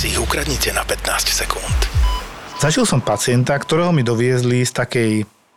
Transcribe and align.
si 0.00 0.16
ich 0.16 0.16
ukradnite 0.16 0.72
na 0.72 0.80
15 0.80 1.28
sekúnd. 1.28 1.78
Zažil 2.56 2.88
som 2.88 3.04
pacienta, 3.04 3.52
ktorého 3.52 3.92
mi 3.92 4.00
doviezli 4.00 4.64
z 4.64 4.72
takej 4.72 5.10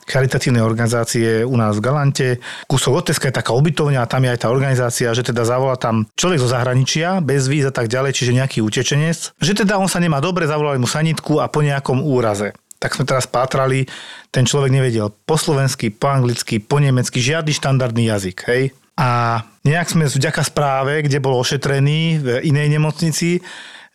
charitatívnej 0.04 0.60
organizácie 0.60 1.48
u 1.48 1.56
nás 1.56 1.80
v 1.80 1.86
Galante. 1.88 2.28
Kúsok 2.68 2.92
od 2.92 3.04
Teska 3.08 3.32
je 3.32 3.40
taká 3.40 3.56
ubytovňa 3.56 4.04
a 4.04 4.10
tam 4.12 4.28
je 4.28 4.36
aj 4.36 4.44
tá 4.44 4.52
organizácia, 4.52 5.16
že 5.16 5.24
teda 5.24 5.48
zavolá 5.48 5.80
tam 5.80 6.12
človek 6.20 6.44
zo 6.44 6.52
zahraničia, 6.52 7.24
bez 7.24 7.48
víz 7.48 7.64
a 7.64 7.72
tak 7.72 7.88
ďalej, 7.88 8.20
čiže 8.20 8.36
nejaký 8.36 8.60
utečenec. 8.60 9.32
Že 9.40 9.64
teda 9.64 9.80
on 9.80 9.88
sa 9.88 10.04
nemá 10.04 10.20
dobre, 10.20 10.44
zavolali 10.44 10.76
mu 10.76 10.92
sanitku 10.92 11.40
a 11.40 11.48
po 11.48 11.64
nejakom 11.64 12.04
úraze 12.04 12.52
tak 12.84 13.00
sme 13.00 13.08
teraz 13.08 13.24
pátrali, 13.24 13.88
ten 14.28 14.44
človek 14.44 14.68
nevedel 14.68 15.08
po 15.08 15.40
slovensky, 15.40 15.88
po 15.88 16.12
anglicky, 16.12 16.60
po 16.60 16.84
nemecky, 16.84 17.24
žiadny 17.24 17.56
štandardný 17.56 18.12
jazyk, 18.12 18.44
hej. 18.52 18.76
A 19.00 19.40
nejak 19.64 19.88
sme 19.88 20.12
vďaka 20.12 20.44
správe, 20.44 21.00
kde 21.00 21.24
bol 21.24 21.40
ošetrený 21.40 22.20
v 22.20 22.28
inej 22.44 22.76
nemocnici, 22.76 23.40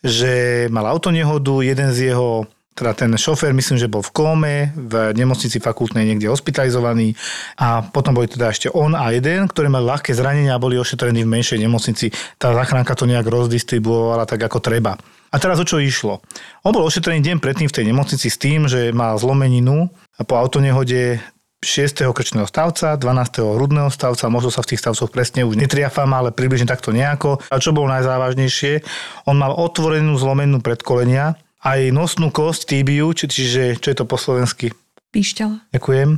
že 0.03 0.65
mal 0.71 0.87
autonehodu, 0.87 1.63
jeden 1.63 1.89
z 1.91 2.13
jeho 2.13 2.47
teda 2.79 2.95
ten 2.95 3.11
šofér, 3.11 3.51
myslím, 3.51 3.75
že 3.75 3.91
bol 3.91 3.99
v 3.99 4.11
kóme, 4.15 4.55
v 4.71 5.11
nemocnici 5.11 5.59
fakultnej 5.59 6.07
niekde 6.07 6.31
hospitalizovaný 6.31 7.11
a 7.59 7.83
potom 7.83 8.15
boli 8.15 8.31
teda 8.31 8.55
ešte 8.55 8.71
on 8.71 8.95
a 8.95 9.11
jeden, 9.11 9.51
ktorí 9.51 9.67
mali 9.67 9.83
ľahké 9.83 10.15
zranenia 10.15 10.55
a 10.55 10.63
boli 10.63 10.79
ošetrení 10.79 11.27
v 11.27 11.33
menšej 11.35 11.59
nemocnici. 11.59 12.07
Tá 12.39 12.55
záchranka 12.55 12.95
to 12.95 13.03
nejak 13.03 13.27
rozdistribuovala 13.27 14.23
tak, 14.23 14.47
ako 14.47 14.63
treba. 14.63 14.95
A 15.29 15.35
teraz 15.37 15.59
o 15.59 15.67
čo 15.67 15.83
išlo? 15.83 16.23
On 16.63 16.71
bol 16.71 16.87
ošetrený 16.87 17.19
deň 17.19 17.37
predtým 17.43 17.67
v 17.67 17.75
tej 17.75 17.85
nemocnici 17.91 18.31
s 18.31 18.39
tým, 18.39 18.65
že 18.71 18.95
mal 18.95 19.19
zlomeninu 19.19 19.91
a 20.15 20.23
po 20.23 20.39
autonehode 20.39 21.19
6. 21.59 22.07
krčného 22.15 22.47
stavca, 22.47 22.95
12. 22.95 23.43
hrudného 23.43 23.91
stavca, 23.91 24.31
možno 24.31 24.47
sa 24.47 24.63
v 24.63 24.73
tých 24.73 24.81
stavcoch 24.81 25.11
presne 25.11 25.43
už 25.43 25.59
netriafam, 25.59 26.07
ale 26.15 26.31
približne 26.31 26.63
takto 26.63 26.95
nejako. 26.95 27.43
A 27.51 27.59
čo 27.59 27.75
bolo 27.75 27.91
najzávažnejšie, 27.91 28.79
on 29.27 29.35
mal 29.35 29.51
otvorenú 29.51 30.15
zlomenú 30.15 30.63
predkolenia, 30.63 31.35
aj 31.59 31.91
nosnú 31.91 32.31
kosť, 32.31 32.71
tibiu, 32.71 33.11
či, 33.11 33.27
čiže 33.27 33.75
čo 33.83 33.91
je 33.91 33.97
to 33.99 34.07
po 34.07 34.15
slovensky? 34.15 34.71
Píšťala. 35.11 35.67
Ďakujem. 35.75 36.15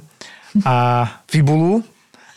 A 0.61 0.75
fibulu, 1.25 1.81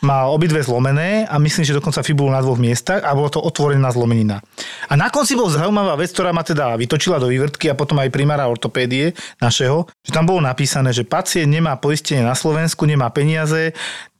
mal 0.04 0.28
obidve 0.30 0.60
zlomené 0.60 1.24
a 1.24 1.40
myslím, 1.40 1.64
že 1.64 1.74
dokonca 1.74 2.04
fibulu 2.04 2.28
na 2.28 2.44
dvoch 2.44 2.60
miestach 2.60 3.02
a 3.02 3.16
bolo 3.16 3.32
to 3.32 3.40
otvorená 3.40 3.88
zlomenina. 3.88 4.44
A 4.86 4.94
na 4.94 5.08
konci 5.08 5.32
bol 5.32 5.48
zaujímavá 5.48 5.96
vec, 5.96 6.12
ktorá 6.12 6.36
ma 6.36 6.44
teda 6.44 6.76
vytočila 6.76 7.16
do 7.16 7.32
vývrtky 7.32 7.72
a 7.72 7.78
potom 7.78 7.96
aj 7.98 8.12
primára 8.12 8.44
ortopédie 8.46 9.16
našeho, 9.40 9.88
že 10.04 10.12
tam 10.12 10.28
bolo 10.28 10.44
napísané, 10.44 10.92
že 10.92 11.08
pacient 11.08 11.48
nemá 11.48 11.80
poistenie 11.80 12.20
na 12.20 12.36
Slovensku, 12.36 12.84
nemá 12.84 13.08
peniaze, 13.08 13.72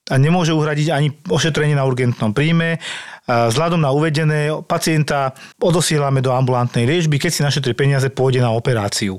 a 0.05 0.21
nemôže 0.21 0.53
uhradiť 0.53 0.89
ani 0.93 1.09
ošetrenie 1.33 1.73
na 1.73 1.89
urgentnom 1.89 2.37
príjme. 2.37 2.77
Vzhľadom 3.25 3.81
na 3.81 3.89
uvedené 3.89 4.53
pacienta 4.69 5.33
odosielame 5.57 6.21
do 6.21 6.29
ambulantnej 6.29 6.85
liečby, 6.85 7.17
keď 7.17 7.31
si 7.33 7.41
našetrí 7.41 7.73
peniaze, 7.73 8.13
pôjde 8.13 8.45
na 8.45 8.53
operáciu. 8.53 9.17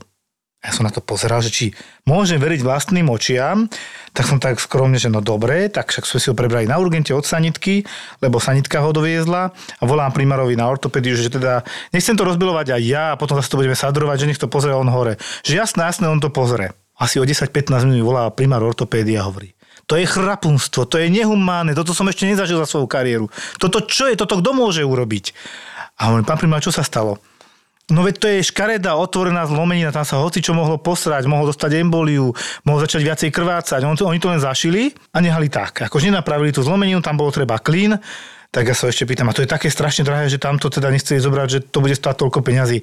Ja 0.65 0.73
som 0.73 0.81
na 0.81 0.89
to 0.89 0.97
pozeral, 0.97 1.45
že 1.45 1.53
či 1.53 1.65
môžem 2.09 2.41
veriť 2.41 2.65
vlastným 2.65 3.05
očiam, 3.13 3.69
tak 4.17 4.25
som 4.25 4.41
tak 4.41 4.57
skromne, 4.57 4.97
že 4.97 5.13
no 5.13 5.21
dobre, 5.21 5.69
tak 5.69 5.93
však 5.93 6.09
sme 6.09 6.17
si 6.17 6.27
ho 6.33 6.35
prebrali 6.35 6.65
na 6.65 6.81
urgente 6.81 7.13
od 7.13 7.21
sanitky, 7.21 7.85
lebo 8.25 8.41
sanitka 8.41 8.81
ho 8.81 8.89
doviezla 8.89 9.53
a 9.53 9.83
volám 9.85 10.09
primárovi 10.09 10.57
na 10.57 10.65
ortopédiu, 10.65 11.13
že 11.13 11.29
teda 11.29 11.61
nechcem 11.93 12.17
to 12.17 12.25
rozbilovať 12.25 12.73
aj 12.73 12.81
ja 12.81 13.03
a 13.13 13.19
potom 13.19 13.37
zase 13.37 13.53
to 13.53 13.61
budeme 13.61 13.77
sadrovať, 13.77 14.25
že 14.25 14.29
nech 14.33 14.41
to 14.41 14.49
pozrie 14.49 14.73
on 14.73 14.89
hore. 14.89 15.21
Že 15.45 15.53
jasné, 15.61 15.85
jasné, 15.85 16.09
on 16.09 16.17
to 16.17 16.33
pozrie. 16.33 16.73
Asi 16.97 17.21
o 17.21 17.27
10-15 17.27 17.85
minút 17.85 18.01
volá 18.01 18.25
primár 18.33 18.65
ortopédia 18.65 19.21
a 19.21 19.27
hovorí. 19.29 19.53
To 19.85 19.93
je 20.01 20.09
chrapunstvo, 20.09 20.89
to 20.89 20.97
je 20.97 21.13
nehumánne, 21.13 21.77
toto 21.77 21.93
som 21.93 22.09
ešte 22.09 22.25
nezažil 22.25 22.57
za 22.57 22.65
svoju 22.65 22.89
kariéru. 22.89 23.29
Toto 23.61 23.85
čo 23.85 24.09
je, 24.09 24.17
toto 24.17 24.41
kto 24.41 24.49
môže 24.49 24.81
urobiť? 24.81 25.37
A 26.01 26.09
hovorím, 26.09 26.25
pán 26.25 26.41
primár, 26.41 26.65
čo 26.65 26.73
sa 26.73 26.81
stalo? 26.81 27.21
No 27.93 28.01
veď 28.01 28.15
to 28.17 28.25
je 28.25 28.41
škareda, 28.41 28.97
otvorená 28.97 29.45
zlomenina, 29.45 29.93
tam 29.93 30.01
sa 30.01 30.17
hoci 30.17 30.41
čo 30.41 30.57
mohlo 30.57 30.81
posrať, 30.81 31.29
mohol 31.29 31.53
dostať 31.53 31.85
emboliu, 31.85 32.33
mohol 32.65 32.79
začať 32.81 33.05
viacej 33.05 33.29
krvácať. 33.29 33.85
On, 33.85 33.93
oni 33.93 34.17
to 34.17 34.33
len 34.33 34.41
zašili 34.41 34.89
a 35.13 35.21
nehali 35.21 35.53
tak. 35.53 35.85
Akože 35.85 36.09
nenapravili 36.09 36.49
tú 36.49 36.65
zlomeninu, 36.65 37.05
tam 37.05 37.13
bolo 37.13 37.29
treba 37.29 37.61
klín, 37.61 37.93
tak 38.49 38.65
ja 38.65 38.73
sa 38.73 38.89
ešte 38.89 39.05
pýtam, 39.05 39.29
a 39.29 39.37
to 39.37 39.45
je 39.45 39.49
také 39.51 39.69
strašne 39.69 40.01
drahé, 40.01 40.33
že 40.33 40.41
tamto 40.41 40.65
teda 40.73 40.89
nechceli 40.89 41.21
zobrať, 41.21 41.47
že 41.51 41.59
to 41.69 41.77
bude 41.77 41.93
stáť 41.93 42.25
toľko 42.25 42.41
peňazí. 42.41 42.81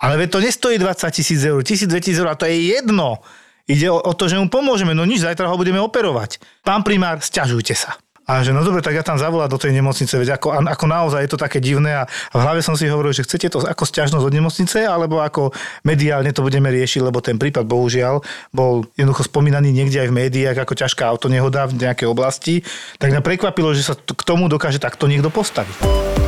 Ale 0.00 0.16
veď 0.16 0.28
to 0.32 0.38
nestojí 0.40 0.76
20 0.80 1.12
tisíc 1.12 1.44
eur, 1.44 1.60
1000, 1.60 1.84
2000 1.84 2.20
eur 2.24 2.28
a 2.32 2.38
to 2.38 2.48
je 2.48 2.72
jedno. 2.72 3.20
Ide 3.68 3.92
o, 3.92 4.00
o 4.00 4.12
to, 4.16 4.32
že 4.32 4.40
mu 4.40 4.48
pomôžeme, 4.48 4.96
no 4.96 5.04
nič, 5.04 5.28
zajtra 5.28 5.52
ho 5.52 5.60
budeme 5.60 5.76
operovať. 5.76 6.40
Pán 6.64 6.80
primár, 6.80 7.20
stiažujte 7.20 7.76
sa. 7.76 8.00
A 8.28 8.44
že 8.44 8.52
no 8.52 8.60
dobre, 8.60 8.84
tak 8.84 8.92
ja 8.92 9.00
tam 9.00 9.16
zavolám 9.16 9.48
do 9.48 9.56
tej 9.56 9.72
nemocnice, 9.72 10.12
veď 10.20 10.36
ako, 10.36 10.60
ako 10.60 10.84
naozaj 10.84 11.24
je 11.24 11.32
to 11.32 11.40
také 11.40 11.64
divné 11.64 11.96
a 11.96 12.04
v 12.36 12.40
hlave 12.44 12.60
som 12.60 12.76
si 12.76 12.84
hovoril, 12.84 13.16
že 13.16 13.24
chcete 13.24 13.48
to 13.48 13.64
ako 13.64 13.88
stiažnosť 13.88 14.20
od 14.20 14.36
nemocnice, 14.36 14.84
alebo 14.84 15.24
ako 15.24 15.56
mediálne 15.88 16.28
to 16.36 16.44
budeme 16.44 16.68
riešiť, 16.68 17.00
lebo 17.08 17.24
ten 17.24 17.40
prípad 17.40 17.64
bohužiaľ 17.64 18.20
bol 18.52 18.84
jednoducho 19.00 19.32
spomínaný 19.32 19.72
niekde 19.72 20.04
aj 20.04 20.08
v 20.12 20.18
médiách 20.28 20.60
ako 20.60 20.76
ťažká 20.76 21.08
autonehoda 21.08 21.72
v 21.72 21.88
nejakej 21.88 22.04
oblasti, 22.04 22.60
tak 23.00 23.16
mňa 23.16 23.24
prekvapilo, 23.24 23.72
že 23.72 23.88
sa 23.88 23.96
k 23.96 24.22
tomu 24.28 24.52
dokáže 24.52 24.76
takto 24.76 25.08
niekto 25.08 25.32
postaviť. 25.32 26.27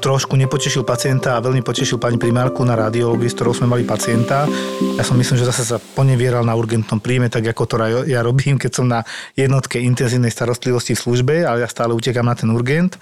Trošku 0.00 0.34
nepotešil 0.34 0.82
pacienta 0.82 1.36
a 1.36 1.44
veľmi 1.44 1.60
potešil 1.60 2.00
pani 2.00 2.16
primárku 2.16 2.64
na 2.64 2.72
radiológii, 2.72 3.28
s 3.28 3.36
ktorou 3.36 3.52
sme 3.52 3.68
mali 3.68 3.84
pacienta. 3.84 4.48
Ja 4.96 5.04
som 5.04 5.20
myslím, 5.20 5.36
že 5.36 5.44
zase 5.44 5.62
sa 5.62 5.76
ponevieral 5.76 6.40
na 6.42 6.56
urgentnom 6.56 6.98
príjme, 6.98 7.28
tak 7.28 7.44
ako 7.52 7.62
to 7.68 7.76
ja 8.08 8.24
robím, 8.24 8.56
keď 8.56 8.72
som 8.72 8.88
na 8.88 9.04
jednotke 9.36 9.76
intenzívnej 9.76 10.32
starostlivosti 10.32 10.96
v 10.96 11.02
službe, 11.04 11.34
ale 11.44 11.62
ja 11.62 11.68
stále 11.68 11.92
utekám 11.92 12.24
na 12.24 12.32
ten 12.32 12.48
urgent. 12.48 12.96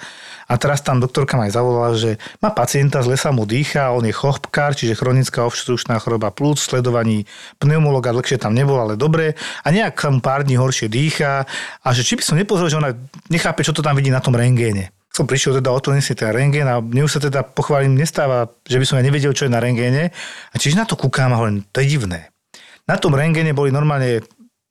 A 0.49 0.57
teraz 0.57 0.81
tam 0.81 0.97
doktorka 0.97 1.37
ma 1.37 1.45
aj 1.45 1.55
zavolala, 1.55 1.93
že 1.93 2.17
má 2.41 2.49
pacienta, 2.49 3.05
zle 3.05 3.21
sa 3.21 3.31
mu 3.31 3.45
dýcha, 3.45 3.93
on 3.93 4.09
je 4.09 4.17
chopkár, 4.17 4.73
čiže 4.73 4.97
chronická 4.97 5.45
obštručná 5.45 6.01
choroba 6.01 6.33
plúc, 6.33 6.57
sledovaní 6.57 7.29
pneumologa 7.61 8.17
dlhšie 8.17 8.41
tam 8.41 8.57
nebol, 8.57 8.81
ale 8.81 8.97
dobre. 8.97 9.37
A 9.63 9.69
nejak 9.69 10.01
sa 10.01 10.09
mu 10.09 10.25
pár 10.25 10.49
dní 10.49 10.57
horšie 10.57 10.89
dýcha 10.89 11.45
a 11.85 11.89
že 11.93 12.01
či 12.01 12.17
by 12.17 12.23
som 12.25 12.41
nepozrel, 12.41 12.73
že 12.73 12.81
ona 12.81 12.97
nechápe, 13.29 13.61
čo 13.61 13.77
to 13.77 13.85
tam 13.85 13.95
vidí 13.95 14.09
na 14.09 14.25
tom 14.25 14.33
rengéne 14.35 14.98
som 15.13 15.27
prišiel 15.27 15.59
teda, 15.59 15.75
otvoril 15.75 16.05
si 16.05 16.15
ten 16.15 16.31
rengén 16.31 16.69
a 16.69 16.79
mne 16.79 17.09
už 17.09 17.19
sa 17.19 17.21
teda 17.21 17.43
pochválim 17.43 17.97
nestáva, 17.97 18.47
že 18.63 18.79
by 18.79 18.85
som 18.87 18.97
ja 19.01 19.05
nevedel, 19.05 19.35
čo 19.35 19.49
je 19.49 19.53
na 19.53 19.59
rengéne. 19.59 20.15
A 20.53 20.55
čiže 20.55 20.79
na 20.79 20.87
to 20.87 20.95
kúkam 20.95 21.33
a 21.35 21.39
hovorím, 21.41 21.67
to 21.75 21.83
je 21.83 21.99
divné. 21.99 22.31
Na 22.87 22.97
tom 22.97 23.17
rengéne 23.17 23.53
boli 23.53 23.75
normálne 23.75 24.23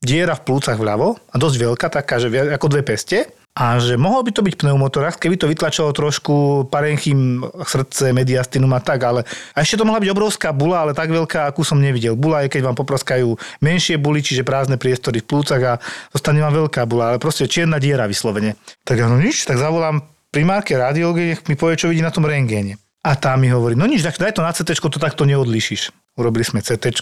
diera 0.02 0.38
v 0.38 0.46
plúcach 0.46 0.78
vľavo 0.78 1.18
a 1.34 1.36
dosť 1.36 1.56
veľká, 1.58 1.88
taká, 1.90 2.22
že 2.22 2.30
ako 2.32 2.68
dve 2.70 2.86
peste. 2.86 3.28
A 3.58 3.82
že 3.82 3.98
mohol 3.98 4.22
by 4.22 4.38
to 4.38 4.46
byť 4.46 4.54
pneumotorax, 4.54 5.18
keby 5.18 5.34
to 5.34 5.50
vytlačilo 5.50 5.90
trošku 5.90 6.70
parenchym, 6.70 7.42
srdce, 7.66 8.14
mediastinum 8.14 8.70
a 8.70 8.78
tak, 8.78 9.02
ale 9.02 9.26
a 9.58 9.66
ešte 9.66 9.82
to 9.82 9.88
mohla 9.90 9.98
byť 9.98 10.14
obrovská 10.14 10.54
bula, 10.54 10.86
ale 10.86 10.94
tak 10.94 11.10
veľká, 11.10 11.50
akú 11.50 11.66
som 11.66 11.82
nevidel. 11.82 12.14
Bula 12.14 12.46
je, 12.46 12.54
keď 12.54 12.70
vám 12.70 12.78
popraskajú 12.78 13.34
menšie 13.66 13.98
buly, 13.98 14.22
čiže 14.22 14.46
prázdne 14.46 14.78
priestory 14.78 15.26
v 15.26 15.30
plúcach 15.34 15.62
a 15.66 15.74
zostane 16.14 16.38
vám 16.38 16.54
veľká 16.54 16.86
bula, 16.86 17.10
ale 17.10 17.18
proste 17.18 17.50
čierna 17.50 17.82
diera 17.82 18.06
vyslovene. 18.06 18.54
Tak 18.86 19.02
no 19.10 19.18
nič, 19.18 19.50
tak 19.50 19.58
zavolám 19.58 20.06
primárke 20.38 20.78
radiológie, 20.78 21.42
mi 21.50 21.58
povie, 21.58 21.82
čo 21.82 21.90
vidí 21.90 22.06
na 22.06 22.14
tom 22.14 22.30
rengéne. 22.30 22.78
A 23.02 23.18
tá 23.18 23.34
mi 23.34 23.50
hovorí, 23.50 23.74
no 23.74 23.90
nič, 23.90 24.06
daj 24.06 24.38
to 24.38 24.46
na 24.46 24.54
CT, 24.54 24.78
to 24.78 25.02
takto 25.02 25.26
neodlíšiš. 25.26 26.14
Urobili 26.14 26.46
sme 26.46 26.62
CT, 26.62 27.02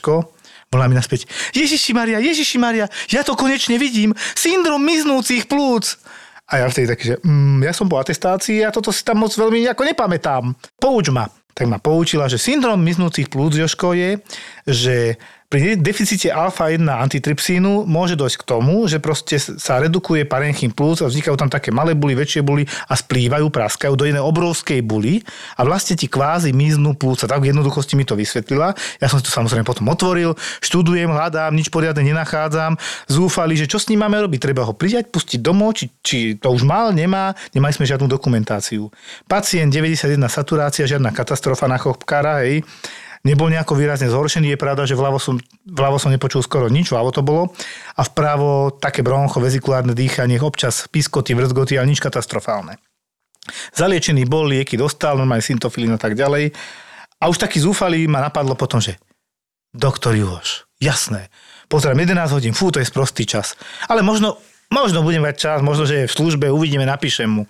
volá 0.71 0.87
mi 0.87 0.95
naspäť, 0.95 1.27
Ježiši 1.51 1.91
Maria, 1.91 2.23
Ježiši 2.23 2.55
Maria, 2.55 2.87
ja 3.11 3.27
to 3.27 3.35
konečne 3.35 3.75
vidím, 3.75 4.15
syndrom 4.39 4.79
miznúcich 4.79 5.51
plúc. 5.51 5.99
A 6.47 6.63
ja 6.63 6.69
vtedy 6.69 6.87
taký, 6.87 7.03
že 7.11 7.15
mm, 7.25 7.59
ja 7.65 7.73
som 7.75 7.89
po 7.91 7.99
atestácii 7.99 8.63
a 8.63 8.71
toto 8.71 8.93
si 8.93 9.01
tam 9.03 9.25
moc 9.25 9.33
veľmi 9.33 9.65
nejako 9.65 9.83
nepamätám. 9.83 10.55
Pouč 10.77 11.09
ma. 11.11 11.25
Tak 11.55 11.71
ma 11.71 11.79
poučila, 11.79 12.27
že 12.27 12.35
syndrom 12.35 12.79
miznúcich 12.83 13.31
plúc, 13.31 13.55
Joško, 13.55 13.95
je, 13.95 14.19
že 14.67 14.95
Pri 15.45 15.77
deficite 15.77 16.33
alfa-1 16.33 16.81
antitrypsínu 16.89 17.85
môže 17.85 18.17
dojsť 18.17 18.37
k 18.41 18.47
tomu, 18.49 18.89
že 18.89 18.97
proste 18.97 19.37
sa 19.37 19.77
redukuje 19.77 20.25
parenchym 20.25 20.73
plus 20.73 21.05
a 21.05 21.07
vznikajú 21.07 21.37
tam 21.37 21.53
také 21.53 21.69
malé 21.69 21.93
buly, 21.93 22.17
väčšie 22.17 22.41
buly 22.41 22.65
a 22.65 22.97
splývajú, 22.97 23.53
praskajú 23.53 23.93
do 23.93 24.09
jednej 24.09 24.25
obrovskej 24.25 24.81
buly 24.81 25.21
a 25.53 25.61
vlastne 25.61 25.93
ti 25.93 26.09
kvázi 26.09 26.49
miznú 26.49 26.97
plúca. 26.97 27.29
Tak 27.29 27.45
v 27.45 27.53
jednoduchosti 27.53 27.93
mi 27.93 28.09
to 28.09 28.17
vysvetlila. 28.17 28.73
Ja 28.97 29.05
som 29.05 29.21
to 29.21 29.29
samozrejme 29.29 29.61
potom 29.61 29.85
otvoril, 29.85 30.33
študujem, 30.65 31.13
hľadám, 31.13 31.53
nič 31.53 31.69
poriadne 31.69 32.01
nenachádzam. 32.01 32.81
Zúfali, 33.05 33.53
že 33.53 33.69
čo 33.69 33.77
s 33.77 33.85
ním 33.93 34.01
máme 34.01 34.17
robiť? 34.25 34.49
Treba 34.49 34.65
ho 34.65 34.73
prijať, 34.73 35.13
pustiť 35.13 35.45
domov, 35.45 35.77
či, 35.77 35.93
či 36.01 36.17
to 36.41 36.49
už 36.49 36.65
mal, 36.65 36.89
nemá. 36.89 37.37
Nemali 37.53 37.69
sme 37.69 37.85
žiadnu 37.85 38.09
dokumentáciu. 38.09 38.89
Pacient 39.29 39.69
91 39.69 40.17
saturácia, 40.25 40.89
žiadna 40.89 41.13
katastrofa 41.13 41.69
na 41.69 41.77
chopkára, 41.77 42.41
hej 42.41 42.65
nebol 43.25 43.49
nejako 43.49 43.73
výrazne 43.73 44.07
zhoršený. 44.07 44.53
Je 44.53 44.61
pravda, 44.61 44.85
že 44.85 44.93
vľavo 44.93 45.17
som, 45.17 45.41
vľavo 45.65 45.97
som 45.97 46.13
nepočul 46.13 46.45
skoro 46.45 46.69
nič, 46.69 46.93
vľavo 46.93 47.09
to 47.09 47.25
bolo. 47.25 47.51
A 47.97 48.05
vpravo 48.05 48.77
také 48.77 49.01
broncho, 49.01 49.41
vezikulárne 49.41 49.97
dýchanie, 49.97 50.37
občas 50.39 50.85
piskoty, 50.85 51.33
vrzgoty, 51.33 51.75
ale 51.75 51.89
nič 51.89 51.99
katastrofálne. 51.99 52.77
Zaliečený 53.73 54.29
bol, 54.29 54.45
lieky 54.45 54.77
dostal, 54.77 55.17
normálne 55.17 55.41
syntofilín 55.41 55.97
a 55.97 56.01
tak 56.01 56.13
ďalej. 56.13 56.53
A 57.21 57.23
už 57.29 57.41
taký 57.41 57.57
zúfalý 57.57 58.05
ma 58.05 58.21
napadlo 58.21 58.53
potom, 58.53 58.77
že 58.77 59.01
doktor 59.73 60.13
Juhoš, 60.15 60.69
jasné, 60.77 61.33
pozerám 61.67 61.99
11 61.99 62.31
hodín, 62.31 62.53
fú, 62.55 62.71
to 62.71 62.79
je 62.79 62.87
sprostý 62.87 63.27
čas. 63.27 63.53
Ale 63.85 64.01
možno, 64.01 64.39
možno 64.69 65.03
budem 65.05 65.25
mať 65.25 65.35
čas, 65.35 65.59
možno, 65.61 65.85
že 65.85 66.05
je 66.05 66.09
v 66.09 66.15
službe, 66.15 66.49
uvidíme, 66.49 66.87
napíšem 66.87 67.27
mu. 67.27 67.43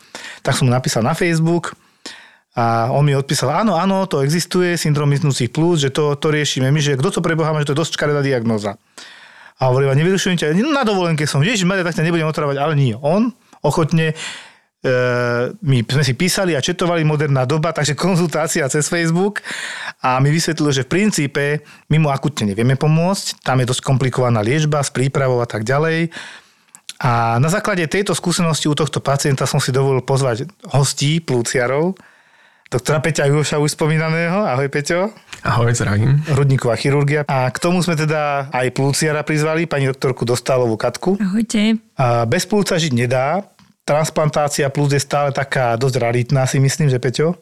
Tak 0.44 0.58
som 0.58 0.68
mu 0.68 0.74
napísal 0.74 1.06
na 1.06 1.16
Facebook, 1.16 1.78
a 2.56 2.88
on 2.96 3.04
mi 3.04 3.12
odpísal, 3.12 3.52
áno, 3.52 3.76
áno, 3.76 4.08
to 4.08 4.24
existuje, 4.24 4.80
syndrom 4.80 5.12
miznúcich 5.12 5.52
plus, 5.52 5.84
že 5.84 5.92
to, 5.92 6.16
to 6.16 6.32
riešime 6.32 6.72
my, 6.72 6.80
že 6.80 6.96
kto 6.96 7.20
to 7.20 7.20
preboháme, 7.20 7.60
že 7.60 7.68
to 7.68 7.74
je 7.76 7.82
dosť 7.84 8.00
škaredá 8.00 8.24
diagnoza. 8.24 8.80
A 9.60 9.68
hovorím, 9.68 9.92
nevyrušujem 9.92 10.40
ťa, 10.40 10.56
na 10.64 10.88
dovolenke 10.88 11.28
som, 11.28 11.44
ježiš, 11.44 11.68
tak 11.68 12.00
ťa 12.00 12.08
nebudem 12.08 12.32
otravať, 12.32 12.56
ale 12.56 12.80
nie. 12.80 12.96
On 12.96 13.28
ochotne 13.60 14.12
e, 14.12 14.16
my 15.52 15.78
sme 15.84 16.04
si 16.08 16.16
písali 16.16 16.56
a 16.56 16.64
četovali 16.64 17.04
moderná 17.04 17.44
doba, 17.44 17.76
takže 17.76 17.92
konzultácia 17.92 18.64
cez 18.72 18.88
Facebook 18.88 19.44
a 20.00 20.24
mi 20.24 20.32
vysvetlil, 20.32 20.72
že 20.72 20.88
v 20.88 20.92
princípe 20.96 21.44
my 21.92 21.98
mu 22.04 22.08
akutne 22.08 22.56
nevieme 22.56 22.80
pomôcť, 22.80 23.44
tam 23.44 23.60
je 23.60 23.68
dosť 23.68 23.84
komplikovaná 23.84 24.40
liečba 24.40 24.80
s 24.80 24.96
prípravou 24.96 25.44
a 25.44 25.48
tak 25.48 25.68
ďalej. 25.68 26.08
A 27.04 27.36
na 27.44 27.52
základe 27.52 27.84
tejto 27.92 28.16
skúsenosti 28.16 28.72
u 28.72 28.76
tohto 28.76 29.04
pacienta 29.04 29.44
som 29.44 29.60
si 29.60 29.76
dovolil 29.76 30.00
pozvať 30.00 30.48
hostí, 30.72 31.20
plúciarov, 31.20 32.00
doktora 32.70 33.00
Peťa 33.02 33.30
Juša 33.30 33.58
už 33.62 33.74
spomínaného. 33.78 34.46
Ahoj 34.46 34.70
Peťo. 34.70 35.14
Ahoj, 35.46 35.78
zdravím. 35.78 36.26
Hrudníková 36.26 36.74
chirurgia. 36.76 37.22
A 37.30 37.46
k 37.54 37.58
tomu 37.62 37.86
sme 37.86 37.94
teda 37.94 38.50
aj 38.50 38.74
plúciara 38.74 39.22
prizvali, 39.22 39.70
pani 39.70 39.86
doktorku 39.86 40.26
Dostálovú 40.26 40.74
Katku. 40.74 41.22
Ahojte. 41.22 41.78
A 42.02 42.26
bez 42.26 42.50
plúca 42.50 42.82
žiť 42.82 42.94
nedá. 42.98 43.46
Transplantácia 43.86 44.66
plus 44.74 44.90
je 44.90 45.02
stále 45.02 45.30
taká 45.30 45.78
dosť 45.78 46.02
raritná, 46.02 46.50
si 46.50 46.58
myslím, 46.58 46.90
že 46.90 46.98
Peťo? 46.98 47.38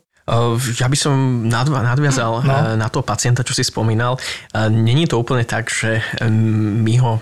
Ja 0.79 0.87
by 0.87 0.95
som 0.95 1.51
nadviazal 1.51 2.47
no. 2.47 2.79
na 2.79 2.87
toho 2.87 3.03
pacienta, 3.03 3.43
čo 3.43 3.51
si 3.51 3.67
spomínal. 3.67 4.15
Není 4.55 5.11
to 5.11 5.19
úplne 5.19 5.43
tak, 5.43 5.67
že 5.67 5.99
my 6.31 6.95
ho 7.03 7.19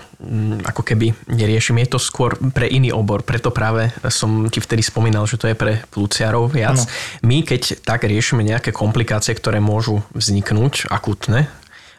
ako 0.62 0.86
keby 0.86 1.10
neriešime. 1.26 1.82
Je 1.82 1.98
to 1.98 1.98
skôr 1.98 2.38
pre 2.54 2.70
iný 2.70 2.94
obor. 2.94 3.26
Preto 3.26 3.50
práve 3.50 3.90
som 4.06 4.46
ti 4.46 4.62
vtedy 4.62 4.86
spomínal, 4.86 5.26
že 5.26 5.34
to 5.34 5.50
je 5.50 5.58
pre 5.58 5.82
plúciarov 5.90 6.54
viac. 6.54 6.78
No. 6.78 6.86
My 7.26 7.42
keď 7.42 7.82
tak 7.82 8.06
riešime 8.06 8.46
nejaké 8.46 8.70
komplikácie, 8.70 9.34
ktoré 9.34 9.58
môžu 9.58 10.06
vzniknúť 10.14 10.86
akutne, 10.86 11.50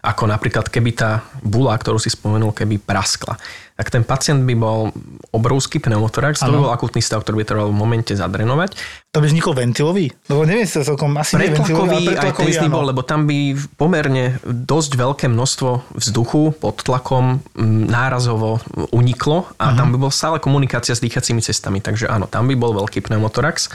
ako 0.04 0.28
napríklad 0.28 0.68
keby 0.68 0.92
tá 1.00 1.24
bula, 1.40 1.80
ktorú 1.80 1.96
si 1.96 2.12
spomenul, 2.12 2.52
keby 2.52 2.76
praskla. 2.76 3.40
Tak 3.74 3.88
ten 3.90 4.04
pacient 4.04 4.44
by 4.44 4.54
bol 4.54 4.92
obrovský 5.32 5.80
pneumotorax, 5.80 6.44
to 6.44 6.52
by 6.52 6.60
bol 6.60 6.76
akutný 6.76 7.00
stav, 7.00 7.24
ktorý 7.24 7.42
by 7.42 7.46
trval 7.48 7.68
v 7.72 7.80
momente 7.80 8.12
zadrenovať. 8.14 8.76
To 9.16 9.24
by 9.24 9.32
vznikol 9.32 9.56
ventilový? 9.56 10.12
Lebo 10.28 10.44
neviem 10.44 10.68
si 10.68 10.76
celkom 10.78 11.16
asi 11.16 11.40
pretlakový, 11.40 12.20
aj 12.20 12.36
trestný 12.36 12.68
bol, 12.68 12.84
lebo 12.84 13.02
tam 13.02 13.26
by 13.26 13.56
pomerne 13.80 14.38
dosť 14.44 14.92
veľké 15.00 15.26
množstvo 15.32 15.96
vzduchu 15.96 16.54
pod 16.60 16.84
tlakom 16.84 17.40
nárazovo 17.88 18.60
uniklo 18.92 19.50
a 19.56 19.72
uh-huh. 19.72 19.78
tam 19.80 19.96
by 19.96 19.98
bol 20.04 20.12
stále 20.12 20.38
komunikácia 20.44 20.94
s 20.94 21.02
dýchacími 21.02 21.40
cestami. 21.40 21.80
Takže 21.80 22.12
áno, 22.12 22.28
tam 22.28 22.52
by 22.52 22.60
bol 22.60 22.76
veľký 22.76 23.02
pneumotorax 23.08 23.72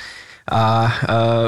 a 0.48 0.64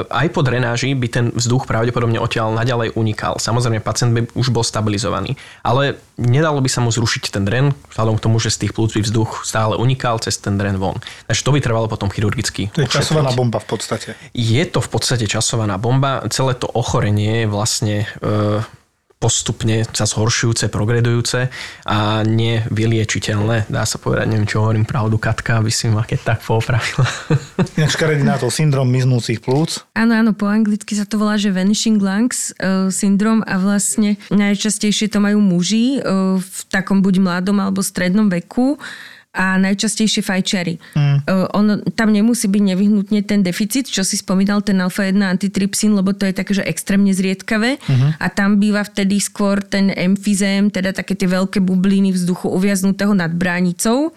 aj 0.07 0.27
po 0.29 0.45
drenáži 0.45 0.93
by 0.93 1.07
ten 1.09 1.25
vzduch 1.33 1.65
pravdepodobne 1.65 2.21
odtiaľ 2.21 2.53
naďalej 2.53 2.93
unikal. 2.93 3.41
Samozrejme, 3.41 3.81
pacient 3.81 4.13
by 4.13 4.21
už 4.37 4.53
bol 4.53 4.61
stabilizovaný. 4.61 5.35
Ale 5.65 5.97
nedalo 6.21 6.61
by 6.61 6.69
sa 6.69 6.85
mu 6.85 6.93
zrušiť 6.93 7.33
ten 7.33 7.43
dren, 7.43 7.73
vzhľadom 7.89 8.21
k 8.21 8.23
tomu, 8.29 8.37
že 8.37 8.53
z 8.53 8.67
tých 8.67 8.73
plúc 8.77 8.93
by 8.93 9.01
vzduch 9.01 9.41
stále 9.41 9.73
unikal 9.75 10.21
cez 10.21 10.37
ten 10.37 10.55
dren 10.61 10.77
von. 10.77 11.01
Takže 11.25 11.41
to 11.41 11.51
by 11.51 11.59
trvalo 11.59 11.89
potom 11.89 12.13
chirurgicky. 12.13 12.69
To 12.77 12.85
je 12.85 12.87
ošetriť. 12.87 13.01
časovaná 13.09 13.31
bomba 13.33 13.57
v 13.57 13.67
podstate. 13.67 14.09
Je 14.37 14.63
to 14.69 14.79
v 14.79 14.89
podstate 14.93 15.25
časovaná 15.25 15.81
bomba. 15.81 16.21
Celé 16.29 16.53
to 16.53 16.69
ochorenie 16.69 17.43
je 17.43 17.47
vlastne 17.49 17.95
e, 18.21 18.61
postupne 19.21 19.85
sa 19.93 20.09
zhoršujúce, 20.09 20.73
progredujúce 20.73 21.53
a 21.85 22.25
nevyliečiteľné. 22.25 23.69
Dá 23.69 23.85
sa 23.85 24.01
povedať, 24.01 24.33
neviem, 24.33 24.49
čo 24.49 24.65
hovorím 24.65 24.89
pravdu, 24.89 25.21
Katka, 25.21 25.61
aby 25.61 25.69
si 25.69 25.85
ma 25.93 26.01
keď 26.01 26.33
tak 26.33 26.39
poopravila. 26.41 27.05
Inak 27.77 27.93
škaredý 27.93 28.25
to 28.41 28.49
syndrom 28.49 28.89
miznúcich 28.89 29.37
plúc. 29.37 29.85
Áno, 29.93 30.17
áno, 30.17 30.33
po 30.33 30.49
anglicky 30.49 30.97
sa 30.97 31.05
to 31.05 31.21
volá, 31.21 31.37
že 31.37 31.53
vanishing 31.53 32.01
lungs 32.01 32.49
uh, 32.57 32.89
syndrom 32.89 33.45
a 33.45 33.61
vlastne 33.61 34.17
najčastejšie 34.33 35.13
to 35.13 35.21
majú 35.21 35.37
muži 35.37 36.01
uh, 36.01 36.41
v 36.41 36.59
takom 36.73 37.05
buď 37.05 37.21
mladom 37.21 37.61
alebo 37.61 37.85
strednom 37.85 38.25
veku 38.25 38.81
a 39.31 39.55
najčastejšie 39.55 40.27
fajčiari. 40.27 40.75
Mm. 40.91 41.17
On, 41.55 41.65
tam 41.95 42.11
nemusí 42.11 42.51
byť 42.51 42.63
nevyhnutne 42.75 43.23
ten 43.23 43.39
deficit, 43.39 43.87
čo 43.87 44.03
si 44.03 44.19
spomínal, 44.19 44.59
ten 44.59 44.75
alfa-1 44.83 45.23
antitrypsín, 45.23 45.95
lebo 45.95 46.11
to 46.11 46.27
je 46.27 46.35
také, 46.35 46.51
že 46.51 46.67
extrémne 46.67 47.15
zriedkavé 47.15 47.79
mm-hmm. 47.79 48.19
a 48.19 48.27
tam 48.27 48.59
býva 48.59 48.83
vtedy 48.83 49.23
skôr 49.23 49.63
ten 49.63 49.87
emfizém, 49.95 50.67
teda 50.67 50.91
také 50.91 51.15
tie 51.15 51.31
veľké 51.31 51.63
bubliny 51.63 52.11
vzduchu 52.11 52.51
uviaznutého 52.51 53.15
nad 53.15 53.31
bránicou 53.31 54.11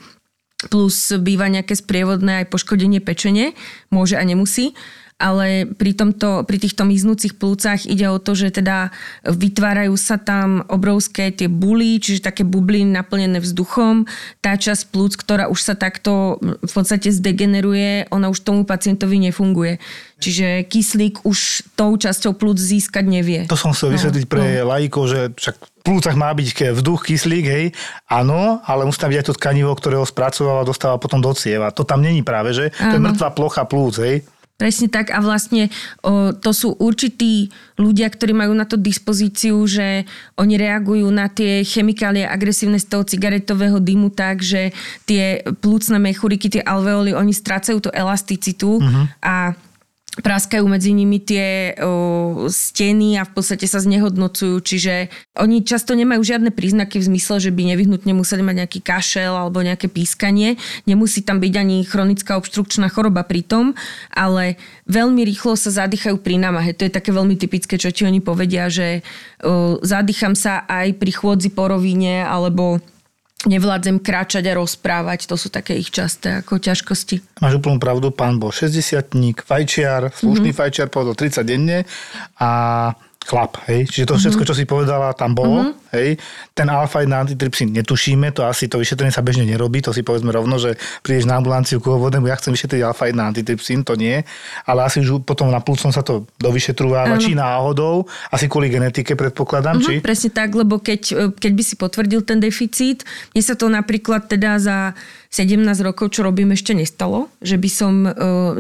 plus 0.69 1.13
býva 1.21 1.47
nejaké 1.53 1.77
sprievodné 1.77 2.45
aj 2.45 2.47
poškodenie 2.49 3.05
pečene, 3.05 3.53
môže 3.93 4.17
a 4.17 4.25
nemusí 4.25 4.73
ale 5.15 5.71
pri, 5.71 5.95
tomto, 5.95 6.43
pri 6.43 6.59
týchto 6.59 6.83
miznúcich 6.83 7.39
plúcach 7.39 7.87
ide 7.87 8.11
o 8.11 8.19
to, 8.19 8.35
že 8.35 8.51
teda 8.51 8.91
vytvárajú 9.23 9.95
sa 9.95 10.19
tam 10.19 10.67
obrovské 10.67 11.31
tie 11.31 11.47
buly, 11.47 12.03
čiže 12.03 12.27
také 12.27 12.43
bubliny 12.43 12.91
naplnené 12.91 13.39
vzduchom. 13.39 14.11
Tá 14.43 14.59
časť 14.59 14.91
plúc, 14.91 15.15
ktorá 15.15 15.47
už 15.47 15.61
sa 15.63 15.75
takto 15.79 16.43
v 16.43 16.73
podstate 16.73 17.15
zdegeneruje, 17.15 18.11
ona 18.11 18.27
už 18.27 18.43
tomu 18.43 18.67
pacientovi 18.67 19.23
nefunguje. 19.31 19.79
Čiže 20.19 20.67
kyslík 20.67 21.27
už 21.27 21.69
tou 21.75 21.95
časťou 21.95 22.35
plúc 22.35 22.57
získať 22.57 23.05
nevie. 23.07 23.41
To 23.51 23.59
som 23.59 23.75
chcel 23.77 23.93
no, 23.93 23.95
vysvetliť 23.99 24.25
pre 24.27 24.63
no. 24.63 24.73
lajkov, 24.73 25.05
že 25.11 25.21
však 25.37 25.55
v 25.59 25.81
plúcach 25.85 26.17
má 26.17 26.33
byť 26.33 26.49
vzduch, 26.81 27.05
kyslík, 27.05 27.45
hej, 27.45 27.65
áno, 28.09 28.65
ale 28.65 28.89
musí 28.89 28.97
tam 28.97 29.13
byť 29.13 29.21
aj 29.21 29.27
to 29.29 29.37
tkanivo, 29.37 29.77
ktoré 29.77 30.01
ho 30.01 30.07
spracováva 30.09 30.65
dostáva 30.65 30.97
potom 30.97 31.21
do 31.21 31.29
cieva. 31.37 31.69
To 31.77 31.85
tam 31.85 32.01
není 32.01 32.25
práve, 32.25 32.57
že? 32.57 32.73
Áno. 32.81 32.89
To 32.89 32.95
je 32.97 33.05
mŕtva 33.05 33.29
plocha 33.37 33.69
plúc, 33.69 34.01
hej. 34.01 34.25
Presne 34.55 34.87
tak 34.87 35.11
a 35.11 35.19
vlastne 35.19 35.67
o, 36.07 36.31
to 36.31 36.55
sú 36.55 36.79
určití 36.79 37.51
ľudia, 37.75 38.07
ktorí 38.07 38.31
majú 38.31 38.55
na 38.55 38.63
to 38.63 38.79
dispozíciu, 38.79 39.59
že 39.67 40.07
oni 40.39 40.55
reagujú 40.55 41.11
na 41.11 41.27
tie 41.27 41.67
chemikálie 41.67 42.23
agresívne 42.23 42.79
z 42.79 42.87
toho 42.87 43.03
cigaretového 43.03 43.83
dymu 43.83 44.15
tak, 44.15 44.47
že 44.47 44.71
tie 45.11 45.43
plúcne 45.59 45.99
mechuriky, 45.99 46.47
tie 46.55 46.63
alveoly, 46.63 47.19
oni 47.19 47.35
strácajú 47.35 47.83
tú 47.83 47.91
elasticitu 47.91 48.79
uh-huh. 48.79 49.11
a 49.27 49.59
praskajú 50.15 50.63
medzi 50.71 50.95
nimi 50.95 51.19
tie 51.19 51.75
o, 51.75 52.47
steny 52.47 53.19
a 53.19 53.27
v 53.27 53.33
podstate 53.35 53.67
sa 53.67 53.83
znehodnocujú, 53.83 54.63
čiže 54.63 55.11
oni 55.35 55.67
často 55.67 55.99
nemajú 55.99 56.23
žiadne 56.23 56.55
príznaky 56.55 57.03
v 57.03 57.09
zmysle, 57.11 57.43
že 57.43 57.51
by 57.51 57.75
nevyhnutne 57.75 58.15
museli 58.15 58.47
mať 58.47 58.63
nejaký 58.63 58.81
kašel 58.85 59.35
alebo 59.35 59.59
nejaké 59.67 59.91
pískanie. 59.91 60.55
Nemusí 60.87 61.27
tam 61.27 61.43
byť 61.43 61.55
ani 61.59 61.83
chronická 61.83 62.39
obštrukčná 62.39 62.87
choroba 62.95 63.27
pri 63.27 63.43
tom, 63.43 63.75
ale 64.15 64.55
veľmi 64.87 65.27
rýchlo 65.27 65.59
sa 65.59 65.75
zadýchajú 65.75 66.23
pri 66.23 66.39
námahe. 66.39 66.79
To 66.79 66.87
je 66.87 66.95
také 66.95 67.11
veľmi 67.11 67.35
typické, 67.35 67.75
čo 67.75 67.91
ti 67.91 68.07
oni 68.07 68.23
povedia, 68.23 68.71
že 68.71 69.03
o, 69.43 69.83
zadýcham 69.83 70.39
sa 70.39 70.63
aj 70.71 70.95
pri 70.95 71.11
chôdzi 71.11 71.51
po 71.51 71.67
rovine 71.67 72.23
alebo 72.23 72.79
nevládzem 73.47 74.01
kráčať 74.01 74.45
a 74.51 74.57
rozprávať. 74.59 75.29
To 75.29 75.37
sú 75.37 75.49
také 75.53 75.77
ich 75.77 75.93
časté 75.93 76.41
ako 76.45 76.61
ťažkosti. 76.61 77.41
Máš 77.41 77.61
úplnú 77.61 77.77
pravdu, 77.79 78.11
pán 78.11 78.41
bol 78.41 78.51
60 78.51 79.13
fajčiar, 79.45 80.13
slušný 80.13 80.51
mm-hmm. 80.51 80.59
fajčiar, 80.59 80.87
povedal 80.89 81.15
30 81.17 81.45
denne 81.45 81.79
a 82.41 82.51
chlap, 83.25 83.57
hej? 83.69 83.89
Čiže 83.89 84.07
to 84.09 84.15
všetko, 84.21 84.43
mm-hmm. 84.45 84.51
čo 84.53 84.59
si 84.59 84.65
povedala, 84.69 85.17
tam 85.17 85.33
bolo, 85.33 85.73
mm-hmm. 85.73 85.84
Hej. 85.95 86.11
Ten 86.53 86.67
alfa 86.69 87.07
na 87.07 87.23
antitrypsín 87.23 87.71
netušíme, 87.71 88.35
to 88.35 88.43
asi 88.45 88.67
to 88.67 88.83
vyšetrenie 88.83 89.15
sa 89.15 89.23
bežne 89.23 89.47
nerobí, 89.47 89.81
to 89.81 89.95
si 89.95 90.03
povedzme 90.03 90.35
rovno, 90.35 90.59
že 90.59 90.75
prídeš 91.01 91.31
na 91.31 91.39
ambulanciu 91.39 91.79
ku 91.79 91.95
hovodnému, 91.95 92.27
ja 92.27 92.37
chcem 92.37 92.53
vyšetriť 92.53 92.83
alfa 92.83 93.11
na 93.15 93.31
antitrypsín, 93.31 93.87
to 93.87 93.95
nie, 93.95 94.27
ale 94.67 94.85
asi 94.85 95.01
už 95.01 95.23
potom 95.23 95.49
na 95.49 95.63
plúcnom 95.63 95.95
sa 95.95 96.03
to 96.03 96.27
dovyšetrúváva, 96.43 97.17
či 97.23 97.39
náhodou, 97.39 98.05
asi 98.35 98.51
kvôli 98.51 98.69
genetike 98.69 99.15
predpokladám, 99.15 99.79
uh-huh, 99.79 100.01
či? 100.01 100.05
Presne 100.05 100.31
tak, 100.35 100.53
lebo 100.59 100.83
keď, 100.83 101.33
keď 101.39 101.53
by 101.55 101.63
si 101.63 101.75
potvrdil 101.79 102.21
ten 102.27 102.43
deficit, 102.43 103.07
mne 103.33 103.43
sa 103.43 103.55
to 103.55 103.71
napríklad 103.71 104.27
teda 104.27 104.59
za 104.59 104.79
17 105.35 105.67
rokov, 105.83 106.15
čo 106.15 106.23
robím, 106.23 106.55
ešte 106.55 106.79
nestalo, 106.79 107.27
že 107.43 107.59
by 107.59 107.71
som 107.71 107.93
uh, 108.07 108.13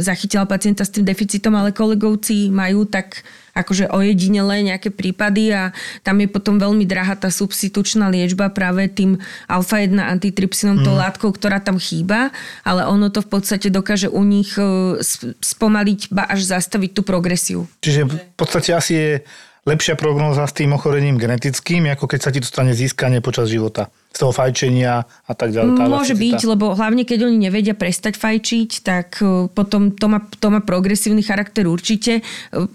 zachytila 0.03 0.43
pacienta 0.43 0.83
s 0.83 0.91
tým 0.91 1.07
deficitom, 1.07 1.55
ale 1.55 1.71
kolegovci 1.71 2.51
majú 2.51 2.83
tak 2.83 3.23
akože 3.55 3.95
ojedinelé 3.95 4.67
nejaké 4.67 4.91
prípady 4.91 5.55
a 5.55 5.71
tam 6.03 6.19
je 6.19 6.27
potom 6.27 6.59
veľmi 6.59 6.83
drahá 6.83 7.15
tá 7.25 7.33
substitučná 7.33 8.13
liečba 8.13 8.53
práve 8.53 8.93
tým 8.93 9.17
alfa-1 9.49 9.97
antitrypsinom, 9.97 10.81
mm. 10.81 10.85
to 10.85 10.93
látkou, 10.93 11.33
ktorá 11.33 11.65
tam 11.65 11.81
chýba, 11.81 12.29
ale 12.61 12.85
ono 12.85 13.09
to 13.09 13.25
v 13.25 13.29
podstate 13.33 13.73
dokáže 13.73 14.13
u 14.13 14.21
nich 14.21 14.53
e, 14.61 15.01
spomaliť, 15.41 16.13
ba 16.13 16.29
až 16.29 16.45
zastaviť 16.45 16.91
tú 16.93 17.01
progresiu. 17.01 17.65
Čiže 17.81 18.05
v 18.05 18.37
podstate 18.37 18.77
asi 18.77 18.93
je 18.93 19.11
lepšia 19.65 19.97
prognóza 19.97 20.45
s 20.45 20.53
tým 20.53 20.77
ochorením 20.77 21.17
genetickým, 21.17 21.89
ako 21.89 22.05
keď 22.05 22.21
sa 22.21 22.29
ti 22.29 22.45
to 22.45 22.49
stane 22.49 22.77
získanie 22.77 23.25
počas 23.25 23.49
života 23.49 23.89
z 24.15 24.19
toho 24.23 24.31
fajčenia 24.31 25.03
a 25.27 25.33
tak 25.35 25.51
ďalej. 25.51 25.75
Tá 25.75 25.91
Môže 25.91 26.15
byť, 26.15 26.41
lebo 26.47 26.71
hlavne 26.79 27.03
keď 27.03 27.27
oni 27.27 27.51
nevedia 27.51 27.75
prestať 27.75 28.15
fajčiť, 28.15 28.71
tak 28.87 29.19
e, 29.19 29.51
potom 29.51 29.91
to 29.91 30.07
má, 30.07 30.23
to 30.39 30.55
má 30.55 30.63
progresívny 30.63 31.27
charakter 31.27 31.67
určite. 31.67 32.23
E, 32.23 32.23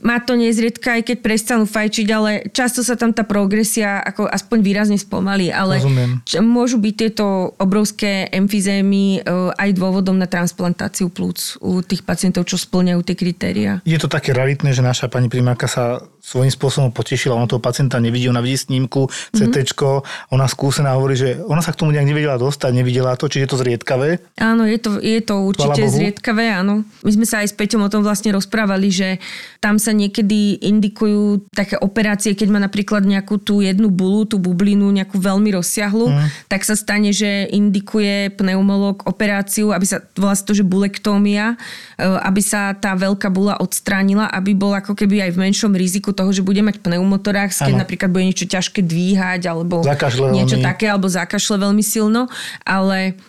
má 0.03 0.19
to 0.19 0.35
nezriedka, 0.35 0.99
aj 0.99 1.07
keď 1.07 1.17
prestanú 1.23 1.63
fajčiť, 1.63 2.07
ale 2.11 2.51
často 2.51 2.83
sa 2.83 2.99
tam 2.99 3.15
tá 3.15 3.23
progresia 3.23 4.03
ako 4.03 4.27
aspoň 4.27 4.57
výrazne 4.59 4.97
spomalí, 4.99 5.47
ale 5.47 5.79
Rozumiem. 5.79 6.19
môžu 6.43 6.75
byť 6.75 6.93
tieto 6.99 7.55
obrovské 7.55 8.27
emfizémy 8.35 9.23
e, 9.23 9.31
aj 9.55 9.69
dôvodom 9.79 10.19
na 10.19 10.27
transplantáciu 10.27 11.07
plúc 11.07 11.55
u 11.63 11.79
tých 11.79 12.03
pacientov, 12.03 12.51
čo 12.51 12.59
splňajú 12.59 12.99
tie 13.07 13.15
kritéria. 13.15 13.71
Je 13.87 13.95
to 13.95 14.11
také 14.11 14.35
raritné, 14.35 14.75
že 14.75 14.83
naša 14.83 15.07
pani 15.07 15.31
primárka 15.31 15.71
sa 15.71 16.03
svojím 16.19 16.51
spôsobom 16.51 16.91
potešila, 16.91 17.39
ona 17.39 17.47
toho 17.47 17.63
pacienta 17.63 17.97
nevidí, 17.97 18.27
ona 18.27 18.43
vidí 18.43 18.59
snímku, 18.59 19.07
CT, 19.33 19.55
mm-hmm. 19.55 20.33
ona 20.35 20.45
skúsená 20.45 20.99
hovorí, 20.99 21.15
že 21.15 21.28
ona 21.45 21.61
sa 21.61 21.75
k 21.75 21.79
tomu 21.79 21.93
nejak 21.93 22.07
nevedela 22.07 22.37
dostať, 22.39 22.71
nevidela 22.73 23.13
to, 23.19 23.29
či 23.29 23.43
je 23.43 23.49
to 23.49 23.59
zriedkavé? 23.59 24.23
Áno, 24.39 24.65
je 24.65 24.79
to, 24.79 24.97
je 24.97 25.21
to 25.21 25.35
určite 25.45 25.81
zriedkavé, 25.89 26.49
áno. 26.53 26.87
My 27.05 27.11
sme 27.11 27.25
sa 27.27 27.43
aj 27.43 27.53
s 27.53 27.55
Peťom 27.55 27.85
o 27.85 27.91
tom 27.91 28.01
vlastne 28.01 28.33
rozprávali, 28.33 28.89
že 28.89 29.21
tam 29.59 29.75
sa 29.75 29.91
niekedy 29.91 30.63
indikujú 30.63 31.43
také 31.51 31.75
operácie, 31.77 32.33
keď 32.33 32.47
má 32.47 32.59
napríklad 32.63 33.03
nejakú 33.03 33.37
tú 33.43 33.59
jednu 33.59 33.91
bulu, 33.91 34.23
tú 34.23 34.39
bublinu, 34.39 34.87
nejakú 34.89 35.19
veľmi 35.19 35.51
rozsiahlu, 35.55 36.07
mm. 36.09 36.47
tak 36.47 36.63
sa 36.63 36.79
stane, 36.79 37.11
že 37.11 37.51
indikuje 37.51 38.31
pneumolog 38.39 39.03
operáciu, 39.03 39.75
aby 39.75 39.83
sa, 39.83 39.99
volá 40.15 40.33
sa 40.33 40.47
to, 40.47 40.55
že 40.55 40.63
bulektómia, 40.63 41.59
e, 41.99 42.05
aby 42.05 42.39
sa 42.39 42.71
tá 42.71 42.95
veľká 42.95 43.27
bula 43.27 43.59
odstránila, 43.59 44.31
aby 44.31 44.55
bol 44.55 44.71
ako 44.71 44.95
keby 44.95 45.27
aj 45.27 45.31
v 45.35 45.41
menšom 45.49 45.75
riziku 45.75 46.15
toho, 46.15 46.31
že 46.31 46.39
bude 46.39 46.63
mať 46.63 46.79
pneumotorax, 46.79 47.59
keď 47.59 47.75
ano. 47.75 47.81
napríklad 47.83 48.09
bude 48.09 48.25
niečo 48.31 48.47
ťažké 48.47 48.79
dvíhať, 48.79 49.51
alebo 49.51 49.83
niečo 50.31 50.57
také, 50.63 50.87
alebo 50.87 51.11
zakašle 51.19 51.59
veľmi 51.59 51.83
silno, 51.83 52.31
ale 52.63 53.19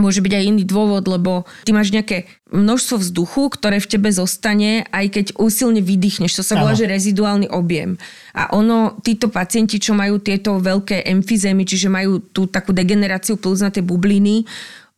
môže 0.00 0.24
byť 0.24 0.32
aj 0.32 0.44
iný 0.48 0.64
dôvod, 0.64 1.04
lebo 1.04 1.44
ty 1.68 1.76
máš 1.76 1.92
nejaké 1.92 2.24
množstvo 2.48 2.96
vzduchu, 3.00 3.52
ktoré 3.52 3.76
v 3.76 3.90
tebe 3.92 4.08
zostane, 4.08 4.88
aj 4.88 5.06
keď 5.12 5.26
úsilne 5.36 5.84
vydýchneš. 5.84 6.40
To 6.40 6.44
sa 6.44 6.56
volá, 6.56 6.72
že 6.72 6.88
reziduálny 6.88 7.52
objem. 7.52 8.00
A 8.32 8.52
ono, 8.56 8.96
títo 9.04 9.28
pacienti, 9.28 9.76
čo 9.76 9.92
majú 9.92 10.16
tieto 10.20 10.56
veľké 10.60 11.04
emfizémy, 11.08 11.68
čiže 11.68 11.92
majú 11.92 12.24
tú 12.32 12.48
takú 12.48 12.72
degeneráciu 12.72 13.36
plúznaté 13.36 13.84
bubliny, 13.84 14.48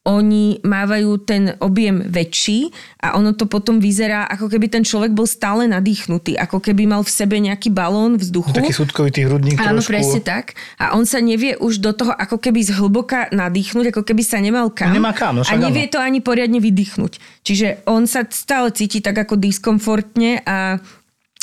oni 0.04 0.60
mávajú 0.60 1.16
ten 1.24 1.56
objem 1.64 2.04
väčší 2.04 2.68
a 3.00 3.16
ono 3.16 3.32
to 3.32 3.48
potom 3.48 3.80
vyzerá, 3.80 4.28
ako 4.28 4.52
keby 4.52 4.68
ten 4.68 4.84
človek 4.84 5.16
bol 5.16 5.24
stále 5.24 5.64
nadýchnutý, 5.64 6.36
ako 6.36 6.60
keby 6.60 6.84
mal 6.84 7.00
v 7.00 7.08
sebe 7.08 7.40
nejaký 7.40 7.72
balón 7.72 8.20
vzduchu. 8.20 8.52
Taký 8.52 8.76
súdkovitý 8.76 9.24
hrudník 9.24 9.56
Áno, 9.56 9.80
trošku. 9.80 9.96
presne 9.96 10.20
tak. 10.20 10.60
A 10.76 10.92
on 10.92 11.08
sa 11.08 11.24
nevie 11.24 11.56
už 11.56 11.80
do 11.80 11.96
toho 11.96 12.12
ako 12.12 12.36
keby 12.36 12.60
zhlboka 12.68 13.32
nadýchnuť, 13.32 13.96
ako 13.96 14.02
keby 14.04 14.20
sa 14.20 14.44
nemal 14.44 14.68
kam. 14.76 14.92
On 14.92 15.00
nemá 15.00 15.16
kam, 15.16 15.40
no 15.40 15.42
A 15.48 15.56
nevie 15.56 15.88
to 15.88 15.96
ani 15.96 16.20
poriadne 16.20 16.60
vydýchnuť. 16.60 17.40
Čiže 17.40 17.88
on 17.88 18.04
sa 18.04 18.28
stále 18.28 18.76
cíti 18.76 19.00
tak 19.00 19.16
ako 19.16 19.40
diskomfortne 19.40 20.44
a 20.44 20.84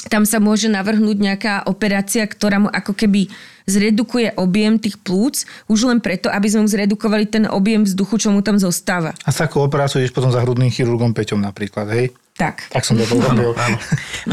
tam 0.09 0.25
sa 0.25 0.41
môže 0.41 0.71
navrhnúť 0.71 1.17
nejaká 1.21 1.53
operácia, 1.69 2.25
ktorá 2.25 2.57
mu 2.57 2.69
ako 2.73 2.97
keby 2.97 3.29
zredukuje 3.69 4.33
objem 4.35 4.81
tých 4.81 4.97
plúc, 4.97 5.45
už 5.69 5.85
len 5.85 5.99
preto, 6.01 6.27
aby 6.33 6.49
sme 6.49 6.65
mu 6.65 6.69
zredukovali 6.69 7.29
ten 7.29 7.45
objem 7.45 7.85
vzduchu, 7.85 8.17
čo 8.17 8.29
mu 8.33 8.41
tam 8.41 8.57
zostáva. 8.57 9.13
A 9.21 9.29
sa 9.29 9.45
ako 9.45 9.69
operáciu 9.69 10.01
ideš 10.01 10.15
potom 10.15 10.33
za 10.33 10.41
hrudným 10.41 10.73
chirurgom 10.73 11.13
Peťom 11.13 11.37
napríklad, 11.37 11.85
hej? 11.93 12.09
Tak. 12.33 12.73
Tak 12.73 12.81
som 12.81 12.97
to 12.97 13.05
povedal. 13.05 13.53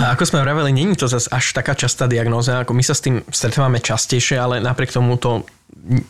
A 0.00 0.16
ako 0.16 0.24
sme 0.24 0.40
vraveli, 0.40 0.72
není 0.72 0.96
to 0.96 1.10
zase 1.10 1.28
až 1.28 1.52
taká 1.52 1.76
častá 1.76 2.08
diagnóza, 2.08 2.64
ako 2.64 2.72
my 2.72 2.80
sa 2.80 2.96
s 2.96 3.04
tým 3.04 3.20
stretávame 3.28 3.84
častejšie, 3.84 4.40
ale 4.40 4.64
napriek 4.64 4.94
tomu 4.94 5.20
to 5.20 5.44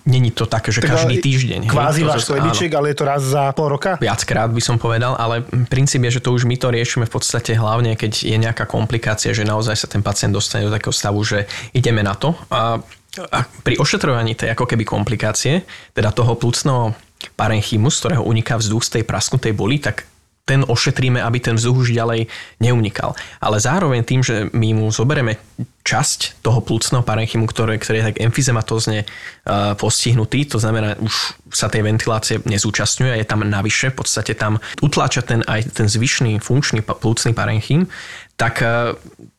není 0.07 0.31
to 0.35 0.47
také, 0.47 0.75
že 0.75 0.83
tak 0.83 0.91
každý 0.97 1.23
týždeň. 1.23 1.71
Kvázi 1.71 2.03
váš 2.03 2.27
slebiček, 2.27 2.73
ale 2.75 2.91
je 2.93 2.97
to 2.99 3.05
raz 3.07 3.23
za 3.23 3.53
pol 3.55 3.71
roka? 3.71 3.95
Viackrát 4.03 4.51
by 4.51 4.63
som 4.63 4.77
povedal, 4.81 5.15
ale 5.15 5.47
princíp 5.71 6.03
je, 6.09 6.19
že 6.19 6.25
to 6.25 6.35
už 6.35 6.49
my 6.49 6.59
to 6.59 6.75
riešime 6.75 7.07
v 7.07 7.13
podstate 7.13 7.55
hlavne, 7.55 7.95
keď 7.95 8.13
je 8.27 8.37
nejaká 8.37 8.67
komplikácia, 8.67 9.31
že 9.31 9.47
naozaj 9.47 9.77
sa 9.79 9.87
ten 9.87 10.03
pacient 10.03 10.35
dostane 10.35 10.67
do 10.67 10.75
takého 10.75 10.95
stavu, 10.95 11.23
že 11.23 11.47
ideme 11.77 12.03
na 12.03 12.19
to. 12.19 12.35
A, 12.51 12.83
a 13.31 13.39
pri 13.63 13.79
ošetrovaní 13.79 14.35
tej 14.35 14.53
ako 14.53 14.67
keby 14.67 14.83
komplikácie, 14.83 15.63
teda 15.95 16.11
toho 16.11 16.35
plúcneho 16.35 16.99
parenchymu, 17.39 17.91
z 17.91 17.97
ktorého 18.03 18.23
uniká 18.27 18.59
vzduch 18.59 18.83
z 18.87 19.01
tej 19.01 19.03
prasknutej 19.07 19.55
boli, 19.55 19.79
tak 19.79 20.07
ten 20.49 20.65
ošetríme, 20.65 21.21
aby 21.21 21.39
ten 21.45 21.61
vzduch 21.61 21.85
už 21.85 21.89
ďalej 21.93 22.25
neunikal. 22.65 23.13
Ale 23.45 23.61
zároveň 23.61 24.01
tým, 24.01 24.25
že 24.25 24.49
my 24.57 24.73
mu 24.73 24.89
zoberieme 24.89 25.37
časť 25.85 26.41
toho 26.41 26.65
plúcneho 26.65 27.05
parenchymu, 27.05 27.45
ktoré, 27.45 27.77
ktorý 27.77 28.01
je 28.01 28.09
tak 28.13 28.21
emfyzematozne 28.21 29.05
uh, 29.05 29.73
postihnutý, 29.77 30.49
to 30.49 30.57
znamená, 30.57 30.97
už 31.01 31.37
sa 31.53 31.69
tej 31.69 31.85
ventilácie 31.85 32.41
nezúčastňuje 32.45 33.21
je 33.21 33.27
tam 33.29 33.45
navyše, 33.45 33.93
v 33.93 34.05
podstate 34.05 34.33
tam 34.37 34.61
utláča 34.85 35.25
ten 35.25 35.45
aj 35.45 35.73
ten 35.77 35.89
zvyšný 35.89 36.41
funkčný 36.41 36.85
plúcny 36.85 37.33
parenchym, 37.33 37.89
tak 38.37 38.61
uh, 38.61 38.97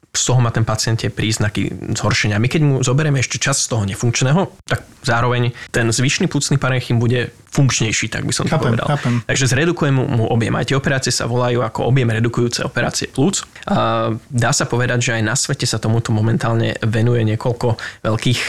z 0.10 0.24
toho 0.25 0.42
má 0.42 0.50
ten 0.50 0.66
pacient 0.66 1.06
tie 1.06 1.13
príznaky 1.13 1.94
zhoršenia. 1.94 2.42
My 2.42 2.50
keď 2.50 2.62
mu 2.66 2.75
zoberieme 2.82 3.22
ešte 3.22 3.38
čas 3.38 3.62
z 3.62 3.70
toho 3.70 3.86
nefunkčného, 3.86 4.50
tak 4.66 4.82
zároveň 5.06 5.54
ten 5.70 5.86
zvyšný 5.86 6.25
plúcny 6.25 6.58
parenchym 6.58 6.98
bude 6.98 7.30
funkčnejší, 7.50 8.10
tak 8.13 8.25
by 8.25 8.34
som 8.34 8.46
to 8.46 8.58
chápem, 8.58 8.74
povedal. 8.74 8.88
Chápem. 8.89 9.22
Takže 9.25 9.46
zredukujem 9.50 9.94
mu, 9.94 10.06
mu 10.06 10.25
objem. 10.30 10.54
Aj 10.58 10.66
tie 10.66 10.78
operácie 10.78 11.13
sa 11.13 11.30
volajú 11.30 11.62
ako 11.62 11.94
objem 11.94 12.10
redukujúce 12.10 12.66
operácie 12.66 13.10
plúc. 13.10 13.46
A 13.70 14.13
dá 14.30 14.51
sa 14.54 14.66
povedať, 14.66 15.10
že 15.10 15.12
aj 15.18 15.24
na 15.25 15.34
svete 15.38 15.66
sa 15.70 15.82
tomuto 15.82 16.10
momentálne 16.10 16.78
venuje 16.86 17.25
niekoľko 17.25 17.78
veľkých 18.06 18.42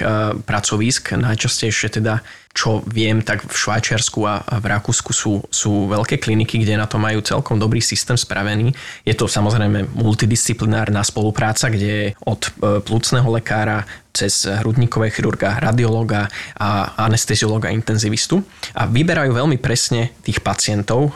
pracovísk, 0.44 1.16
najčastejšie 1.16 2.00
teda 2.00 2.24
čo 2.50 2.82
viem, 2.82 3.22
tak 3.22 3.46
v 3.46 3.54
Švajčiarsku 3.54 4.26
a 4.26 4.42
v 4.58 4.66
Rakúsku 4.66 5.14
sú, 5.14 5.38
sú 5.48 5.86
veľké 5.86 6.18
kliniky, 6.18 6.58
kde 6.58 6.74
na 6.74 6.90
to 6.90 6.98
majú 6.98 7.22
celkom 7.22 7.62
dobrý 7.62 7.78
systém 7.78 8.18
spravený. 8.18 8.74
Je 9.06 9.14
to 9.14 9.30
samozrejme 9.30 9.86
multidisciplinárna 9.94 11.06
spolupráca, 11.06 11.70
kde 11.70 12.18
od 12.26 12.42
e, 12.42 12.82
plúcneho 12.82 13.30
lekára 13.30 13.86
cez 14.10 14.46
hrudníkové 14.46 15.10
chirurga, 15.10 15.62
radiologa 15.62 16.26
a 16.58 16.98
anesteziologa, 17.06 17.70
intenzivistu 17.70 18.42
a 18.74 18.86
vyberajú 18.86 19.30
veľmi 19.34 19.56
presne 19.62 20.12
tých 20.26 20.42
pacientov, 20.42 21.14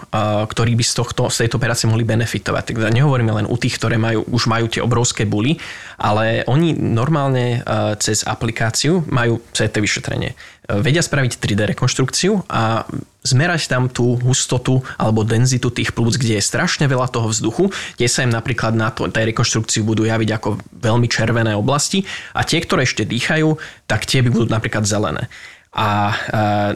ktorí 0.48 0.78
by 0.78 0.84
z, 0.86 0.92
tohto, 0.94 1.22
z 1.26 1.44
tejto 1.44 1.58
operácie 1.58 1.90
mohli 1.90 2.06
benefitovať. 2.06 2.70
Takže 2.70 2.94
nehovoríme 2.94 3.34
len 3.42 3.46
u 3.50 3.56
tých, 3.58 3.76
ktoré 3.76 3.98
majú, 3.98 4.22
už 4.30 4.46
majú 4.46 4.70
tie 4.70 4.80
obrovské 4.80 5.26
buly, 5.26 5.58
ale 5.98 6.46
oni 6.46 6.74
normálne 6.74 7.60
cez 7.98 8.22
aplikáciu 8.22 9.02
majú 9.10 9.42
CT 9.50 9.74
vyšetrenie. 9.82 10.38
Vedia 10.64 11.04
spraviť 11.04 11.36
3D 11.36 11.76
rekonštrukciu 11.76 12.48
a 12.48 12.88
zmerať 13.24 13.72
tam 13.72 13.88
tú 13.88 14.20
hustotu 14.20 14.84
alebo 15.00 15.24
denzitu 15.24 15.72
tých 15.72 15.96
plúc, 15.96 16.20
kde 16.20 16.36
je 16.38 16.44
strašne 16.44 16.84
veľa 16.84 17.08
toho 17.08 17.32
vzduchu, 17.32 17.72
kde 17.96 18.06
sa 18.06 18.22
im 18.22 18.30
napríklad 18.30 18.76
na 18.76 18.92
tej 18.92 19.32
rekonštrukcii 19.32 19.80
budú 19.80 20.04
javiť 20.04 20.30
ako 20.36 20.60
veľmi 20.76 21.08
červené 21.08 21.56
oblasti 21.56 22.04
a 22.36 22.44
tie, 22.44 22.60
ktoré 22.60 22.84
ešte 22.84 23.08
dýchajú, 23.08 23.56
tak 23.88 24.04
tie 24.04 24.20
by 24.20 24.28
budú 24.28 24.46
napríklad 24.52 24.84
zelené. 24.84 25.32
A 25.74 25.90
e, 25.90 26.14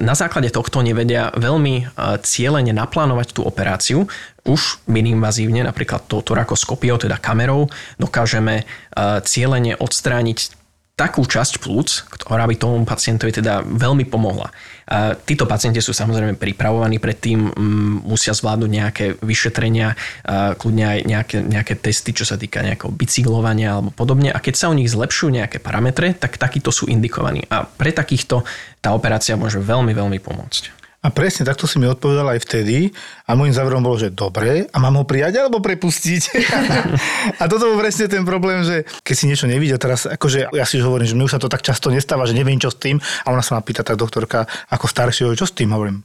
na 0.03 0.19
základe 0.19 0.51
tohto 0.51 0.83
nevedia 0.83 1.31
veľmi 1.31 1.75
e, 1.79 1.85
cieľene 2.19 2.75
naplánovať 2.75 3.31
tú 3.31 3.47
operáciu. 3.47 4.11
Už 4.43 4.83
minimvazívne, 4.91 5.63
napríklad 5.63 6.11
to 6.11 6.19
torakoskopiou, 6.19 6.99
teda 6.99 7.15
kamerou, 7.23 7.71
dokážeme 7.95 8.59
e, 8.59 8.65
cieľene 9.23 9.79
odstrániť 9.79 10.59
takú 10.99 11.23
časť 11.23 11.63
plúc, 11.63 12.11
ktorá 12.11 12.43
by 12.51 12.59
tomu 12.59 12.83
pacientovi 12.83 13.39
teda 13.39 13.63
veľmi 13.63 14.03
pomohla. 14.11 14.51
Títo 15.29 15.45
pacienti 15.45 15.85
sú 15.85 15.93
samozrejme 15.93 16.41
pripravovaní 16.41 16.97
predtým, 16.97 17.53
musia 18.09 18.33
zvládnuť 18.33 18.71
nejaké 18.73 19.05
vyšetrenia, 19.21 19.93
kľudne 20.57 20.85
aj 20.89 20.99
nejaké, 21.05 21.37
nejaké 21.45 21.75
testy, 21.77 22.17
čo 22.17 22.25
sa 22.25 22.41
týka 22.41 22.65
nejakého 22.65 22.89
bicyklovania 22.89 23.77
alebo 23.77 23.93
podobne. 23.93 24.33
A 24.33 24.41
keď 24.41 24.55
sa 24.57 24.73
u 24.73 24.75
nich 24.79 24.89
zlepšujú 24.89 25.29
nejaké 25.29 25.61
parametre, 25.61 26.17
tak 26.17 26.41
takíto 26.41 26.73
sú 26.73 26.89
indikovaní. 26.89 27.45
A 27.53 27.69
pre 27.69 27.93
takýchto 27.93 28.49
tá 28.81 28.97
operácia 28.97 29.37
môže 29.37 29.61
veľmi, 29.61 29.93
veľmi 29.93 30.17
pomôcť. 30.25 30.78
A 31.09 31.15
presne 31.17 31.49
takto 31.49 31.65
si 31.65 31.81
mi 31.81 31.89
odpovedal 31.89 32.37
aj 32.37 32.45
vtedy 32.45 32.93
a 33.25 33.33
môjim 33.33 33.57
záverom 33.57 33.81
bolo, 33.81 33.97
že 33.97 34.13
dobre, 34.13 34.69
a 34.69 34.77
mám 34.77 35.01
ho 35.01 35.09
prijať 35.09 35.41
alebo 35.41 35.57
prepustiť? 35.65 36.23
a 37.41 37.49
toto 37.49 37.73
bol 37.73 37.81
presne 37.81 38.13
ten 38.13 38.29
problém, 38.29 38.61
že 38.61 38.85
keď 39.01 39.15
si 39.17 39.25
niečo 39.25 39.49
nevidel, 39.49 39.81
teraz 39.81 40.05
akože 40.05 40.53
ja 40.53 40.69
si 40.69 40.77
hovorím, 40.85 41.09
že 41.09 41.17
mne 41.17 41.25
už 41.25 41.33
sa 41.33 41.41
to 41.41 41.49
tak 41.49 41.65
často 41.65 41.89
nestáva, 41.89 42.29
že 42.29 42.37
neviem 42.37 42.61
čo 42.61 42.69
s 42.69 42.77
tým 42.77 43.01
a 43.01 43.33
ona 43.33 43.41
sa 43.41 43.57
ma 43.57 43.65
pýta 43.65 43.81
tak 43.81 43.97
doktorka 43.97 44.45
ako 44.69 44.85
staršieho, 44.85 45.33
čo 45.33 45.49
s 45.49 45.57
tým 45.57 45.73
hovorím 45.73 46.05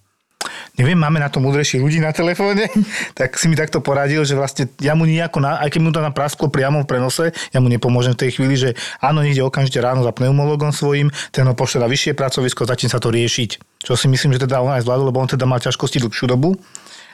neviem, 0.79 0.97
máme 0.97 1.21
na 1.21 1.29
to 1.29 1.43
múdrejších 1.43 1.81
ľudí 1.81 1.99
na 2.01 2.15
telefóne, 2.15 2.69
tak 3.19 3.35
si 3.37 3.47
mi 3.47 3.55
takto 3.57 3.79
poradil, 3.79 4.23
že 4.25 4.37
vlastne 4.37 4.69
ja 4.81 4.93
mu 4.93 5.07
nejako, 5.07 5.39
na, 5.43 5.61
aj 5.61 5.69
keď 5.73 5.81
mu 5.81 5.91
to 5.93 6.01
naprasklo 6.01 6.47
priamo 6.49 6.83
v 6.83 6.89
prenose, 6.89 7.25
ja 7.51 7.59
mu 7.61 7.67
nepomôžem 7.69 8.17
v 8.17 8.21
tej 8.27 8.29
chvíli, 8.39 8.55
že 8.57 8.69
áno, 9.03 9.21
ide 9.21 9.41
okamžite 9.41 9.79
ráno 9.79 10.01
za 10.01 10.11
pneumologom 10.11 10.73
svojim, 10.73 11.13
ten 11.29 11.45
ho 11.47 11.53
pošle 11.57 11.83
na 11.83 11.87
vyššie 11.89 12.17
pracovisko, 12.17 12.67
začne 12.67 12.89
sa 12.91 12.99
to 12.99 13.13
riešiť. 13.13 13.81
Čo 13.83 13.99
si 13.99 14.07
myslím, 14.07 14.31
že 14.35 14.47
teda 14.47 14.63
on 14.63 14.71
aj 14.71 14.87
zvládol, 14.87 15.11
lebo 15.11 15.19
on 15.19 15.27
teda 15.27 15.43
mal 15.43 15.59
ťažkosti 15.59 15.99
dlhšiu 15.99 16.31
dobu 16.31 16.55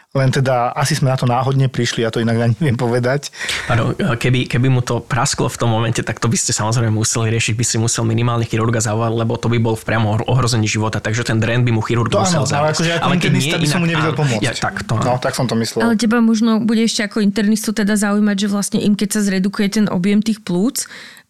len 0.09 0.33
teda 0.33 0.73
asi 0.73 0.97
sme 0.97 1.13
na 1.13 1.17
to 1.21 1.29
náhodne 1.29 1.69
prišli, 1.69 2.01
ja 2.01 2.09
to 2.09 2.17
inak 2.17 2.41
ani 2.41 2.57
neviem 2.57 2.81
povedať. 2.81 3.29
Pardon, 3.69 3.93
keby, 3.93 4.49
keby 4.49 4.65
mu 4.65 4.81
to 4.81 5.05
prasklo 5.05 5.45
v 5.45 5.57
tom 5.61 5.69
momente, 5.69 6.01
tak 6.01 6.17
to 6.17 6.25
by 6.25 6.33
ste 6.33 6.49
samozrejme 6.49 6.89
museli 6.89 7.29
riešiť, 7.29 7.53
by 7.53 7.61
si 7.61 7.77
musel 7.77 8.09
minimálne 8.09 8.41
chirurga 8.49 8.81
zavolať, 8.81 9.13
lebo 9.13 9.37
to 9.37 9.53
by 9.53 9.61
bol 9.61 9.77
v 9.77 9.85
priamo 9.85 10.17
ohrození 10.25 10.65
života, 10.65 10.97
takže 10.97 11.29
ten 11.29 11.37
dren 11.37 11.61
by 11.61 11.69
mu 11.69 11.85
chirurg 11.85 12.09
to 12.09 12.25
musel 12.25 12.41
zavolať. 12.41 12.57
Ale, 12.57 12.73
akože 12.73 12.91
ako 12.97 13.05
ale 13.05 13.15
keď 13.21 13.31
nie 13.37 13.53
by 13.53 13.67
som 13.69 13.79
mu 13.85 13.87
nevedel 13.87 14.13
pomôcť. 14.17 14.41
Ja, 14.41 14.51
tak, 14.57 14.81
to, 14.81 14.97
no, 14.97 15.21
tak 15.21 15.37
som 15.37 15.45
to 15.45 15.53
myslel. 15.61 15.85
Ale 15.85 15.93
teba 15.93 16.17
možno 16.25 16.57
bude 16.57 16.81
ešte 16.81 17.05
ako 17.05 17.21
internistu 17.21 17.69
teda 17.69 17.93
zaujímať, 17.93 18.35
že 18.41 18.47
vlastne 18.49 18.79
im 18.81 18.97
keď 18.97 19.09
sa 19.13 19.21
zredukuje 19.21 19.77
ten 19.77 19.85
objem 19.93 20.25
tých 20.25 20.41
plúc, 20.41 20.89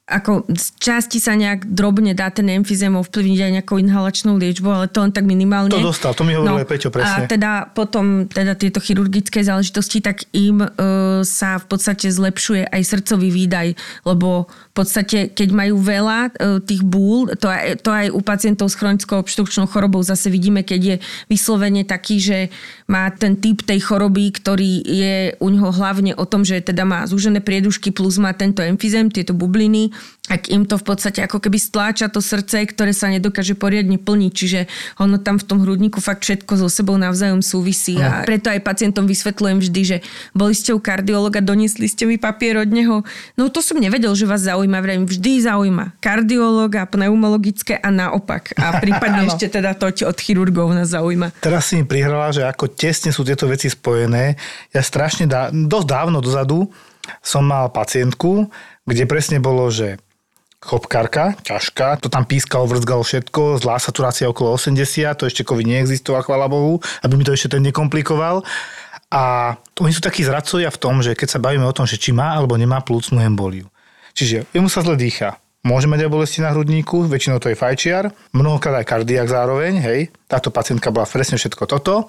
ako 0.10 0.50
z 0.50 0.68
časti 0.82 1.22
sa 1.22 1.38
nejak 1.38 1.70
drobne 1.70 2.18
dá 2.18 2.34
ten 2.34 2.50
emfizém 2.50 2.90
ovplyvniť 2.90 3.40
aj 3.46 3.52
nejakou 3.62 3.78
inhalačnou 3.78 4.36
liečbou, 4.42 4.74
ale 4.74 4.90
to 4.90 5.06
len 5.06 5.14
tak 5.14 5.30
minimálne. 5.30 5.70
To 5.70 5.94
dostal, 5.94 6.18
to 6.18 6.26
mi 6.26 6.34
hovoril 6.34 6.58
no, 6.58 6.62
aj 6.66 6.68
Peťo 6.68 6.90
presne. 6.90 7.26
A 7.26 7.30
teda 7.30 7.70
potom 7.70 8.26
teda 8.26 8.58
tieto 8.58 8.82
chirurgické 8.82 9.46
záležitosti, 9.46 10.02
tak 10.02 10.26
im 10.34 10.66
e, 10.66 10.70
sa 11.22 11.62
v 11.62 11.66
podstate 11.70 12.10
zlepšuje 12.10 12.66
aj 12.66 12.82
srdcový 12.82 13.30
výdaj, 13.30 13.68
lebo 14.10 14.50
v 14.50 14.74
podstate, 14.74 15.30
keď 15.30 15.50
majú 15.54 15.78
veľa 15.78 16.20
e, 16.26 16.30
tých 16.66 16.82
búl, 16.82 17.30
to 17.38 17.46
aj, 17.46 17.86
to 17.86 17.94
aj 17.94 18.10
u 18.10 18.22
pacientov 18.26 18.74
s 18.74 18.80
chronickou 18.82 19.22
obštrukčnou 19.22 19.70
chorobou 19.70 20.02
zase 20.02 20.34
vidíme, 20.34 20.66
keď 20.66 20.82
je 20.82 20.96
vyslovene 21.30 21.86
taký, 21.86 22.18
že 22.18 22.38
má 22.90 23.14
ten 23.14 23.38
typ 23.38 23.62
tej 23.62 23.86
choroby, 23.86 24.34
ktorý 24.34 24.82
je 24.82 25.16
u 25.38 25.48
neho 25.54 25.70
hlavne 25.70 26.18
o 26.18 26.26
tom, 26.26 26.42
že 26.42 26.66
teda 26.66 26.82
má 26.82 27.06
zúžené 27.06 27.46
priedušky 27.46 27.94
plus 27.94 28.18
má 28.18 28.34
tento 28.34 28.66
emfizém, 28.66 29.14
tieto 29.14 29.38
bubliny, 29.38 29.94
ak 30.30 30.54
im 30.54 30.64
to 30.70 30.78
v 30.78 30.86
podstate 30.86 31.26
ako 31.26 31.42
keby 31.42 31.58
stláča 31.58 32.08
to 32.14 32.22
srdce, 32.22 32.70
ktoré 32.70 32.94
sa 32.94 33.10
nedokáže 33.10 33.58
poriadne 33.58 33.98
plniť. 33.98 34.32
Čiže 34.32 34.60
ono 35.02 35.18
tam 35.18 35.42
v 35.42 35.46
tom 35.50 35.66
hrudníku 35.66 35.98
fakt 35.98 36.22
všetko 36.22 36.54
so 36.62 36.68
sebou 36.70 36.96
navzájom 37.02 37.42
súvisí. 37.42 37.98
A 37.98 38.22
preto 38.24 38.54
aj 38.54 38.62
pacientom 38.62 39.10
vysvetľujem 39.10 39.58
vždy, 39.58 39.82
že 39.82 39.98
boli 40.38 40.54
ste 40.54 40.78
u 40.78 40.80
kardiologa, 40.80 41.42
doniesli 41.42 41.90
ste 41.90 42.06
mi 42.06 42.22
papier 42.22 42.62
od 42.62 42.70
neho. 42.70 43.02
No 43.34 43.50
to 43.50 43.66
som 43.66 43.82
nevedel, 43.82 44.14
že 44.14 44.30
vás 44.30 44.46
zaujíma. 44.46 44.78
Vrejme, 44.86 45.06
vždy 45.10 45.50
zaujíma 45.50 45.98
kardiológa, 45.98 46.86
pneumologické 46.86 47.82
a 47.82 47.90
naopak. 47.90 48.54
A 48.54 48.78
prípadne 48.84 49.26
ešte 49.26 49.50
teda 49.50 49.74
to 49.74 49.90
od 50.06 50.18
chirurgov 50.22 50.70
nás 50.78 50.94
zaujíma. 50.94 51.42
Teraz 51.42 51.74
si 51.74 51.82
mi 51.82 51.90
prihrala, 51.90 52.30
že 52.30 52.46
ako 52.46 52.70
tesne 52.70 53.10
sú 53.10 53.26
tieto 53.26 53.50
veci 53.50 53.66
spojené. 53.66 54.38
Ja 54.70 54.86
strašne 54.86 55.26
dá, 55.26 55.50
dosť 55.50 55.88
dávno 55.90 56.22
dozadu 56.22 56.70
som 57.26 57.42
mal 57.42 57.74
pacientku, 57.74 58.50
kde 58.90 59.06
presne 59.06 59.38
bolo, 59.38 59.70
že 59.70 60.02
chopkárka, 60.60 61.40
ťažká, 61.40 62.04
to 62.04 62.12
tam 62.12 62.28
pískalo, 62.28 62.68
vrzgalo 62.68 63.06
všetko, 63.06 63.64
zlá 63.64 63.80
saturácia 63.80 64.28
okolo 64.28 64.60
80, 64.60 65.16
to 65.16 65.24
ešte 65.24 65.48
COVID 65.48 65.64
neexistoval, 65.64 66.26
chvála 66.26 66.52
Bohu, 66.52 66.84
aby 67.00 67.14
mi 67.16 67.24
to 67.24 67.32
ešte 67.32 67.56
ten 67.56 67.64
nekomplikoval. 67.64 68.44
A 69.10 69.56
oni 69.80 69.96
sú 69.96 70.04
takí 70.04 70.22
zradcovia 70.22 70.70
v 70.70 70.82
tom, 70.82 71.02
že 71.02 71.16
keď 71.16 71.28
sa 71.32 71.40
bavíme 71.42 71.66
o 71.66 71.74
tom, 71.74 71.88
že 71.88 71.98
či 71.98 72.12
má 72.12 72.36
alebo 72.36 72.60
nemá 72.60 72.84
plúcnú 72.84 73.24
emboliu. 73.24 73.72
Čiže 74.14 74.52
jemu 74.52 74.68
sa 74.68 74.84
zle 74.84 75.00
dýcha, 75.00 75.40
môže 75.64 75.92
mať 75.92 76.08
aj 76.08 76.12
bolesti 76.12 76.40
na 76.40 76.56
hrudníku, 76.56 77.08
väčšinou 77.12 77.44
to 77.44 77.52
je 77.52 77.60
fajčiar, 77.60 78.12
mnohokrát 78.32 78.80
aj 78.80 78.88
kardiak 78.88 79.28
zároveň, 79.28 79.74
hej. 79.84 80.00
Táto 80.30 80.56
pacientka 80.56 80.88
bola 80.94 81.04
presne 81.04 81.36
všetko 81.36 81.64
toto. 81.68 82.08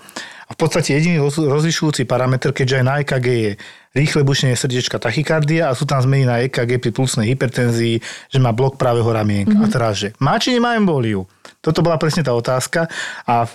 A 0.50 0.54
v 0.54 0.58
podstate 0.58 0.98
jediný 0.98 1.22
rozlišujúci 1.22 2.10
parameter, 2.10 2.50
keďže 2.50 2.82
aj 2.82 2.84
na 2.86 2.94
EKG 3.02 3.26
je 3.26 3.52
rýchle 3.94 4.26
bušenie 4.26 4.58
srdiečka 4.58 4.98
tachykardia 4.98 5.70
a 5.70 5.78
sú 5.78 5.86
tam 5.86 6.02
zmeny 6.02 6.26
na 6.26 6.42
EKG 6.42 6.82
pri 6.82 6.90
pulsnej 6.90 7.30
hypertenzii, 7.30 8.02
že 8.30 8.38
má 8.42 8.50
blok 8.50 8.74
pravého 8.74 9.06
ramienka. 9.06 9.54
Mm-hmm. 9.54 9.70
A 9.70 9.74
teraz, 9.74 9.94
že 10.02 10.08
má 10.18 10.38
či 10.42 10.54
nemá 10.54 10.74
emboliu? 10.74 11.26
Toto 11.62 11.86
bola 11.86 11.98
presne 12.02 12.26
tá 12.26 12.34
otázka 12.34 12.90
a 13.26 13.46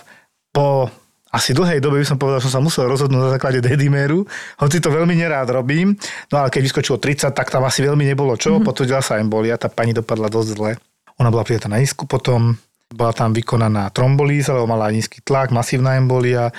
po 0.52 0.88
asi 1.36 1.52
dlhej 1.52 1.84
dobe 1.84 2.00
by 2.00 2.06
som 2.08 2.16
povedal, 2.16 2.40
že 2.40 2.48
som 2.48 2.58
sa 2.58 2.64
musel 2.64 2.88
rozhodnúť 2.88 3.20
na 3.20 3.30
základe 3.36 3.60
dedimeru, 3.60 4.24
hoci 4.56 4.80
to 4.80 4.88
veľmi 4.88 5.12
nerád 5.12 5.52
robím, 5.52 5.92
no 6.32 6.40
ale 6.40 6.48
keď 6.48 6.64
vyskočilo 6.64 6.96
30, 6.96 7.36
tak 7.36 7.52
tam 7.52 7.68
asi 7.68 7.84
veľmi 7.84 8.08
nebolo 8.08 8.32
čo, 8.40 8.56
mm-hmm. 8.56 8.64
potvrdila 8.64 9.04
sa 9.04 9.20
embolia, 9.20 9.60
tá 9.60 9.68
pani 9.68 9.92
dopadla 9.92 10.32
dosť 10.32 10.48
zle. 10.56 10.72
Ona 11.20 11.28
bola 11.28 11.44
prijatá 11.44 11.68
na 11.68 11.84
isku 11.84 12.08
potom, 12.08 12.56
bola 12.88 13.12
tam 13.12 13.36
vykonaná 13.36 13.92
trombolíza, 13.92 14.56
lebo 14.56 14.64
mala 14.64 14.88
nízky 14.88 15.20
tlak, 15.20 15.52
masívna 15.52 16.00
embolia, 16.00 16.56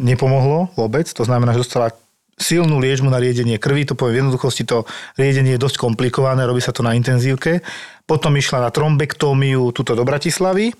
nepomohlo 0.00 0.72
vôbec, 0.76 1.04
to 1.12 1.24
znamená, 1.24 1.52
že 1.52 1.64
dostala 1.68 1.92
silnú 2.36 2.76
liečbu 2.80 3.08
na 3.08 3.16
riedenie 3.16 3.56
krvi, 3.56 3.88
to 3.88 3.96
poviem 3.96 4.12
v 4.12 4.20
jednoduchosti, 4.24 4.68
to 4.68 4.84
riedenie 5.16 5.56
je 5.56 5.64
dosť 5.64 5.80
komplikované, 5.80 6.44
robí 6.44 6.60
sa 6.60 6.72
to 6.72 6.84
na 6.84 6.92
intenzívke. 6.92 7.64
Potom 8.04 8.36
išla 8.36 8.60
na 8.60 8.70
trombektómiu 8.70 9.72
tuto 9.72 9.96
do 9.96 10.04
Bratislavy, 10.04 10.70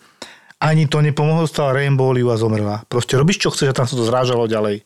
ani 0.57 0.89
to 0.89 1.05
nepomohlo, 1.05 1.45
dostala 1.45 1.77
reemboliu 1.77 2.33
a 2.33 2.41
zomrela. 2.41 2.83
Proste 2.89 3.21
robíš 3.21 3.45
čo 3.45 3.53
chceš 3.53 3.73
a 3.73 3.77
tam 3.77 3.85
sa 3.85 3.95
to 3.97 4.09
zrážalo 4.09 4.49
ďalej. 4.49 4.83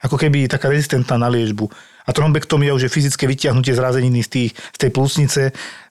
Ako 0.00 0.16
keby 0.16 0.48
taká 0.48 0.72
rezistentná 0.72 1.20
na 1.20 1.28
liečbu. 1.28 1.68
A 2.08 2.10
trombektómia 2.16 2.72
už 2.72 2.88
je 2.88 2.94
fyzické 2.94 3.28
vyťahnutie 3.28 3.76
zrazeniny 3.76 4.24
z, 4.24 4.28
tých, 4.32 4.52
z 4.56 4.78
tej 4.80 4.90
plúcnice. 4.96 5.42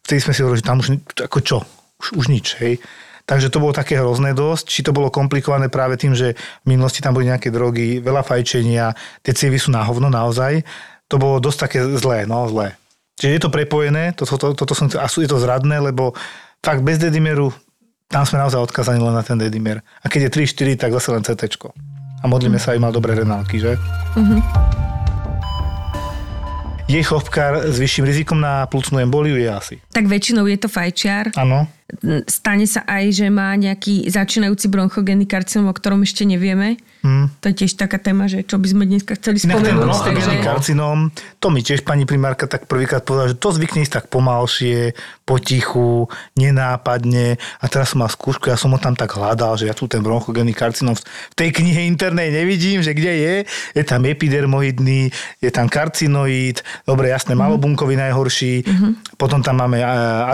Vtedy 0.01 0.19
sme 0.19 0.33
si 0.33 0.41
hovorili, 0.41 0.61
že 0.65 0.67
tam 0.67 0.81
už 0.81 0.87
ako 1.29 1.39
čo? 1.45 1.57
Už, 2.01 2.07
už 2.17 2.25
nič, 2.33 2.57
hej. 2.57 2.81
Takže 3.29 3.53
to 3.53 3.61
bolo 3.61 3.77
také 3.77 4.01
hrozné 4.01 4.33
dosť. 4.33 4.65
Či 4.65 4.81
to 4.89 4.97
bolo 4.97 5.13
komplikované 5.13 5.69
práve 5.69 6.01
tým, 6.01 6.17
že 6.17 6.33
v 6.65 6.67
minulosti 6.73 7.05
tam 7.05 7.13
boli 7.13 7.29
nejaké 7.29 7.53
drogy, 7.53 8.01
veľa 8.01 8.25
fajčenia, 8.25 8.97
tie 9.21 9.37
cievy 9.37 9.61
sú 9.61 9.69
na 9.69 9.85
hovno 9.85 10.09
naozaj. 10.09 10.65
To 11.05 11.21
bolo 11.21 11.37
dosť 11.37 11.69
také 11.69 11.79
zlé, 12.01 12.25
no 12.25 12.49
zlé. 12.49 12.73
Čiže 13.21 13.33
je 13.37 13.41
to 13.45 13.53
prepojené, 13.53 14.17
toto, 14.17 14.41
to, 14.41 14.57
to, 14.57 14.63
to 14.65 14.73
sú, 14.73 15.21
je 15.21 15.29
to 15.29 15.37
zradné, 15.37 15.77
lebo 15.77 16.17
fakt 16.65 16.81
bez 16.81 16.97
dedimeru 16.97 17.53
tam 18.09 18.25
sme 18.25 18.41
naozaj 18.41 18.57
odkazaní 18.57 18.97
len 18.97 19.13
na 19.13 19.21
ten 19.21 19.37
dedimer. 19.37 19.85
A 20.01 20.09
keď 20.09 20.33
je 20.33 20.49
3-4, 20.49 20.81
tak 20.81 20.97
zase 20.97 21.13
len 21.13 21.21
CT. 21.21 21.61
A 22.19 22.25
modlíme 22.25 22.57
mm. 22.57 22.63
sa, 22.65 22.73
aj 22.73 22.81
mal 22.81 22.89
dobré 22.89 23.13
renálky, 23.13 23.61
že? 23.61 23.77
Mm-hmm. 24.17 24.41
Je 26.89 27.05
chopkár 27.05 27.69
s 27.69 27.77
vyšším 27.77 28.09
rizikom 28.09 28.41
na 28.41 28.65
plúcnú 28.65 28.97
emboliu? 28.97 29.37
Je 29.37 29.45
asi. 29.45 29.75
Tak 29.93 30.09
väčšinou 30.09 30.49
je 30.49 30.57
to 30.57 30.65
fajčiar. 30.65 31.29
Áno 31.37 31.69
stane 32.29 32.65
sa 32.69 32.85
aj, 32.85 33.11
že 33.11 33.27
má 33.33 33.57
nejaký 33.57 34.07
začínajúci 34.07 34.69
bronchogénny 34.69 35.25
karcinom, 35.25 35.69
o 35.69 35.73
ktorom 35.73 36.05
ešte 36.05 36.23
nevieme. 36.23 36.77
Hmm. 36.99 37.31
To 37.39 37.47
je 37.47 37.63
tiež 37.63 37.79
taká 37.79 37.95
téma, 37.95 38.27
že 38.27 38.43
čo 38.43 38.59
by 38.59 38.67
sme 38.75 38.83
dneska 38.83 39.15
chceli 39.15 39.39
spomenúť. 39.39 40.19
Ten 40.19 40.43
karcinom, 40.43 41.15
to 41.39 41.47
mi 41.47 41.63
tiež 41.63 41.87
pani 41.87 42.03
primárka 42.03 42.43
tak 42.43 42.67
prvýkrát 42.67 43.07
povedala, 43.07 43.31
že 43.31 43.39
to 43.39 43.55
zvykne 43.55 43.87
ísť 43.87 44.03
tak 44.03 44.05
pomalšie, 44.11 44.93
potichu, 45.23 46.11
nenápadne. 46.35 47.39
A 47.63 47.65
teraz 47.71 47.95
som 47.95 48.03
mal 48.03 48.11
skúšku, 48.11 48.51
ja 48.51 48.59
som 48.59 48.75
ho 48.75 48.79
tam 48.81 48.99
tak 48.99 49.15
hľadal, 49.15 49.55
že 49.55 49.71
ja 49.71 49.73
tu 49.77 49.87
ten 49.87 50.03
bronchogénny 50.03 50.51
karcinom 50.51 50.91
v 50.99 51.35
tej 51.39 51.55
knihe 51.55 51.87
internej 51.87 52.35
nevidím, 52.35 52.83
že 52.83 52.91
kde 52.91 53.13
je. 53.15 53.35
Je 53.79 53.83
tam 53.87 54.03
epidermoidný, 54.03 55.07
je 55.39 55.51
tam 55.55 55.71
karcinoid, 55.71 56.59
dobre, 56.83 57.15
jasné, 57.15 57.31
malobunkový 57.31 57.95
najhorší, 57.95 58.67
hmm. 58.67 59.15
potom 59.15 59.39
tam 59.39 59.63
máme 59.63 59.79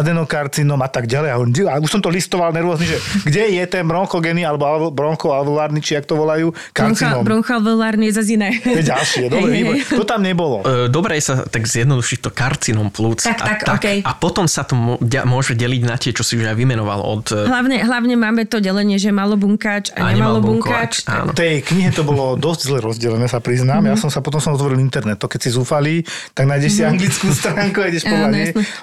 adenokarcinom 0.01 0.81
a 0.81 0.89
tak 0.89 1.05
ďalej. 1.05 1.29
A 1.29 1.44
a 1.67 1.77
už 1.81 1.89
som 1.89 2.01
to 2.01 2.09
listoval 2.09 2.49
nervózny, 2.55 2.89
že 2.89 2.97
kde 3.27 3.43
je 3.61 3.63
ten 3.67 3.83
bronchogeny 3.85 4.41
alebo 4.45 4.89
bronchoalveolárny, 4.89 5.79
či 5.83 5.97
jak 5.97 6.05
to 6.07 6.17
volajú, 6.17 6.55
karcinom. 6.71 7.21
Bronchoalveolárny 7.21 8.09
je 8.09 8.13
zase 8.17 8.37
iné. 8.37 8.57
To 8.61 8.79
je 8.79 8.85
ďalšie, 8.85 9.23
dobre, 9.29 9.49
hey, 9.51 9.63
hey. 9.63 9.97
to 9.99 10.05
tam 10.07 10.21
nebolo. 10.21 10.61
E, 10.65 10.87
dobre 10.89 11.17
je 11.19 11.23
sa 11.31 11.35
tak 11.45 11.65
zjednodušiť 11.65 12.19
to 12.23 12.29
karcinom 12.31 12.89
plúc. 12.89 13.25
Tak, 13.25 13.39
a, 13.41 13.45
tak, 13.45 13.59
tak, 13.65 13.77
okay. 13.81 13.97
a 14.01 14.11
potom 14.15 14.45
sa 14.45 14.63
to 14.63 14.77
môže 15.25 15.53
deliť 15.57 15.81
na 15.85 15.95
tie, 15.99 16.11
čo 16.15 16.21
si 16.21 16.37
už 16.37 16.49
aj 16.49 16.55
vymenoval 16.57 17.01
od... 17.01 17.25
E, 17.33 17.45
hlavne, 17.49 17.81
hlavne 17.81 18.15
máme 18.15 18.45
to 18.45 18.61
delenie, 18.61 18.97
že 19.01 19.09
malobunkáč 19.11 19.91
a, 19.95 20.09
a 20.09 20.15
nemalobunkáč. 20.15 21.05
V 21.05 21.35
tej 21.35 21.65
knihe 21.65 21.89
to 21.91 22.05
bolo 22.05 22.37
dosť 22.39 22.61
zle 22.71 22.79
rozdelené, 22.81 23.25
sa 23.25 23.41
priznám. 23.41 23.83
Mm-hmm. 23.83 23.97
Ja 23.97 24.01
som 24.01 24.09
sa 24.09 24.19
potom 24.23 24.39
som 24.39 24.55
otvoril 24.55 24.79
internet. 24.79 25.19
To 25.21 25.27
keď 25.27 25.39
si 25.45 25.49
zúfali, 25.53 25.93
tak 26.33 26.45
nájdeš 26.47 26.71
si 26.71 26.81
mm-hmm. 26.81 26.91
anglickú 26.95 27.27
stránku 27.31 27.77
a 27.81 27.85
ideš 27.89 28.03
podľa 28.05 28.29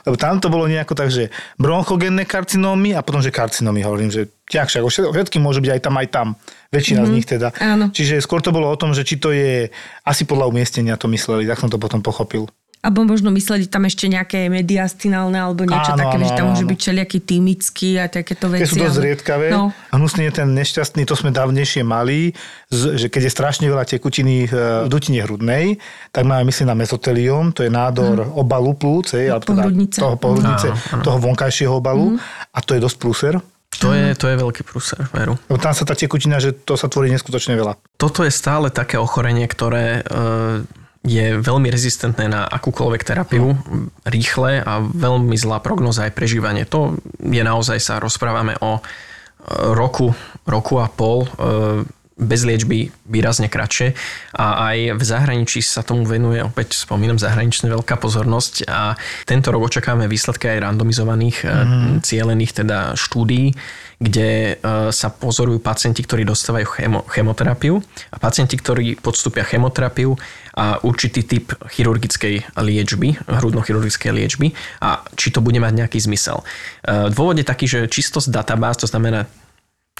Lebo 0.06 0.16
tam 0.18 0.36
to 0.42 0.48
bolo 0.52 0.64
nejako 0.66 0.92
tak, 0.98 1.08
že 1.10 1.32
bronchogenné 1.56 2.24
karcinómy 2.52 2.92
a 2.92 3.00
potom, 3.00 3.24
že 3.24 3.32
karcinómy. 3.32 3.80
Hovorím, 3.80 4.12
že 4.12 4.28
však 4.44 4.84
všetky 4.84 5.40
môžu 5.40 5.64
byť 5.64 5.72
aj 5.72 5.80
tam, 5.80 5.94
aj 5.96 6.08
tam. 6.12 6.28
Väčšina 6.68 7.00
mm-hmm. 7.00 7.08
z 7.08 7.08
mhm. 7.08 7.16
nich 7.16 7.26
teda. 7.26 7.48
Áno. 7.56 7.88
Čiže 7.88 8.20
skôr 8.20 8.44
to 8.44 8.52
bolo 8.52 8.68
o 8.68 8.76
tom, 8.76 8.92
že 8.92 9.08
či 9.08 9.16
to 9.16 9.32
je, 9.32 9.72
asi 10.04 10.28
podľa 10.28 10.52
umiestnenia 10.52 11.00
to 11.00 11.08
mysleli, 11.08 11.48
tak 11.48 11.56
som 11.56 11.72
to 11.72 11.80
potom 11.80 12.04
pochopil. 12.04 12.52
Alebo 12.82 13.06
možno 13.06 13.30
mysleli 13.30 13.70
tam 13.70 13.86
ešte 13.86 14.10
nejaké 14.10 14.50
mediastinálne 14.50 15.38
alebo 15.38 15.62
niečo 15.62 15.94
áno, 15.94 16.02
také, 16.02 16.18
áno, 16.18 16.26
že 16.26 16.32
tam 16.34 16.46
áno, 16.50 16.50
môže 16.50 16.66
byť 16.66 16.78
všelijaký 16.82 17.18
týmický 17.22 17.90
a 18.02 18.10
takéto 18.10 18.50
veci. 18.50 18.66
Tie 18.66 18.70
sú 18.74 18.82
dosť 18.82 18.98
zriedkavé. 18.98 19.46
No. 19.54 19.70
Hnusný 19.94 20.26
je 20.26 20.42
ten 20.42 20.50
nešťastný, 20.50 21.06
to 21.06 21.14
sme 21.14 21.30
dávnejšie 21.30 21.86
mali, 21.86 22.34
že 22.74 23.06
keď 23.06 23.30
je 23.30 23.32
strašne 23.38 23.70
veľa 23.70 23.86
tekutiny 23.86 24.50
v 24.50 24.54
dutine 24.90 25.22
hrudnej, 25.22 25.78
tak 26.10 26.26
máme 26.26 26.42
myslím 26.50 26.74
na 26.74 26.76
mezotelium, 26.82 27.54
to 27.54 27.62
je 27.62 27.70
nádor 27.70 28.26
hmm. 28.26 28.34
obalu 28.34 28.74
plúc, 28.74 29.14
hej, 29.14 29.30
alebo 29.30 29.46
teda 29.46 29.62
toho 30.02 30.18
pohrudnice, 30.18 30.74
toho 31.06 31.18
vonkajšieho 31.22 31.78
obalu 31.78 32.18
hmm. 32.18 32.50
a 32.50 32.58
to 32.66 32.74
je 32.74 32.82
dosť 32.82 32.96
prúser. 32.98 33.34
To 33.78 33.94
je, 33.94 34.14
to 34.18 34.26
je 34.26 34.36
veľký 34.36 34.62
prúser, 34.66 35.00
veru. 35.14 35.38
Lebo 35.48 35.58
tam 35.62 35.72
sa 35.72 35.86
tá 35.86 35.94
tekutina, 35.96 36.42
že 36.42 36.52
to 36.52 36.74
sa 36.74 36.90
tvorí 36.90 37.08
neskutočne 37.14 37.56
veľa. 37.56 37.78
Toto 37.96 38.26
je 38.26 38.30
stále 38.30 38.68
také 38.68 39.00
ochorenie, 39.00 39.48
ktoré 39.48 40.02
e, 40.02 40.81
je 41.02 41.42
veľmi 41.42 41.66
rezistentné 41.66 42.30
na 42.30 42.46
akúkoľvek 42.46 43.02
terapiu, 43.02 43.58
rýchle 44.06 44.62
a 44.62 44.78
veľmi 44.86 45.34
zlá 45.34 45.58
prognoza 45.58 46.06
aj 46.06 46.14
prežívanie. 46.14 46.62
To 46.70 46.94
je 47.18 47.42
naozaj, 47.42 47.78
sa 47.82 47.94
rozprávame 47.98 48.54
o 48.62 48.78
e, 48.78 48.82
roku, 49.74 50.14
roku 50.46 50.78
a 50.78 50.86
pol, 50.86 51.26
e, 51.26 51.28
bez 52.22 52.46
liečby 52.46 52.94
výrazne 53.08 53.50
kratšie 53.50 53.98
a 54.38 54.70
aj 54.70 54.94
v 54.94 55.02
zahraničí 55.02 55.58
sa 55.58 55.82
tomu 55.82 56.06
venuje, 56.06 56.38
opäť 56.38 56.78
spomínam, 56.78 57.18
zahraničná 57.18 57.72
veľká 57.72 57.98
pozornosť 57.98 58.70
a 58.70 58.94
tento 59.26 59.50
rok 59.50 59.66
očakáme 59.66 60.06
výsledky 60.06 60.46
aj 60.46 60.62
randomizovaných, 60.70 61.38
mm. 61.42 62.06
cielených 62.06 62.62
teda 62.62 62.94
štúdií, 62.94 63.56
kde 64.02 64.58
sa 64.90 65.08
pozorujú 65.14 65.62
pacienti, 65.62 66.02
ktorí 66.02 66.26
dostávajú 66.26 66.66
chemo, 66.66 67.00
chemoterapiu 67.06 67.78
a 68.10 68.16
pacienti, 68.18 68.58
ktorí 68.58 68.98
podstúpia 68.98 69.46
chemoterapiu 69.46 70.18
a 70.58 70.82
určitý 70.82 71.22
typ 71.22 71.54
chirurgickej 71.70 72.58
liečby, 72.58 73.14
hrudnochirurgickej 73.24 74.10
liečby 74.12 74.52
a 74.82 75.06
či 75.14 75.30
to 75.30 75.40
bude 75.40 75.56
mať 75.62 75.86
nejaký 75.86 75.98
zmysel. 76.02 76.42
E, 76.84 77.08
dôvod 77.14 77.38
je 77.38 77.46
taký, 77.46 77.64
že 77.70 77.88
čisto 77.88 78.20
z 78.20 78.28
databáz, 78.28 78.76
to 78.76 78.90
znamená 78.90 79.30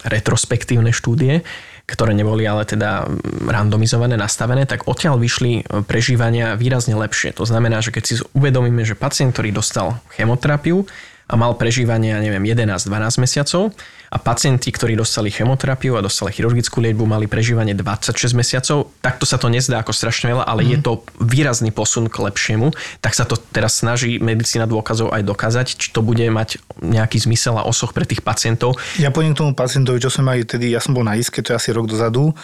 retrospektívne 0.02 0.90
štúdie, 0.90 1.46
ktoré 1.86 2.12
neboli 2.12 2.42
ale 2.44 2.66
teda 2.66 3.06
randomizované, 3.48 4.18
nastavené, 4.18 4.66
tak 4.66 4.90
odtiaľ 4.90 5.16
vyšli 5.16 5.62
e, 5.62 5.62
prežívania 5.86 6.58
výrazne 6.58 6.98
lepšie. 6.98 7.32
To 7.38 7.48
znamená, 7.48 7.80
že 7.80 7.94
keď 7.94 8.02
si 8.04 8.14
uvedomíme, 8.34 8.82
že 8.84 8.98
pacient, 8.98 9.32
ktorý 9.32 9.54
dostal 9.54 10.02
chemoterapiu, 10.12 10.84
a 11.33 11.35
mal 11.40 11.57
prežívanie, 11.57 12.12
ja 12.12 12.21
neviem, 12.21 12.45
11-12 12.45 12.92
mesiacov 13.16 13.73
a 14.12 14.21
pacienti, 14.21 14.68
ktorí 14.68 14.92
dostali 14.92 15.33
chemoterapiu 15.33 15.97
a 15.97 16.05
dostali 16.05 16.37
chirurgickú 16.37 16.85
liečbu, 16.85 17.09
mali 17.09 17.25
prežívanie 17.25 17.73
26 17.73 18.37
mesiacov. 18.37 18.92
Takto 19.01 19.25
sa 19.25 19.40
to 19.40 19.49
nezdá 19.49 19.81
ako 19.81 19.97
strašne 19.97 20.37
veľa, 20.37 20.45
ale 20.45 20.61
mm. 20.61 20.68
je 20.68 20.77
mhm. 20.77 20.85
to 20.85 20.92
výrazný 21.25 21.73
posun 21.73 22.12
k 22.12 22.21
lepšiemu. 22.21 22.77
Tak 23.01 23.16
sa 23.16 23.25
to 23.25 23.40
teraz 23.40 23.81
snaží 23.81 24.21
medicína 24.21 24.68
dôkazov 24.68 25.16
aj 25.16 25.25
dokázať, 25.25 25.66
či 25.81 25.88
to 25.97 26.05
bude 26.05 26.21
mať 26.29 26.61
nejaký 26.85 27.25
zmysel 27.25 27.57
a 27.57 27.64
osoch 27.64 27.97
pre 27.97 28.05
tých 28.05 28.21
pacientov. 28.21 28.77
Ja 29.01 29.09
poviem 29.09 29.33
k 29.33 29.40
tomu 29.40 29.57
pacientovi, 29.57 30.05
čo 30.05 30.12
som 30.12 30.29
aj 30.29 30.61
tedy, 30.61 30.68
ja 30.68 30.85
som 30.85 30.92
bol 30.92 31.09
na 31.09 31.16
iske, 31.16 31.40
to 31.40 31.57
je 31.57 31.59
asi 31.59 31.73
rok 31.73 31.88
dozadu, 31.88 32.37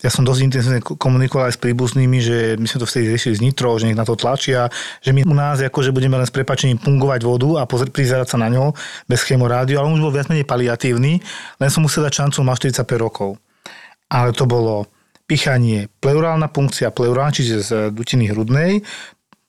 ja 0.00 0.08
som 0.08 0.24
dosť 0.24 0.40
intenzívne 0.40 0.80
komunikoval 0.80 1.52
aj 1.52 1.54
s 1.56 1.60
príbuznými, 1.60 2.18
že 2.24 2.36
my 2.56 2.64
sme 2.64 2.80
to 2.80 2.88
vtedy 2.88 3.12
riešili 3.12 3.36
z 3.36 3.44
Nitro, 3.44 3.76
že 3.76 3.84
nech 3.84 4.00
na 4.00 4.08
to 4.08 4.16
tlačia, 4.16 4.72
že 5.04 5.12
my 5.12 5.28
u 5.28 5.34
nás 5.36 5.60
akože 5.60 5.92
budeme 5.92 6.16
len 6.16 6.24
s 6.24 6.32
prepačením 6.32 6.80
pungovať 6.80 7.20
vodu 7.20 7.60
a 7.60 7.68
prizerať 7.68 8.32
sa 8.32 8.40
na 8.40 8.48
ňo 8.48 8.72
bez 9.04 9.20
chemorádiu, 9.28 9.76
ale 9.76 9.92
on 9.92 10.00
už 10.00 10.08
bol 10.08 10.16
viac 10.16 10.32
menej 10.32 10.48
paliatívny, 10.48 11.20
len 11.60 11.68
som 11.68 11.84
musel 11.84 12.08
dať 12.08 12.24
šancu, 12.24 12.40
mal 12.40 12.56
45 12.56 12.80
rokov. 12.96 13.36
Ale 14.08 14.32
to 14.32 14.48
bolo 14.48 14.88
pichanie, 15.28 15.86
pleurálna 16.02 16.50
funkcia 16.50 16.90
pleurálna, 16.90 17.30
čiže 17.30 17.54
z 17.62 17.70
dutiny 17.94 18.34
hrudnej, 18.34 18.82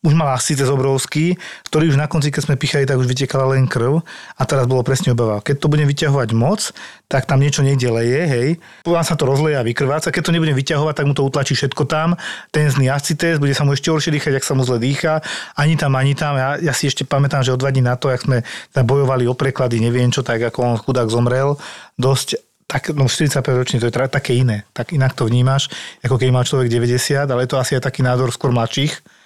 už 0.01 0.17
mal 0.17 0.33
ascites 0.33 0.65
obrovský, 0.65 1.37
ktorý 1.69 1.93
už 1.93 1.97
na 2.01 2.09
konci, 2.09 2.33
keď 2.33 2.49
sme 2.49 2.55
pichali, 2.57 2.89
tak 2.89 2.97
už 2.97 3.05
vytekala 3.05 3.53
len 3.53 3.69
krv 3.69 4.01
a 4.33 4.43
teraz 4.49 4.65
bolo 4.65 4.81
presne 4.81 5.13
obava. 5.13 5.45
Keď 5.45 5.61
to 5.61 5.69
budem 5.69 5.85
vyťahovať 5.85 6.29
moc, 6.33 6.73
tak 7.05 7.29
tam 7.29 7.37
niečo 7.37 7.61
niekde 7.61 7.85
leje, 7.93 8.21
hej. 8.25 8.47
Potom 8.81 9.05
sa 9.05 9.13
to 9.13 9.29
rozleje 9.29 9.61
a 9.61 9.63
vykrváca. 9.63 10.09
Keď 10.09 10.23
to 10.25 10.33
nebudem 10.33 10.57
vyťahovať, 10.57 10.93
tak 10.97 11.05
mu 11.05 11.13
to 11.13 11.21
utlačí 11.21 11.53
všetko 11.53 11.85
tam. 11.85 12.17
Ten 12.49 12.65
zný 12.73 12.89
ascites, 12.89 13.37
bude 13.37 13.53
sa 13.53 13.61
mu 13.61 13.77
ešte 13.77 13.93
horšie 13.93 14.09
dýchať, 14.17 14.41
ak 14.41 14.45
sa 14.47 14.57
mu 14.57 14.65
zle 14.65 14.81
dýcha. 14.81 15.21
Ani 15.53 15.77
tam, 15.77 15.93
ani 15.93 16.17
tam. 16.17 16.33
Ja, 16.33 16.57
ja 16.57 16.73
si 16.73 16.89
ešte 16.89 17.05
pamätám, 17.05 17.45
že 17.45 17.53
o 17.53 17.61
dva 17.61 17.69
dní 17.69 17.85
na 17.85 17.93
to, 17.93 18.09
ak 18.09 18.25
sme 18.25 18.41
bojovali 18.73 19.29
o 19.29 19.37
preklady, 19.37 19.77
neviem 19.77 20.09
čo, 20.09 20.25
tak 20.25 20.41
ako 20.41 20.65
on 20.65 20.81
chudák 20.81 21.13
zomrel, 21.13 21.61
dosť 22.01 22.41
tak, 22.65 22.95
no 22.95 23.05
45 23.05 23.43
ročný, 23.43 23.77
to 23.83 23.91
je 23.91 23.93
také 23.93 24.31
iné. 24.33 24.63
Tak 24.71 24.95
inak 24.95 25.11
to 25.13 25.27
vnímaš, 25.27 25.67
ako 26.01 26.15
keď 26.15 26.29
má 26.31 26.41
človek 26.41 26.71
90, 26.71 27.27
ale 27.27 27.43
je 27.43 27.51
to 27.51 27.59
asi 27.59 27.75
aj 27.75 27.83
taký 27.83 27.99
nádor 27.99 28.31
skôr 28.31 28.49
mladších 28.55 29.20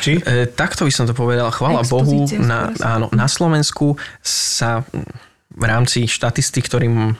či? 0.00 0.18
E, 0.20 0.46
takto 0.50 0.84
by 0.84 0.92
som 0.92 1.04
to 1.06 1.14
povedal. 1.14 1.50
Chvala 1.52 1.86
Bohu, 1.86 2.26
na, 2.38 2.74
áno, 2.80 3.06
na 3.10 3.26
Slovensku 3.30 3.98
sa 4.22 4.84
v 5.50 5.64
rámci 5.66 6.06
štatistik, 6.06 6.66
ktorým 6.66 7.18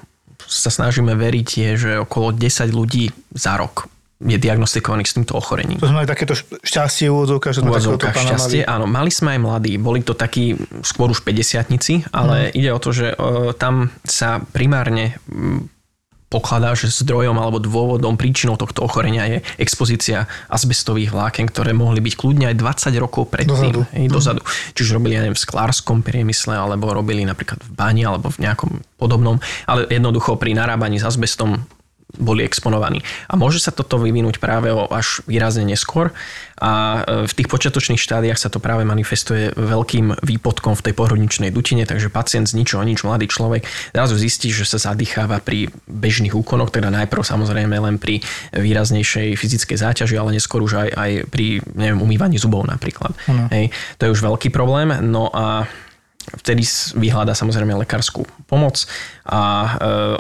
sa 0.50 0.70
snažíme 0.70 1.14
veriť, 1.14 1.48
je, 1.48 1.70
že 1.78 1.92
okolo 2.02 2.34
10 2.34 2.70
ľudí 2.74 3.14
za 3.34 3.54
rok 3.58 3.86
je 4.20 4.36
diagnostikovaných 4.36 5.08
s 5.08 5.16
týmto 5.16 5.32
ochorením. 5.32 5.80
To 5.80 5.88
sme 5.88 6.04
mali 6.04 6.10
takéto 6.10 6.36
šťastie 6.36 7.08
úvodzovkách, 7.08 7.56
že 7.56 7.60
sme 7.64 7.72
takéto 7.72 8.20
šťastie, 8.20 8.68
mali. 8.68 8.68
áno. 8.68 8.84
Mali 8.84 9.08
sme 9.08 9.28
aj 9.36 9.40
mladí, 9.40 9.72
boli 9.80 10.04
to 10.04 10.12
takí 10.12 10.60
skôr 10.84 11.08
už 11.08 11.24
50 11.24 12.12
ale 12.12 12.52
hmm. 12.52 12.58
ide 12.60 12.70
o 12.76 12.80
to, 12.82 12.92
že 12.92 13.16
uh, 13.16 13.56
tam 13.56 13.88
sa 14.04 14.44
primárne 14.52 15.16
pokladá, 16.30 16.78
že 16.78 16.86
zdrojom 16.94 17.34
alebo 17.34 17.58
dôvodom, 17.58 18.14
príčinou 18.14 18.54
tohto 18.54 18.86
ochorenia 18.86 19.26
je 19.26 19.38
expozícia 19.58 20.30
azbestových 20.46 21.10
vláken, 21.10 21.50
ktoré 21.50 21.74
mohli 21.74 21.98
byť 21.98 22.14
kľudne 22.14 22.46
aj 22.54 22.56
20 22.56 23.02
rokov 23.02 23.34
predtým. 23.34 23.50
Dozadu. 23.50 23.80
Hej, 23.90 24.06
dozadu. 24.06 24.40
Čiže 24.78 24.94
robili 24.94 25.18
ja 25.18 25.26
neviem, 25.26 25.34
v 25.34 25.42
sklárskom 25.42 26.06
priemysle 26.06 26.54
alebo 26.54 26.94
robili 26.94 27.26
napríklad 27.26 27.58
v 27.66 27.70
bani 27.74 28.06
alebo 28.06 28.30
v 28.30 28.46
nejakom 28.46 28.78
podobnom, 28.94 29.42
ale 29.66 29.90
jednoducho 29.90 30.38
pri 30.38 30.54
narábaní 30.54 31.02
s 31.02 31.04
azbestom 31.10 31.66
boli 32.18 32.42
exponovaní. 32.42 33.04
A 33.30 33.36
môže 33.38 33.62
sa 33.62 33.70
toto 33.70 34.00
vyvinúť 34.00 34.42
práve 34.42 34.72
až 34.72 35.22
výrazne 35.28 35.62
neskôr 35.66 36.10
a 36.60 37.02
e, 37.02 37.24
v 37.24 37.32
tých 37.32 37.48
počiatočných 37.48 37.98
štádiách 37.98 38.36
sa 38.36 38.52
to 38.52 38.60
práve 38.60 38.84
manifestuje 38.84 39.56
veľkým 39.56 40.20
výpodkom 40.20 40.76
v 40.76 40.84
tej 40.84 40.94
pohrudničnej 40.94 41.50
dutine, 41.50 41.88
takže 41.88 42.12
pacient 42.12 42.46
z 42.46 42.60
ničoho 42.60 42.84
nič, 42.84 43.00
mladý 43.00 43.26
človek, 43.32 43.64
zrazu 43.96 44.14
zistí, 44.20 44.52
že 44.52 44.68
sa 44.68 44.76
zadýcháva 44.76 45.40
pri 45.40 45.72
bežných 45.88 46.36
úkonoch, 46.36 46.68
teda 46.68 46.92
najprv 46.92 47.24
samozrejme 47.24 47.72
len 47.80 47.96
pri 47.96 48.20
výraznejšej 48.52 49.40
fyzickej 49.40 49.76
záťaži, 49.80 50.14
ale 50.20 50.36
neskôr 50.36 50.60
už 50.60 50.84
aj, 50.84 50.88
aj 50.92 51.10
pri 51.32 51.64
neviem, 51.72 52.04
umývaní 52.04 52.36
zubov 52.36 52.68
napríklad. 52.68 53.16
Mm. 53.24 53.48
Hej, 53.48 53.64
to 53.96 54.06
je 54.06 54.12
už 54.12 54.20
veľký 54.20 54.52
problém. 54.52 54.92
No 55.00 55.32
a 55.32 55.64
vtedy 56.36 56.62
vyhľadá 56.94 57.34
samozrejme 57.34 57.74
lekárskú 57.82 58.26
pomoc 58.46 58.86
a 59.26 59.40
e, 59.40 59.68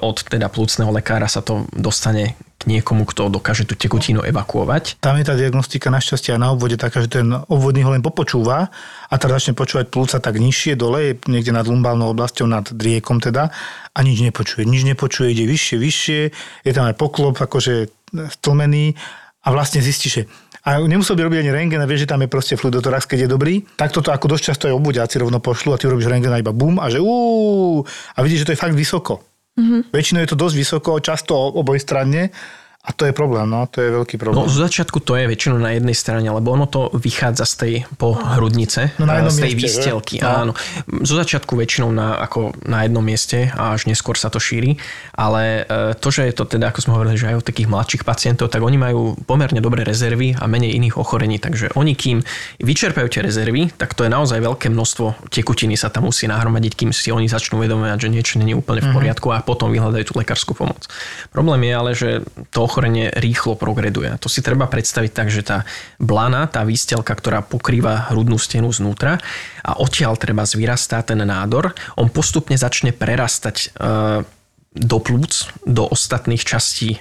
od 0.02 0.16
teda 0.26 0.50
plúcneho 0.50 0.90
lekára 0.90 1.30
sa 1.30 1.42
to 1.42 1.66
dostane 1.74 2.34
k 2.60 2.62
niekomu, 2.68 3.08
kto 3.08 3.32
dokáže 3.32 3.64
tú 3.64 3.72
tekutinu 3.72 4.20
evakuovať. 4.20 5.00
Tam 5.00 5.16
je 5.16 5.24
tá 5.24 5.32
diagnostika 5.32 5.88
našťastie 5.88 6.36
na 6.36 6.52
obvode 6.52 6.76
taká, 6.76 7.00
že 7.00 7.08
ten 7.08 7.32
obvodný 7.48 7.80
ho 7.88 7.96
len 7.96 8.04
popočúva 8.04 8.68
a 9.08 9.14
teraz 9.16 9.40
začne 9.40 9.56
počúvať 9.56 9.88
plúca 9.88 10.20
tak 10.20 10.36
nižšie 10.36 10.76
dole, 10.76 11.16
niekde 11.24 11.56
nad 11.56 11.64
lumbálnou 11.64 12.12
oblasťou, 12.12 12.44
nad 12.44 12.68
driekom 12.68 13.16
teda 13.24 13.48
a 13.96 13.98
nič 14.04 14.20
nepočuje. 14.20 14.68
Nič 14.68 14.84
nepočuje, 14.84 15.32
ide 15.32 15.48
vyššie, 15.48 15.76
vyššie, 15.80 16.20
je 16.68 16.72
tam 16.76 16.84
aj 16.84 17.00
poklop 17.00 17.40
akože 17.40 17.88
stlmený 18.12 18.92
a 19.40 19.48
vlastne 19.56 19.80
zistí, 19.80 20.12
že 20.12 20.28
a 20.60 20.76
nemusel 20.84 21.16
by 21.16 21.24
robiť 21.24 21.38
ani 21.40 21.50
rengen 21.56 21.80
a 21.80 21.88
vieš, 21.88 22.04
že 22.04 22.12
tam 22.12 22.20
je 22.20 22.28
proste 22.28 22.54
fluidotorax, 22.60 23.08
keď 23.08 23.24
je 23.24 23.28
dobrý. 23.32 23.54
Tak 23.80 23.96
toto 23.96 24.12
ako 24.12 24.36
dosť 24.36 24.44
často 24.52 24.64
aj 24.68 24.76
obuďáci 24.76 25.16
rovno 25.16 25.40
pošlu 25.40 25.72
a 25.72 25.80
ty 25.80 25.88
robíš 25.88 26.12
rengen 26.12 26.32
a 26.32 26.40
iba 26.40 26.52
bum 26.52 26.76
a 26.76 26.92
že 26.92 27.00
uú, 27.00 27.80
a 27.86 28.18
vidíš, 28.20 28.44
že 28.44 28.46
to 28.52 28.54
je 28.56 28.60
fakt 28.60 28.76
vysoko. 28.76 29.24
Mm-hmm. 29.56 29.80
Väčšinou 29.92 30.20
je 30.24 30.30
to 30.30 30.38
dosť 30.38 30.56
vysoko, 30.56 30.90
často 31.00 31.32
obojstranne 31.36 32.32
A 32.80 32.96
to 32.96 33.04
je 33.04 33.12
problém, 33.12 33.44
no, 33.44 33.68
to 33.68 33.84
je 33.84 33.92
veľký 33.92 34.16
problém. 34.16 34.40
No, 34.40 34.48
z 34.48 34.56
začiatku 34.64 35.04
to 35.04 35.12
je 35.12 35.28
väčšinou 35.28 35.60
na 35.60 35.76
jednej 35.76 35.92
strane, 35.92 36.24
lebo 36.32 36.56
ono 36.56 36.64
to 36.64 36.88
vychádza 36.96 37.44
z 37.44 37.54
tej 37.60 37.74
pohrudnice, 38.00 38.96
no, 38.96 39.04
na 39.04 39.28
z 39.28 39.36
tej 39.36 39.52
mieste, 39.52 39.84
výstelky. 39.84 40.16
No. 40.24 40.48
Áno. 40.48 40.52
Zo 41.04 41.20
začiatku 41.20 41.60
väčšinou 41.60 41.92
na, 41.92 42.16
ako 42.16 42.56
na 42.64 42.88
jednom 42.88 43.04
mieste 43.04 43.52
a 43.52 43.76
až 43.76 43.84
neskôr 43.84 44.16
sa 44.16 44.32
to 44.32 44.40
šíri. 44.40 44.80
Ale 45.12 45.68
e, 45.68 45.92
to, 45.92 46.08
že 46.08 46.32
je 46.32 46.34
to 46.40 46.48
teda, 46.48 46.72
ako 46.72 46.80
sme 46.80 46.96
hovorili, 46.96 47.20
že 47.20 47.28
aj 47.28 47.36
u 47.36 47.44
takých 47.44 47.68
mladších 47.68 48.02
pacientov, 48.08 48.48
tak 48.48 48.64
oni 48.64 48.80
majú 48.80 49.12
pomerne 49.28 49.60
dobré 49.60 49.84
rezervy 49.84 50.40
a 50.40 50.48
menej 50.48 50.72
iných 50.80 50.96
ochorení. 50.96 51.36
Takže 51.36 51.76
oni, 51.76 51.92
kým 51.92 52.24
vyčerpajú 52.64 53.12
tie 53.12 53.20
rezervy, 53.20 53.76
tak 53.76 53.92
to 53.92 54.08
je 54.08 54.10
naozaj 54.10 54.40
veľké 54.40 54.72
množstvo 54.72 55.28
tekutiny 55.28 55.76
sa 55.76 55.92
tam 55.92 56.08
musí 56.08 56.24
nahromadiť, 56.24 56.72
kým 56.80 56.96
si 56.96 57.12
oni 57.12 57.28
začnú 57.28 57.60
uvedomovať, 57.60 58.08
že 58.08 58.08
niečo 58.08 58.40
nie 58.40 58.56
je 58.56 58.60
úplne 58.64 58.80
v 58.80 58.88
mhm. 58.88 58.96
poriadku 58.96 59.28
a 59.36 59.44
potom 59.44 59.68
vyhľadajú 59.68 60.04
tú 60.08 60.16
lekárskú 60.16 60.56
pomoc. 60.56 60.88
Problém 61.28 61.68
je 61.68 61.72
ale, 61.76 61.92
že 61.92 62.08
to 62.48 62.69
ochorenie 62.70 63.10
rýchlo 63.10 63.58
progreduje. 63.58 64.14
To 64.22 64.30
si 64.30 64.46
treba 64.46 64.70
predstaviť 64.70 65.10
tak, 65.10 65.34
že 65.34 65.42
tá 65.42 65.66
blana, 65.98 66.46
tá 66.46 66.62
výstelka, 66.62 67.10
ktorá 67.10 67.42
pokrýva 67.42 68.14
hrudnú 68.14 68.38
stenu 68.38 68.70
znútra 68.70 69.18
a 69.66 69.82
odtiaľ 69.82 70.14
treba 70.14 70.46
zvyrastá 70.46 71.02
ten 71.02 71.18
nádor, 71.18 71.74
on 71.98 72.06
postupne 72.06 72.54
začne 72.54 72.94
prerastať 72.94 73.56
e, 73.58 73.66
do 74.78 74.98
plúc, 75.02 75.50
do 75.66 75.90
ostatných 75.90 76.46
častí 76.46 76.94
e, 76.94 76.98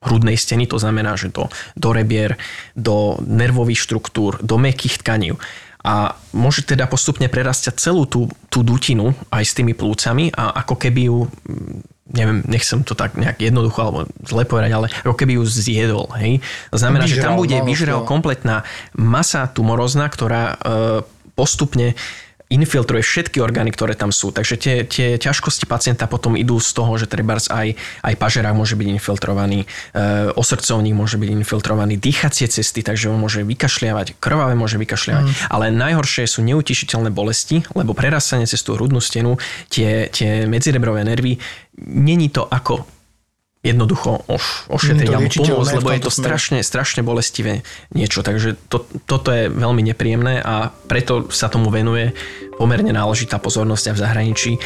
hrudnej 0.00 0.38
steny, 0.38 0.70
to 0.70 0.78
znamená, 0.78 1.18
že 1.18 1.34
do, 1.34 1.50
do 1.74 1.90
rebier, 1.90 2.38
do 2.78 3.18
nervových 3.26 3.82
štruktúr, 3.82 4.38
do 4.38 4.56
mekých 4.56 5.02
tkaní 5.02 5.34
a 5.80 6.12
môže 6.36 6.68
teda 6.68 6.84
postupne 6.84 7.24
prerastať 7.32 7.80
celú 7.80 8.04
tú, 8.04 8.28
tú 8.52 8.60
dutinu 8.60 9.16
aj 9.32 9.44
s 9.48 9.56
tými 9.56 9.72
plúcami 9.72 10.28
a 10.28 10.60
ako 10.60 10.76
keby 10.76 11.08
ju 11.08 11.18
neviem, 12.10 12.42
nechcem 12.46 12.82
to 12.82 12.98
tak 12.98 13.14
nejak 13.14 13.38
jednoducho 13.38 13.80
alebo 13.80 14.00
zle 14.26 14.42
povedať, 14.42 14.70
ale 14.74 14.86
ako 15.06 15.14
keby 15.14 15.38
ju 15.38 15.44
zjedol. 15.46 16.10
Hej? 16.18 16.42
Znamená, 16.74 17.06
vyžral, 17.06 17.22
že 17.22 17.26
tam 17.26 17.38
bude, 17.38 17.56
vyžral 17.62 18.00
kompletná 18.02 18.66
masa 18.94 19.46
tumorozna, 19.46 20.10
ktorá 20.10 20.54
e, 20.54 20.54
postupne 21.38 21.94
infiltruje 22.50 23.06
všetky 23.06 23.38
orgány, 23.38 23.70
ktoré 23.70 23.94
tam 23.94 24.10
sú. 24.10 24.34
Takže 24.34 24.54
tie, 24.58 24.76
tie 24.82 25.14
ťažkosti 25.22 25.70
pacienta 25.70 26.10
potom 26.10 26.34
idú 26.34 26.58
z 26.58 26.74
toho, 26.74 26.98
že 26.98 27.06
treba 27.06 27.38
aj, 27.38 27.78
aj 28.02 28.14
pažerák 28.18 28.58
môže 28.58 28.74
byť 28.74 28.88
infiltrovaný, 28.90 29.64
e, 29.64 29.66
osrdcovník 30.34 30.94
môže 30.98 31.14
byť 31.14 31.30
infiltrovaný, 31.30 31.94
dýchacie 31.94 32.50
cesty, 32.50 32.82
takže 32.82 33.06
on 33.06 33.22
môže 33.22 33.46
vykašľiavať, 33.46 34.18
krvavé 34.18 34.58
môže 34.58 34.82
vykašľiavať. 34.82 35.24
Mm. 35.30 35.34
Ale 35.46 35.64
najhoršie 35.70 36.26
sú 36.26 36.42
neutišiteľné 36.42 37.14
bolesti, 37.14 37.62
lebo 37.78 37.94
prerastanie 37.94 38.50
cez 38.50 38.58
tú 38.66 38.74
hrudnú 38.74 38.98
stenu, 38.98 39.38
tie, 39.70 40.10
tie 40.10 40.50
medzirebrové 40.50 41.06
nervy, 41.06 41.38
není 41.86 42.34
to 42.34 42.50
ako 42.50 42.99
jednoducho 43.60 44.24
oš, 44.24 44.64
ošetriť 44.72 45.12
alebo 45.12 45.28
pomôcť, 45.28 45.76
lebo 45.76 45.92
je 45.92 46.00
to 46.00 46.12
strašne, 46.12 46.64
strašne 46.64 47.04
bolestivé 47.04 47.60
niečo. 47.92 48.24
Takže 48.24 48.56
to, 48.72 48.88
toto 49.04 49.28
je 49.28 49.52
veľmi 49.52 49.84
nepríjemné 49.84 50.40
a 50.40 50.72
preto 50.88 51.28
sa 51.28 51.52
tomu 51.52 51.68
venuje 51.68 52.16
pomerne 52.56 52.88
náležitá 52.96 53.36
pozornosť 53.36 53.92
aj 53.92 53.94
v 53.96 54.00
zahraničí, 54.00 54.52
e, 54.56 54.60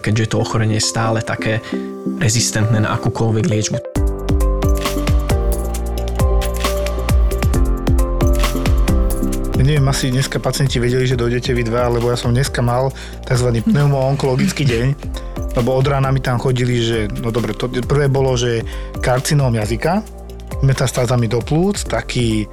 keďže 0.00 0.32
to 0.32 0.40
ochorenie 0.40 0.80
je 0.80 0.88
stále 0.88 1.20
také 1.20 1.60
rezistentné 2.20 2.80
na 2.80 2.96
akúkoľvek 2.96 3.44
liečbu. 3.44 3.78
neviem, 9.62 9.86
asi 9.86 10.10
dneska 10.10 10.42
pacienti 10.42 10.82
vedeli, 10.82 11.06
že 11.06 11.14
dojdete 11.14 11.54
vy 11.54 11.62
dva, 11.70 11.86
lebo 11.86 12.10
ja 12.10 12.18
som 12.18 12.34
dneska 12.34 12.58
mal 12.60 12.90
tzv. 13.24 13.62
pneumoonkologický 13.62 14.66
deň 14.66 14.86
lebo 15.56 15.76
od 15.76 15.86
rána 15.86 16.08
mi 16.10 16.20
tam 16.20 16.40
chodili, 16.40 16.80
že 16.80 16.98
no 17.20 17.28
dobre, 17.28 17.52
to 17.52 17.68
prvé 17.84 18.08
bolo, 18.08 18.36
že 18.36 18.64
karcinóm 19.04 19.54
jazyka, 19.56 20.00
metastázami 20.62 21.26
do 21.26 21.42
plúc, 21.42 21.84
taký 21.84 22.46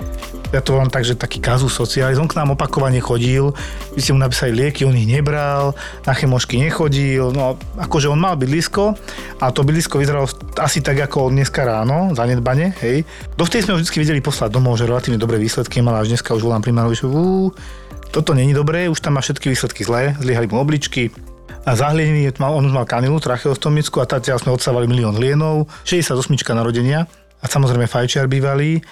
ja 0.50 0.66
to 0.66 0.74
volám 0.74 0.90
tak, 0.90 1.06
že 1.06 1.14
taký 1.14 1.38
kazu 1.38 1.70
sociális. 1.70 2.18
On 2.18 2.26
k 2.26 2.34
nám 2.34 2.58
opakovane 2.58 2.98
chodil, 2.98 3.54
vy 3.94 4.02
ste 4.02 4.18
mu 4.18 4.20
napísali 4.20 4.50
lieky, 4.50 4.82
on 4.82 4.98
ich 4.98 5.06
nebral, 5.06 5.78
na 6.10 6.14
chemošky 6.18 6.58
nechodil, 6.58 7.30
no 7.30 7.54
akože 7.78 8.10
on 8.10 8.18
mal 8.18 8.34
bydlisko 8.34 8.98
a 9.38 9.54
to 9.54 9.62
bydlisko 9.62 10.02
vyzeralo 10.02 10.26
asi 10.58 10.82
tak 10.82 10.98
ako 11.06 11.30
dneska 11.30 11.62
ráno, 11.62 12.18
zanedbane, 12.18 12.74
hej. 12.82 13.06
Dovtedy 13.38 13.62
sme 13.62 13.78
ho 13.78 13.80
vždy 13.82 13.98
vedeli 14.02 14.22
poslať 14.26 14.50
domov, 14.50 14.82
že 14.82 14.90
relatívne 14.90 15.22
dobré 15.22 15.38
výsledky 15.38 15.86
mal, 15.86 16.02
až 16.02 16.18
dneska 16.18 16.34
už 16.34 16.42
volám 16.42 16.66
primárovi, 16.66 16.98
že 16.98 17.06
toto 18.10 18.34
není 18.34 18.58
dobré, 18.58 18.90
už 18.90 19.06
tam 19.06 19.14
má 19.18 19.22
všetky 19.22 19.54
výsledky 19.54 19.86
zlé, 19.86 20.18
zlyhali 20.18 20.50
mu 20.50 20.58
obličky, 20.58 21.14
a 21.65 21.72
zahlieniny, 21.76 22.32
on 22.39 22.65
už 22.65 22.74
mal 22.74 22.88
kanilu, 22.88 23.19
tracheostomickú 23.19 24.00
a 24.00 24.08
teda 24.08 24.39
sme 24.39 24.56
odsávali 24.56 24.88
milión 24.88 25.19
lienov, 25.19 25.67
68 25.84 26.32
narodenia 26.56 27.06
a 27.39 27.45
samozrejme 27.48 27.88
fajčiar 27.88 28.32
bývalý, 28.32 28.84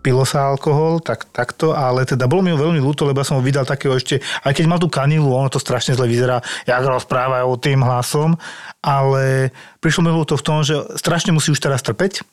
pilo 0.00 0.24
sa 0.24 0.48
alkohol, 0.48 1.00
tak, 1.04 1.28
takto, 1.30 1.76
ale 1.76 2.08
teda 2.08 2.24
bolo 2.24 2.40
mi 2.44 2.50
ho 2.52 2.58
veľmi 2.58 2.80
ľúto, 2.80 3.04
lebo 3.04 3.20
ja 3.20 3.28
som 3.28 3.36
ho 3.36 3.44
vydal 3.44 3.68
takého 3.68 3.92
ešte, 3.96 4.24
aj 4.44 4.52
keď 4.56 4.64
mal 4.64 4.80
tú 4.80 4.88
kanilu, 4.88 5.28
ono 5.28 5.52
to 5.52 5.60
strašne 5.60 5.92
zle 5.96 6.08
vyzerá, 6.08 6.40
jak 6.64 6.80
rozprávajú 6.80 7.52
tým 7.60 7.84
hlasom, 7.84 8.36
ale 8.80 9.52
prišlo 9.84 10.08
mi 10.08 10.10
ľúto 10.12 10.40
v 10.40 10.44
tom, 10.44 10.64
že 10.64 10.80
strašne 10.96 11.36
musí 11.36 11.52
už 11.52 11.60
teraz 11.60 11.84
trpeť. 11.84 12.24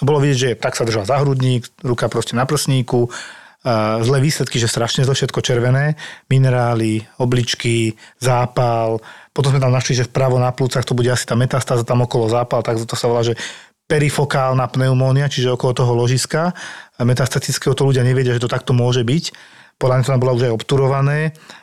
Bolo 0.00 0.16
vidieť, 0.24 0.38
že 0.40 0.50
tak 0.56 0.80
sa 0.80 0.88
držal 0.88 1.04
za 1.04 1.20
hrudník, 1.20 1.68
ruka 1.84 2.08
proste 2.08 2.32
na 2.32 2.48
prsníku, 2.48 3.12
zlé 4.00 4.18
výsledky, 4.24 4.56
že 4.56 4.72
strašne 4.72 5.04
zle 5.04 5.12
všetko 5.12 5.44
červené, 5.44 6.00
minerály, 6.32 7.04
obličky, 7.20 7.92
zápal, 8.16 9.04
potom 9.36 9.52
sme 9.52 9.60
tam 9.60 9.72
našli, 9.72 10.00
že 10.00 10.08
vpravo 10.08 10.40
na 10.40 10.50
plúcach 10.50 10.84
to 10.84 10.96
bude 10.96 11.08
asi 11.12 11.28
tá 11.28 11.36
metastáza, 11.36 11.84
tam 11.84 12.02
okolo 12.04 12.32
zápal, 12.32 12.64
tak 12.64 12.80
to 12.80 12.96
sa 12.96 13.06
volá, 13.06 13.20
že 13.20 13.36
perifokálna 13.84 14.64
pneumónia, 14.70 15.28
čiže 15.28 15.52
okolo 15.52 15.74
toho 15.74 15.92
ložiska 15.92 16.54
metastatického, 17.02 17.74
to 17.74 17.84
ľudia 17.84 18.06
nevedia, 18.06 18.32
že 18.32 18.42
to 18.42 18.48
takto 18.50 18.70
môže 18.70 19.02
byť. 19.02 19.24
Podľa 19.80 19.94
mňa 19.96 20.04
to 20.04 20.12
tam 20.12 20.20
bolo 20.20 20.36
už 20.36 20.44
aj 20.46 20.54
obturované. 20.54 21.18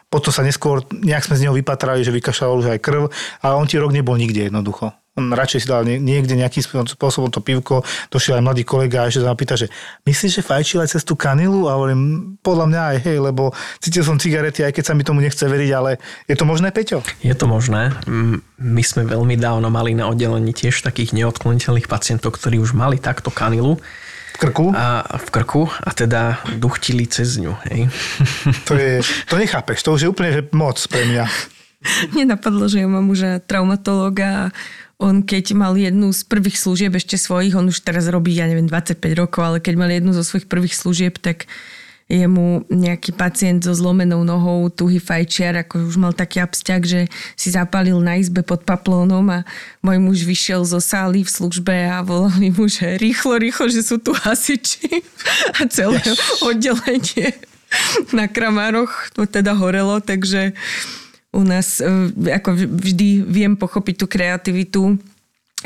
Potom 0.10 0.34
sa 0.34 0.42
neskôr, 0.42 0.82
nejak 0.90 1.30
sme 1.30 1.38
z 1.38 1.44
neho 1.46 1.54
vypatrali, 1.54 2.02
že 2.02 2.10
vykašľal 2.10 2.58
už 2.58 2.68
aj 2.74 2.80
krv, 2.82 3.14
ale 3.46 3.54
on 3.54 3.70
ti 3.70 3.78
rok 3.78 3.94
nebol 3.94 4.18
nikde 4.18 4.50
jednoducho 4.50 4.92
on 5.18 5.34
radšej 5.34 5.66
si 5.66 5.68
dal 5.68 5.82
niekde 5.84 6.38
nejakým 6.38 6.62
spôsobom 6.86 7.34
to 7.34 7.42
pivko, 7.42 7.82
došiel 8.14 8.38
aj 8.38 8.46
mladý 8.46 8.64
kolega 8.64 9.04
a 9.04 9.10
ešte 9.10 9.26
sa 9.26 9.34
ma 9.34 9.38
pýta, 9.38 9.58
že 9.58 9.68
myslíš, 10.06 10.32
že 10.40 10.46
fajčil 10.46 10.86
aj 10.86 10.94
cez 10.94 11.02
tú 11.02 11.18
kanilu? 11.18 11.66
A 11.66 11.74
hovorím, 11.74 12.38
podľa 12.46 12.66
mňa 12.70 12.82
aj 12.94 12.98
hej, 13.10 13.18
lebo 13.18 13.50
cítil 13.82 14.06
som 14.06 14.22
cigarety, 14.22 14.62
aj 14.62 14.78
keď 14.78 14.84
sa 14.86 14.94
mi 14.94 15.02
tomu 15.02 15.26
nechce 15.26 15.42
veriť, 15.42 15.72
ale 15.74 15.98
je 16.30 16.38
to 16.38 16.46
možné, 16.46 16.70
Peťo? 16.70 17.02
Je 17.26 17.34
to 17.34 17.50
možné. 17.50 17.98
My 18.62 18.84
sme 18.86 19.10
veľmi 19.10 19.34
dávno 19.42 19.74
mali 19.74 19.98
na 19.98 20.06
oddelení 20.06 20.54
tiež 20.54 20.86
takých 20.86 21.18
neodkloniteľných 21.18 21.90
pacientov, 21.90 22.38
ktorí 22.38 22.62
už 22.62 22.78
mali 22.78 23.02
takto 23.02 23.34
kanilu. 23.34 23.82
V 24.38 24.46
krku? 24.46 24.70
A 24.70 25.18
v 25.18 25.30
krku 25.34 25.66
a 25.66 25.90
teda 25.98 26.46
duchtili 26.62 27.10
cez 27.10 27.42
ňu. 27.42 27.58
Hej. 27.74 27.90
To, 28.70 28.78
je, 28.78 29.02
to 29.26 29.36
nechápeš, 29.42 29.82
to 29.82 29.98
už 29.98 30.02
je 30.06 30.12
úplne 30.14 30.30
že 30.30 30.46
moc 30.54 30.78
pre 30.86 31.10
mňa. 31.10 31.26
Nenapadlo, 32.14 32.66
že 32.70 32.84
ja 32.84 32.88
mám 32.90 33.10
už 33.10 33.46
traumatológa 33.46 34.52
on 34.98 35.22
keď 35.22 35.54
mal 35.54 35.78
jednu 35.78 36.10
z 36.10 36.26
prvých 36.26 36.58
služieb 36.58 36.98
ešte 36.98 37.22
svojich, 37.22 37.54
on 37.54 37.70
už 37.70 37.86
teraz 37.86 38.10
robí, 38.10 38.34
ja 38.34 38.50
neviem, 38.50 38.66
25 38.66 38.98
rokov, 39.14 39.42
ale 39.46 39.58
keď 39.62 39.74
mal 39.78 39.90
jednu 39.94 40.12
zo 40.14 40.26
svojich 40.26 40.50
prvých 40.50 40.74
služieb, 40.74 41.22
tak 41.22 41.46
jemu 42.08 42.64
nejaký 42.72 43.12
pacient 43.12 43.68
so 43.68 43.76
zlomenou 43.76 44.24
nohou, 44.24 44.72
tuhý 44.72 44.98
fajčiar, 44.98 45.60
ako 45.60 45.92
už 45.92 46.00
mal 46.00 46.16
taký 46.16 46.40
absťak, 46.40 46.82
že 46.88 47.02
si 47.36 47.52
zapálil 47.52 48.00
na 48.00 48.16
izbe 48.16 48.48
pod 48.48 48.64
paplónom 48.64 49.28
a 49.28 49.44
môj 49.84 50.00
muž 50.00 50.18
vyšiel 50.24 50.64
zo 50.64 50.80
sály 50.80 51.28
v 51.28 51.30
službe 51.30 51.76
a 51.76 52.00
volali 52.00 52.48
mu, 52.56 52.72
že 52.72 52.96
rýchlo, 52.96 53.36
rýchlo, 53.36 53.68
že 53.68 53.84
sú 53.84 54.00
tu 54.00 54.16
hasiči 54.16 55.04
a 55.60 55.68
celé 55.68 56.00
oddelenie 56.40 57.36
na 58.16 58.32
Kramároch 58.32 59.12
to 59.12 59.28
teda 59.28 59.52
horelo, 59.52 60.00
takže 60.00 60.56
u 61.38 61.46
nás 61.46 61.78
e, 61.78 61.86
ako 62.34 62.58
vždy 62.58 63.22
viem 63.22 63.54
pochopiť 63.54 63.96
tú 64.02 64.06
kreativitu 64.10 64.98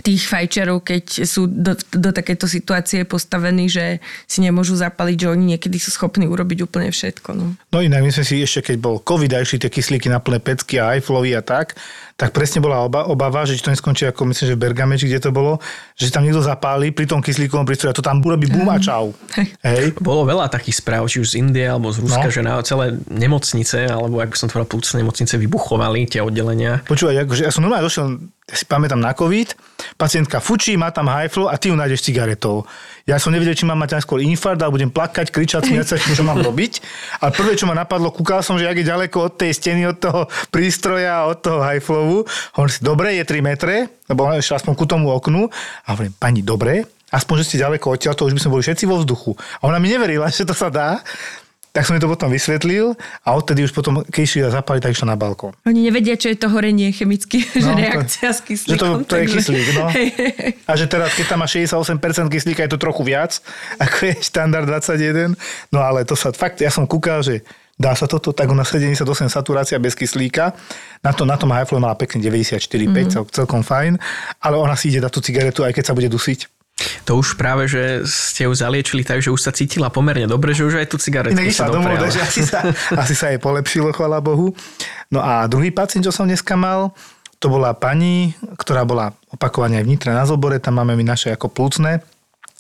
tých 0.02 0.26
fajčerov, 0.28 0.82
keď 0.82 1.26
sú 1.26 1.46
do, 1.48 1.78
do 1.94 2.10
takéto 2.10 2.50
situácie 2.50 3.06
postavení, 3.06 3.70
že 3.70 4.02
si 4.26 4.42
nemôžu 4.42 4.78
zapaliť, 4.78 5.18
že 5.18 5.32
oni 5.32 5.56
niekedy 5.56 5.78
sú 5.78 5.94
schopní 5.94 6.26
urobiť 6.26 6.66
úplne 6.66 6.90
všetko. 6.90 7.30
No, 7.38 7.54
no 7.58 7.78
inak 7.80 8.02
my 8.02 8.12
sme 8.12 8.26
si 8.26 8.42
ešte, 8.42 8.74
keď 8.74 8.78
bol 8.82 8.96
COVID 9.00 9.32
a 9.38 9.44
išli 9.46 9.62
tie 9.62 9.72
kyslíky 9.72 10.10
na 10.10 10.18
plné 10.18 10.42
pecky 10.42 10.82
a 10.82 10.98
ajflovy 10.98 11.38
a 11.38 11.42
tak, 11.46 11.78
tak 12.22 12.38
presne 12.38 12.62
bola 12.62 12.86
oba, 12.86 13.10
obava, 13.10 13.50
že 13.50 13.58
to 13.58 13.74
neskončí 13.74 14.06
ako 14.06 14.30
myslím, 14.30 14.54
že 14.54 14.56
v 14.58 14.62
Bergame, 14.62 14.94
či 14.94 15.10
kde 15.10 15.26
to 15.26 15.32
bolo, 15.34 15.58
že 15.98 16.14
tam 16.14 16.22
niekto 16.22 16.46
zapáli 16.46 16.94
pri 16.94 17.10
tom 17.10 17.18
kyslíkovom 17.18 17.66
prístroji 17.66 17.90
a 17.90 17.98
to 17.98 18.06
tam 18.06 18.22
urobí 18.22 18.46
bum 18.46 18.70
a 18.70 18.78
čau. 18.78 19.18
Hej. 19.66 19.98
Bolo 19.98 20.30
veľa 20.30 20.46
takých 20.54 20.86
správ, 20.86 21.10
či 21.10 21.18
už 21.18 21.34
z 21.34 21.42
Indie 21.42 21.66
alebo 21.66 21.90
z 21.90 22.06
Ruska, 22.06 22.30
no. 22.30 22.34
že 22.34 22.42
na 22.46 22.62
celé 22.62 23.02
nemocnice, 23.10 23.90
alebo 23.90 24.22
ak 24.22 24.34
by 24.34 24.38
som 24.38 24.46
to 24.46 24.62
povedal, 24.62 25.02
nemocnice 25.02 25.34
vybuchovali 25.42 26.06
tie 26.06 26.22
oddelenia. 26.22 26.86
Počúvaj, 26.86 27.26
akože 27.26 27.42
ja 27.42 27.50
som 27.50 27.66
normálne 27.66 27.90
došiel, 27.90 28.22
ja 28.52 28.56
si 28.60 28.68
pamätám 28.68 29.00
na 29.00 29.16
COVID, 29.16 29.56
pacientka 29.96 30.44
fučí, 30.44 30.76
má 30.76 30.92
tam 30.92 31.08
high 31.08 31.32
flow 31.32 31.48
a 31.48 31.56
ty 31.56 31.72
ju 31.72 31.76
nájdeš 31.80 32.04
cigaretou. 32.04 32.68
Ja 33.08 33.16
som 33.16 33.32
nevedel, 33.32 33.56
či 33.56 33.64
mám 33.64 33.80
mať 33.80 33.98
najskôr 33.98 34.20
infarkt, 34.20 34.60
alebo 34.60 34.76
budem 34.76 34.92
plakať, 34.92 35.32
kričať, 35.32 35.72
smiať 35.72 35.88
sa, 35.88 35.96
čo 35.96 36.28
mám 36.28 36.44
robiť. 36.44 36.84
Ale 37.24 37.32
prvé, 37.32 37.56
čo 37.56 37.64
ma 37.66 37.74
napadlo, 37.74 38.12
kúkal 38.12 38.44
som, 38.44 38.60
že 38.60 38.68
ak 38.68 38.78
je 38.78 38.92
ďaleko 38.92 39.18
od 39.32 39.34
tej 39.40 39.56
steny, 39.56 39.88
od 39.88 39.98
toho 40.04 40.28
prístroja, 40.52 41.26
od 41.32 41.40
toho 41.40 41.64
high 41.64 41.80
flowu. 41.80 42.28
Hovorím 42.60 42.74
si, 42.76 42.82
dobre, 42.84 43.08
je 43.16 43.24
3 43.24 43.40
metre, 43.40 43.88
lebo 44.12 44.28
ešte 44.36 44.60
aspoň 44.60 44.74
ku 44.76 44.84
tomu 44.84 45.08
oknu. 45.16 45.48
A 45.88 45.88
hovorím, 45.96 46.12
pani, 46.20 46.44
dobre, 46.44 46.86
aspoň, 47.10 47.42
že 47.42 47.48
ste 47.48 47.64
ďaleko 47.64 47.88
odtiaľ, 47.88 48.14
to 48.20 48.28
už 48.28 48.36
by 48.36 48.42
sme 48.44 48.54
boli 48.60 48.64
všetci 48.68 48.84
vo 48.84 49.00
vzduchu. 49.00 49.32
A 49.64 49.72
ona 49.72 49.80
mi 49.80 49.88
neverila, 49.88 50.28
že 50.28 50.44
to 50.44 50.52
sa 50.52 50.68
dá. 50.68 51.00
Tak 51.72 51.88
som 51.88 51.96
mi 51.96 52.04
to 52.04 52.12
potom 52.12 52.28
vysvetlil 52.28 53.00
a 53.24 53.30
odtedy 53.32 53.64
už 53.64 53.72
potom, 53.72 54.04
keď 54.04 54.22
išli 54.28 54.40
zapali, 54.52 54.84
tak 54.84 54.92
išla 54.92 55.16
na 55.16 55.18
balkón. 55.18 55.56
Oni 55.64 55.88
nevedia, 55.88 56.20
čo 56.20 56.28
je 56.28 56.36
to 56.36 56.52
horenie 56.52 56.92
chemicky, 56.92 57.48
no, 57.64 57.64
že 57.64 57.72
reakcia 57.80 58.28
to, 58.28 58.36
s 58.36 58.40
kyslíkom. 58.44 58.76
Že 58.76 58.78
to, 58.78 58.88
to 59.08 59.14
je 59.16 59.26
kyslík, 59.32 59.68
no. 59.80 59.86
A 60.70 60.72
že 60.76 60.86
teraz, 60.92 61.16
keď 61.16 61.26
tam 61.32 61.40
má 61.40 61.48
68% 61.48 62.28
kyslíka, 62.28 62.68
je 62.68 62.72
to 62.76 62.80
trochu 62.80 63.08
viac, 63.08 63.40
ako 63.84 63.98
je 64.12 64.14
štandard 64.20 64.68
21. 64.68 65.40
No 65.72 65.80
ale 65.80 66.04
to 66.04 66.20
sa 66.20 66.36
fakt, 66.36 66.60
ja 66.60 66.68
som 66.68 66.84
kúkal, 66.84 67.24
že 67.24 67.48
dá 67.80 67.96
sa 67.96 68.04
toto, 68.04 68.36
tak 68.36 68.52
na 68.52 68.68
78 68.68 69.32
saturácia 69.32 69.80
bez 69.80 69.96
kyslíka. 69.96 70.52
Na, 71.00 71.16
to, 71.16 71.24
na 71.24 71.40
tom 71.40 71.56
Highflow 71.56 71.80
mala 71.80 71.96
pekne 71.96 72.20
94,5, 72.20 72.68
mm-hmm. 72.68 73.32
celkom 73.32 73.64
fajn, 73.64 73.96
ale 74.44 74.56
ona 74.60 74.76
si 74.76 74.92
ide 74.92 75.00
dať 75.00 75.12
tú 75.16 75.24
cigaretu, 75.24 75.64
aj 75.64 75.72
keď 75.72 75.84
sa 75.88 75.96
bude 75.96 76.12
dusiť. 76.12 76.61
To 77.06 77.20
už 77.20 77.36
práve, 77.36 77.68
že 77.68 78.06
ste 78.08 78.46
ju 78.48 78.54
zaliečili 78.54 79.02
tak, 79.06 79.22
že 79.22 79.34
už 79.34 79.42
sa 79.42 79.52
cítila 79.54 79.92
pomerne 79.92 80.30
dobre, 80.30 80.56
že 80.56 80.66
už 80.66 80.82
aj 80.82 80.88
tú 80.90 80.98
cigaretu 80.98 81.38
Inak 81.38 81.54
sa 81.54 81.70
domov, 81.70 81.98
takže 81.98 82.20
asi 82.22 82.42
sa, 82.46 82.66
asi 82.96 83.14
sa 83.14 83.34
jej 83.34 83.40
polepšilo, 83.42 83.94
chvala 83.94 84.22
Bohu. 84.24 84.54
No 85.10 85.20
a 85.22 85.46
druhý 85.46 85.70
pacient, 85.70 86.06
čo 86.08 86.14
som 86.14 86.30
dneska 86.30 86.56
mal, 86.56 86.94
to 87.42 87.50
bola 87.50 87.74
pani, 87.74 88.38
ktorá 88.54 88.86
bola 88.86 89.18
opakovane 89.34 89.82
aj 89.82 89.86
v 89.86 89.90
Nitre 89.90 90.12
na 90.14 90.30
zobore, 90.30 90.62
tam 90.62 90.78
máme 90.78 90.94
my 90.94 91.02
naše 91.02 91.34
ako 91.34 91.50
plúcne, 91.50 92.06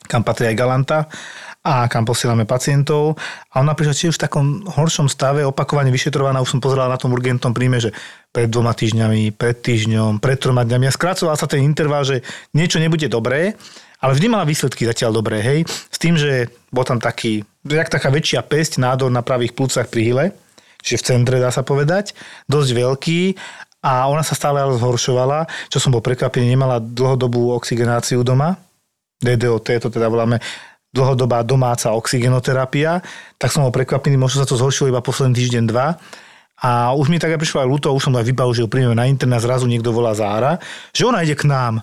kam 0.09 0.25
patrí 0.25 0.49
aj 0.49 0.57
Galanta 0.57 0.99
a 1.61 1.85
kam 1.85 2.09
posielame 2.09 2.49
pacientov. 2.49 3.21
A 3.53 3.61
ona 3.61 3.77
prišla 3.77 3.93
tiež 3.93 4.17
v 4.17 4.23
takom 4.25 4.45
horšom 4.65 5.05
stave, 5.05 5.45
opakovane 5.45 5.93
vyšetrovaná, 5.93 6.41
už 6.41 6.57
som 6.57 6.61
pozeral 6.63 6.89
na 6.89 6.97
tom 6.97 7.13
urgentnom 7.13 7.53
príjme, 7.53 7.77
že 7.77 7.93
pred 8.33 8.49
dvoma 8.49 8.73
týždňami, 8.73 9.37
pred 9.37 9.61
týždňom, 9.61 10.17
pred 10.17 10.41
troma 10.41 10.65
dňami. 10.65 10.89
A 10.89 10.95
skracoval 10.95 11.37
sa 11.37 11.45
ten 11.45 11.61
interval, 11.61 12.01
že 12.01 12.25
niečo 12.57 12.81
nebude 12.81 13.05
dobré 13.05 13.53
ale 14.01 14.11
vždy 14.17 14.27
mala 14.27 14.49
výsledky 14.49 14.89
zatiaľ 14.89 15.21
dobré, 15.21 15.39
hej. 15.39 15.59
S 15.69 15.97
tým, 16.01 16.17
že 16.17 16.49
bol 16.73 16.81
tam 16.81 16.97
taký, 16.97 17.45
jak 17.61 17.87
taká 17.87 18.09
väčšia 18.09 18.41
pesť, 18.41 18.81
nádor 18.81 19.13
na 19.13 19.21
pravých 19.21 19.53
plúcach 19.53 19.87
pri 19.87 20.01
hyle, 20.01 20.25
čiže 20.81 20.99
v 20.99 21.05
centre 21.05 21.37
dá 21.37 21.53
sa 21.53 21.61
povedať, 21.61 22.17
dosť 22.49 22.69
veľký 22.73 23.21
a 23.85 24.09
ona 24.09 24.25
sa 24.25 24.33
stále 24.33 24.61
zhoršovala, 24.77 25.45
čo 25.69 25.77
som 25.77 25.93
bol 25.93 26.01
prekvapený, 26.01 26.57
nemala 26.57 26.81
dlhodobú 26.81 27.53
oxigenáciu 27.53 28.25
doma, 28.25 28.57
DDOT, 29.21 29.77
to 29.85 29.89
teda 29.93 30.09
voláme 30.09 30.41
dlhodobá 30.91 31.45
domáca 31.45 31.93
oxigenoterapia, 31.95 32.99
tak 33.39 33.53
som 33.53 33.63
bol 33.63 33.71
prekvapený, 33.71 34.19
možno 34.19 34.43
sa 34.43 34.49
to 34.49 34.59
zhoršilo 34.59 34.91
iba 34.91 34.99
posledný 34.99 35.37
týždeň, 35.39 35.63
dva. 35.69 35.95
A 36.61 36.93
už 36.93 37.09
mi 37.09 37.17
tak 37.17 37.33
aj 37.33 37.41
prišlo 37.41 37.65
aj 37.65 37.69
ľúto, 37.69 37.95
už 37.95 38.05
som 38.05 38.13
aj 38.13 38.27
vybavil, 38.27 38.53
že 38.53 38.65
ju 38.69 38.93
na 38.93 39.09
internet, 39.09 39.41
zrazu 39.41 39.65
niekto 39.65 39.89
volá 39.89 40.13
Zára, 40.13 40.61
že 40.93 41.07
ona 41.07 41.25
ide 41.25 41.33
k 41.33 41.49
nám. 41.49 41.81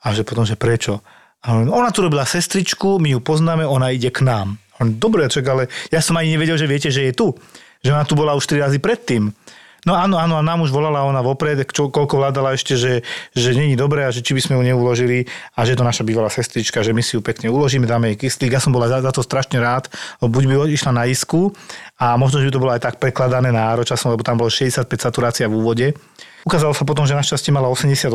A 0.00 0.06
že 0.14 0.22
potom, 0.22 0.46
že 0.46 0.54
prečo? 0.54 1.02
Ona 1.48 1.88
tu 1.88 2.04
robila 2.04 2.28
sestričku, 2.28 3.00
my 3.00 3.16
ju 3.16 3.20
poznáme, 3.24 3.64
ona 3.64 3.88
ide 3.96 4.12
k 4.12 4.20
nám. 4.20 4.60
Dobre, 4.80 5.28
čak, 5.28 5.44
ale 5.48 5.62
ja 5.88 6.00
som 6.04 6.16
ani 6.16 6.36
nevedel, 6.36 6.56
že 6.56 6.68
viete, 6.68 6.92
že 6.92 7.08
je 7.08 7.12
tu. 7.16 7.32
Že 7.80 7.96
ona 7.96 8.04
tu 8.04 8.12
bola 8.12 8.36
už 8.36 8.44
3 8.44 8.64
razy 8.64 8.78
predtým. 8.80 9.32
No 9.88 9.96
áno, 9.96 10.20
áno, 10.20 10.36
a 10.36 10.44
nám 10.44 10.60
už 10.60 10.76
volala 10.76 11.08
ona 11.08 11.24
vopred, 11.24 11.64
čo, 11.72 11.88
koľko 11.88 12.20
vládala 12.20 12.52
ešte, 12.52 12.76
že, 12.76 13.00
že 13.32 13.56
není 13.56 13.80
dobré 13.80 14.04
a 14.04 14.12
že 14.12 14.20
či 14.20 14.36
by 14.36 14.40
sme 14.44 14.54
ju 14.60 14.62
neuložili 14.68 15.24
a 15.56 15.64
že 15.64 15.72
to 15.72 15.80
naša 15.80 16.04
bývalá 16.04 16.28
sestrička, 16.28 16.84
že 16.84 16.92
my 16.92 17.00
si 17.00 17.16
ju 17.16 17.24
pekne 17.24 17.48
uložíme, 17.48 17.88
dáme 17.88 18.12
jej 18.12 18.28
kyslík. 18.28 18.52
Ja 18.52 18.60
som 18.60 18.76
bola 18.76 18.92
za, 18.92 19.00
za 19.00 19.08
to 19.08 19.24
strašne 19.24 19.56
rád, 19.56 19.88
buď 20.20 20.44
by 20.44 20.54
išla 20.68 20.92
na 20.92 21.08
isku 21.08 21.56
a 21.96 22.12
možno, 22.20 22.44
že 22.44 22.52
by 22.52 22.52
to 22.52 22.60
bolo 22.60 22.72
aj 22.76 22.84
tak 22.84 23.00
prekladané 23.00 23.48
na 23.56 23.72
časom, 23.80 24.12
lebo 24.12 24.20
tam 24.20 24.36
bolo 24.36 24.52
65 24.52 24.84
saturácia 25.00 25.48
v 25.48 25.56
úvode 25.56 25.96
Ukázalo 26.48 26.72
sa 26.72 26.88
potom, 26.88 27.04
že 27.04 27.12
našťastie 27.12 27.52
mala 27.52 27.68
88% 27.68 28.08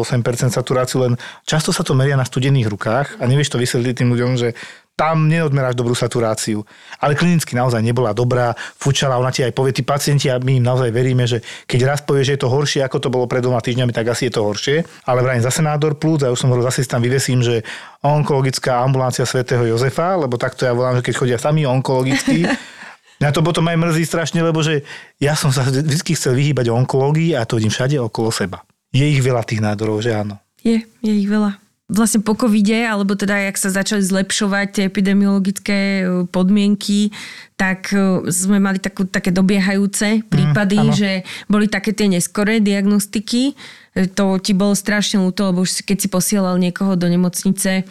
saturáciu, 0.49 1.05
len 1.05 1.13
často 1.45 1.69
sa 1.69 1.85
to 1.85 1.93
meria 1.93 2.17
na 2.17 2.25
studených 2.25 2.67
rukách 2.69 3.07
a 3.21 3.23
nevieš 3.29 3.53
to 3.53 3.61
vysvetliť 3.61 3.93
tým 4.01 4.09
ľuďom, 4.13 4.31
že 4.39 4.57
tam 4.95 5.27
neodmeráš 5.27 5.75
dobrú 5.75 5.91
saturáciu. 5.91 6.63
Ale 7.03 7.19
klinicky 7.19 7.51
naozaj 7.51 7.83
nebola 7.83 8.15
dobrá, 8.15 8.55
fučala, 8.79 9.19
ona 9.19 9.27
ti 9.27 9.43
aj 9.43 9.51
povie, 9.51 9.75
tí 9.75 9.83
pacienti, 9.83 10.31
a 10.31 10.39
my 10.39 10.63
im 10.63 10.63
naozaj 10.63 10.87
veríme, 10.95 11.27
že 11.27 11.43
keď 11.67 11.79
raz 11.83 11.99
povie, 11.99 12.23
že 12.23 12.39
je 12.39 12.47
to 12.47 12.51
horšie, 12.51 12.79
ako 12.79 13.03
to 13.03 13.11
bolo 13.11 13.27
pred 13.27 13.43
dvoma 13.43 13.59
týždňami, 13.59 13.91
tak 13.91 14.07
asi 14.07 14.31
je 14.31 14.39
to 14.39 14.47
horšie. 14.47 14.87
Ale 15.03 15.19
vrajím 15.19 15.43
zase 15.43 15.59
nádor 15.59 15.99
plúc 15.99 16.23
a 16.23 16.31
už 16.31 16.39
som 16.39 16.47
hovoril, 16.47 16.71
zase 16.71 16.87
tam 16.87 17.03
vyvesím, 17.03 17.43
že 17.43 17.67
onkologická 18.07 18.79
ambulancia 18.79 19.27
svätého 19.27 19.67
Jozefa, 19.67 20.15
lebo 20.15 20.39
takto 20.39 20.63
ja 20.63 20.71
volám, 20.71 21.03
že 21.03 21.11
keď 21.11 21.13
chodia 21.19 21.37
sami 21.43 21.67
onkologickí, 21.67 22.47
Mňa 23.19 23.31
to 23.31 23.41
potom 23.41 23.65
aj 23.71 23.77
mrzí 23.79 24.03
strašne, 24.03 24.43
lebo 24.43 24.59
že 24.59 24.83
ja 25.23 25.39
som 25.39 25.53
sa 25.53 25.63
vždy 25.63 26.11
chcel 26.15 26.35
vyhýbať 26.35 26.67
onkológii 26.71 27.31
a 27.35 27.47
to 27.47 27.55
vidím 27.55 27.71
všade 27.71 27.95
okolo 27.99 28.27
seba. 28.31 28.67
Je 28.91 29.07
ich 29.07 29.23
veľa 29.23 29.43
tých 29.47 29.63
nádorov, 29.63 30.03
že 30.03 30.15
áno? 30.15 30.39
Je, 30.63 30.83
je 30.99 31.13
ich 31.13 31.27
veľa. 31.27 31.59
Vlastne 31.85 32.25
po 32.25 32.33
covide, 32.33 32.81
alebo 32.81 33.13
teda 33.13 33.45
jak 33.45 33.61
sa 33.61 33.69
začali 33.69 34.01
zlepšovať 34.01 34.67
tie 34.73 34.83
epidemiologické 34.89 35.77
e, 36.01 36.03
podmienky, 36.25 37.13
tak 37.53 37.93
e, 37.93 38.25
sme 38.33 38.57
mali 38.57 38.81
takú, 38.81 39.05
také 39.05 39.29
dobiehajúce 39.29 40.25
prípady, 40.25 40.81
mm, 40.81 40.93
že 40.97 41.11
boli 41.45 41.69
také 41.69 41.93
tie 41.93 42.09
neskoré 42.09 42.57
diagnostiky. 42.57 43.53
E, 43.93 44.09
to 44.09 44.41
ti 44.41 44.57
bolo 44.57 44.73
strašne 44.73 45.21
ľúto, 45.21 45.45
lebo 45.53 45.61
už 45.61 45.85
keď 45.85 45.97
si 46.01 46.09
posielal 46.09 46.57
niekoho 46.57 46.97
do 46.97 47.05
nemocnice, 47.05 47.85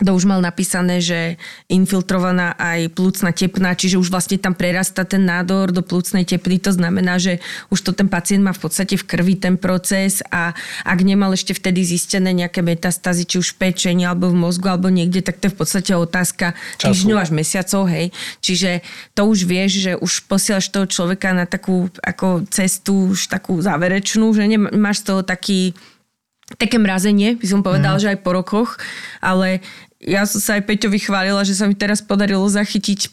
to 0.00 0.16
už 0.16 0.24
mal 0.24 0.40
napísané, 0.40 1.04
že 1.04 1.36
infiltrovaná 1.68 2.56
aj 2.56 2.96
plúcna 2.96 3.28
tepna, 3.28 3.76
čiže 3.76 4.00
už 4.00 4.08
vlastne 4.08 4.40
tam 4.40 4.56
prerasta 4.56 5.04
ten 5.04 5.28
nádor 5.28 5.68
do 5.68 5.84
plúcnej 5.84 6.24
tepny. 6.24 6.56
To 6.64 6.72
znamená, 6.72 7.20
že 7.20 7.44
už 7.68 7.84
to 7.84 7.90
ten 7.92 8.08
pacient 8.08 8.40
má 8.40 8.56
v 8.56 8.62
podstate 8.64 8.96
v 8.96 9.04
krvi 9.04 9.36
ten 9.36 9.60
proces 9.60 10.24
a 10.32 10.56
ak 10.88 10.98
nemal 11.04 11.36
ešte 11.36 11.52
vtedy 11.52 11.84
zistené 11.84 12.32
nejaké 12.32 12.64
metastazy, 12.64 13.28
či 13.28 13.36
už 13.44 13.52
v 13.52 13.68
pečení 13.68 14.08
alebo 14.08 14.32
v 14.32 14.40
mozgu 14.40 14.72
alebo 14.72 14.88
niekde, 14.88 15.20
tak 15.20 15.36
to 15.44 15.52
je 15.52 15.54
v 15.54 15.58
podstate 15.60 15.92
otázka 15.92 16.56
týždňov 16.80 17.18
až 17.20 17.30
mesiacov, 17.36 17.84
hej. 17.92 18.16
Čiže 18.40 18.80
to 19.12 19.28
už 19.28 19.44
vieš, 19.44 19.70
že 19.76 19.92
už 20.00 20.24
posielaš 20.24 20.72
toho 20.72 20.88
človeka 20.88 21.36
na 21.36 21.44
takú 21.44 21.92
ako 22.00 22.48
cestu 22.48 23.12
už 23.12 23.28
takú 23.28 23.60
záverečnú, 23.60 24.32
že 24.32 24.48
nemáš 24.48 25.04
z 25.04 25.06
toho 25.12 25.20
taký 25.20 25.76
také 26.58 26.76
mrazenie, 26.80 27.36
by 27.38 27.46
som 27.46 27.60
povedala, 27.60 27.96
mm. 27.96 28.02
že 28.02 28.10
aj 28.12 28.18
po 28.20 28.30
rokoch, 28.36 28.80
ale 29.22 29.62
ja 30.02 30.26
som 30.26 30.42
sa 30.42 30.58
aj 30.58 30.66
Peťovi 30.66 30.98
chválila, 30.98 31.46
že 31.46 31.54
sa 31.54 31.70
mi 31.70 31.78
teraz 31.78 32.02
podarilo 32.02 32.42
zachytiť 32.42 33.00
e, 33.06 33.08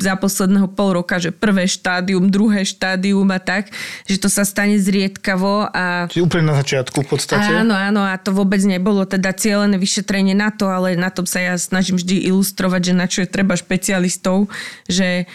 za 0.00 0.16
posledného 0.16 0.72
pol 0.72 0.96
roka, 0.96 1.20
že 1.20 1.28
prvé 1.28 1.68
štádium, 1.68 2.32
druhé 2.32 2.64
štádium 2.64 3.28
a 3.28 3.36
tak, 3.36 3.68
že 4.08 4.16
to 4.16 4.32
sa 4.32 4.48
stane 4.48 4.80
zriedkavo. 4.80 5.68
A... 5.68 6.08
Čiže 6.08 6.24
úplne 6.24 6.48
na 6.48 6.56
začiatku 6.64 7.04
v 7.04 7.08
podstate. 7.12 7.44
Áno, 7.44 7.76
áno, 7.76 8.00
a 8.00 8.16
to 8.16 8.32
vôbec 8.32 8.64
nebolo 8.64 9.04
teda 9.04 9.36
cieľené 9.36 9.76
vyšetrenie 9.76 10.32
na 10.32 10.48
to, 10.48 10.64
ale 10.72 10.96
na 10.96 11.12
tom 11.12 11.28
sa 11.28 11.44
ja 11.44 11.60
snažím 11.60 12.00
vždy 12.00 12.24
ilustrovať, 12.32 12.80
že 12.80 12.94
na 12.96 13.04
čo 13.04 13.20
je 13.20 13.28
treba 13.28 13.52
špecialistov, 13.52 14.48
že 14.88 15.28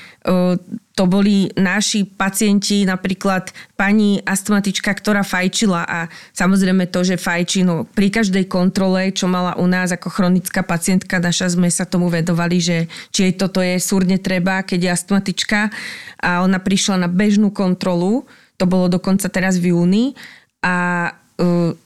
to 1.00 1.04
boli 1.08 1.48
naši 1.56 2.04
pacienti, 2.04 2.84
napríklad 2.84 3.56
pani 3.80 4.20
astmatička, 4.20 4.92
ktorá 4.92 5.24
fajčila 5.24 5.88
a 5.88 6.00
samozrejme 6.36 6.92
to, 6.92 7.08
že 7.08 7.16
fajčí, 7.16 7.64
no 7.64 7.88
pri 7.88 8.12
každej 8.12 8.52
kontrole, 8.52 9.16
čo 9.16 9.32
mala 9.32 9.56
u 9.56 9.64
nás 9.64 9.96
ako 9.96 10.12
chronická 10.12 10.60
pacientka, 10.60 11.24
naša 11.24 11.56
sme 11.56 11.72
sa 11.72 11.88
tomu 11.88 12.12
vedovali, 12.12 12.60
že 12.60 12.78
či 13.16 13.32
jej 13.32 13.34
toto 13.40 13.64
je 13.64 13.80
súrne 13.80 14.20
treba, 14.20 14.60
keď 14.60 14.80
je 14.80 14.92
astmatička 14.92 15.72
a 16.20 16.44
ona 16.44 16.60
prišla 16.60 17.08
na 17.08 17.10
bežnú 17.10 17.56
kontrolu, 17.56 18.28
to 18.60 18.68
bolo 18.68 18.92
dokonca 18.92 19.32
teraz 19.32 19.56
v 19.56 19.72
júni. 19.72 20.20
A 20.60 21.08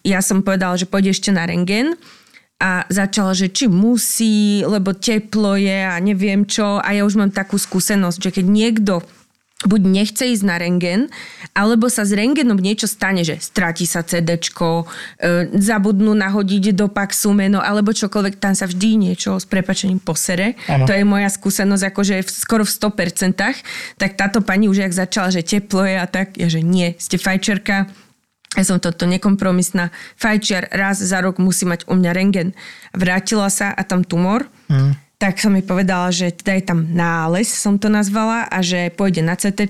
ja 0.01 0.19
som 0.25 0.41
povedala, 0.41 0.73
že 0.73 0.89
pôjde 0.89 1.13
ešte 1.13 1.29
na 1.29 1.45
rengen 1.45 1.93
a 2.63 2.87
začala, 2.87 3.35
že 3.35 3.51
či 3.51 3.67
musí, 3.67 4.63
lebo 4.63 4.95
teplo 4.95 5.59
je 5.59 5.83
a 5.83 5.99
neviem 5.99 6.47
čo. 6.47 6.79
A 6.79 6.95
ja 6.95 7.03
už 7.03 7.19
mám 7.19 7.27
takú 7.35 7.59
skúsenosť, 7.59 8.23
že 8.23 8.31
keď 8.39 8.45
niekto 8.47 8.93
buď 9.67 9.81
nechce 9.83 10.23
ísť 10.27 10.43
na 10.43 10.55
rengen, 10.59 11.07
alebo 11.55 11.87
sa 11.87 12.03
s 12.03 12.11
rengenom 12.11 12.59
niečo 12.59 12.87
stane, 12.87 13.23
že 13.23 13.39
stratí 13.39 13.87
sa 13.87 14.03
CD, 14.03 14.35
e, 14.35 14.83
zabudnú 15.55 16.11
nahodiť 16.15 16.75
do 16.75 16.91
paxu 16.91 17.31
meno, 17.31 17.63
alebo 17.63 17.95
čokoľvek, 17.95 18.39
tam 18.39 18.53
sa 18.55 18.67
vždy 18.67 19.11
niečo 19.11 19.39
s 19.39 19.47
prepačením 19.47 20.03
posere. 20.03 20.59
Ano. 20.67 20.87
To 20.87 20.91
je 20.91 21.03
moja 21.07 21.31
skúsenosť, 21.31 21.83
akože 21.95 22.15
skoro 22.27 22.67
v 22.67 22.71
100%. 22.75 23.63
Tak 23.95 24.11
táto 24.19 24.43
pani 24.43 24.67
už 24.67 24.83
jak 24.83 24.93
začala, 24.93 25.31
že 25.31 25.43
teplo 25.43 25.87
je 25.87 25.95
a 25.95 26.07
tak, 26.07 26.35
ja 26.35 26.51
že 26.51 26.59
nie, 26.59 26.95
ste 26.99 27.15
fajčerka, 27.15 27.87
ja 28.53 28.63
som 28.63 28.77
toto 28.77 29.09
nekompromisná 29.09 29.89
fajčiar, 30.13 30.69
raz 30.69 31.01
za 31.01 31.17
rok 31.25 31.41
musí 31.41 31.65
mať 31.65 31.89
u 31.89 31.97
mňa 31.97 32.11
rengen. 32.13 32.53
Vrátila 32.93 33.49
sa 33.49 33.73
a 33.73 33.81
tam 33.81 34.05
tumor, 34.05 34.45
mm. 34.69 35.17
tak 35.17 35.41
som 35.41 35.57
mi 35.57 35.65
povedala, 35.65 36.13
že 36.13 36.29
teda 36.29 36.53
je 36.61 36.63
tam 36.69 36.79
nález, 36.93 37.49
som 37.49 37.81
to 37.81 37.89
nazvala, 37.89 38.45
a 38.45 38.61
že 38.61 38.93
pôjde 38.93 39.25
na 39.25 39.33
CT. 39.33 39.65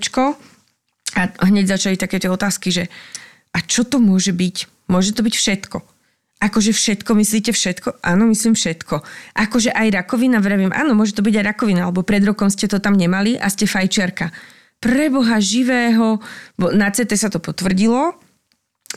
A 1.16 1.32
hneď 1.48 1.80
začali 1.80 1.96
také 1.96 2.20
tie 2.20 2.28
otázky, 2.28 2.76
že 2.76 2.92
a 3.56 3.64
čo 3.64 3.88
to 3.88 4.04
môže 4.04 4.36
byť? 4.36 4.90
Môže 4.92 5.16
to 5.16 5.24
byť 5.24 5.36
všetko. 5.38 5.78
Akože 6.44 6.76
všetko, 6.76 7.16
myslíte 7.16 7.56
všetko? 7.56 8.04
Áno, 8.04 8.28
myslím 8.28 8.52
všetko. 8.52 9.00
Akože 9.32 9.72
aj 9.72 9.96
rakovina, 9.96 10.44
vravím, 10.44 10.76
áno, 10.76 10.92
môže 10.92 11.16
to 11.16 11.24
byť 11.24 11.40
aj 11.40 11.46
rakovina, 11.56 11.88
alebo 11.88 12.04
pred 12.04 12.20
rokom 12.20 12.52
ste 12.52 12.68
to 12.68 12.84
tam 12.84 13.00
nemali 13.00 13.40
a 13.40 13.48
ste 13.48 13.64
fajčiarka. 13.64 14.28
Preboha 14.84 15.40
živého, 15.40 16.20
na 16.60 16.92
CT 16.92 17.16
sa 17.16 17.32
to 17.32 17.40
potvrdilo, 17.40 18.20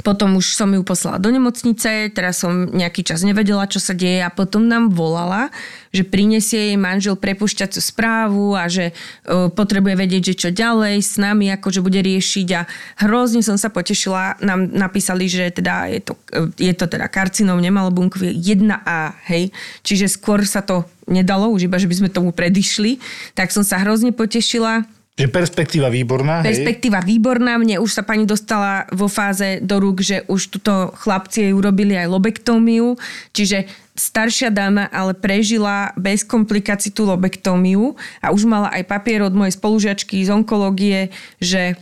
potom 0.05 0.37
už 0.37 0.53
som 0.53 0.69
ju 0.69 0.85
poslala 0.85 1.17
do 1.17 1.33
nemocnice, 1.33 2.13
teraz 2.13 2.45
som 2.45 2.69
nejaký 2.69 3.01
čas 3.01 3.25
nevedela, 3.25 3.65
čo 3.65 3.81
sa 3.81 3.97
deje 3.97 4.21
a 4.21 4.29
potom 4.29 4.69
nám 4.69 4.93
volala, 4.93 5.49
že 5.89 6.05
prinesie 6.05 6.73
jej 6.73 6.79
manžel 6.79 7.17
prepušťacú 7.17 7.81
správu 7.81 8.53
a 8.53 8.69
že 8.69 8.93
uh, 8.93 9.49
potrebuje 9.49 9.95
vedieť, 9.97 10.23
že 10.33 10.35
čo 10.37 10.49
ďalej 10.53 11.01
s 11.01 11.17
nami, 11.17 11.49
akože 11.57 11.81
bude 11.81 12.05
riešiť 12.05 12.49
a 12.53 12.69
hrozne 13.09 13.41
som 13.41 13.57
sa 13.57 13.73
potešila. 13.73 14.37
Nám 14.45 14.69
napísali, 14.77 15.33
že 15.33 15.49
teda 15.49 15.89
je 15.89 16.01
to, 16.05 16.13
uh, 16.37 16.53
je 16.61 16.73
to 16.77 16.85
teda 16.85 17.09
karcinom 17.09 17.57
nemalobunkový 17.57 18.37
1A, 18.37 19.17
hej. 19.33 19.49
Čiže 19.81 20.13
skôr 20.13 20.45
sa 20.45 20.61
to 20.61 20.85
nedalo, 21.09 21.49
už 21.49 21.71
iba, 21.71 21.81
že 21.81 21.89
by 21.89 21.97
sme 22.05 22.09
tomu 22.13 22.35
predišli. 22.35 22.99
Tak 23.33 23.55
som 23.55 23.65
sa 23.65 23.81
hrozne 23.81 24.13
potešila 24.13 24.85
že 25.17 25.33
perspektíva 25.33 25.89
výborná. 25.89 26.45
Perspektíva 26.45 27.01
hej. 27.01 27.17
výborná. 27.17 27.57
Mne 27.57 27.81
už 27.81 27.89
sa 27.89 28.05
pani 28.05 28.29
dostala 28.29 28.85
vo 28.93 29.09
fáze 29.09 29.65
do 29.65 29.81
rúk, 29.81 30.05
že 30.05 30.29
už 30.29 30.53
tuto 30.53 30.93
chlapci 30.93 31.49
jej 31.49 31.53
urobili 31.57 31.97
aj 31.97 32.13
lobektómiu. 32.13 33.01
Čiže 33.33 33.65
staršia 33.97 34.53
dáma 34.53 34.93
ale 34.93 35.17
prežila 35.17 35.97
bez 35.97 36.21
komplikácií 36.21 36.93
tú 36.93 37.09
lobektómiu 37.09 37.97
a 38.21 38.29
už 38.29 38.45
mala 38.45 38.69
aj 38.77 38.85
papier 38.85 39.25
od 39.25 39.33
mojej 39.33 39.57
spolužiačky 39.57 40.21
z 40.21 40.29
onkológie, 40.37 41.09
že 41.41 41.81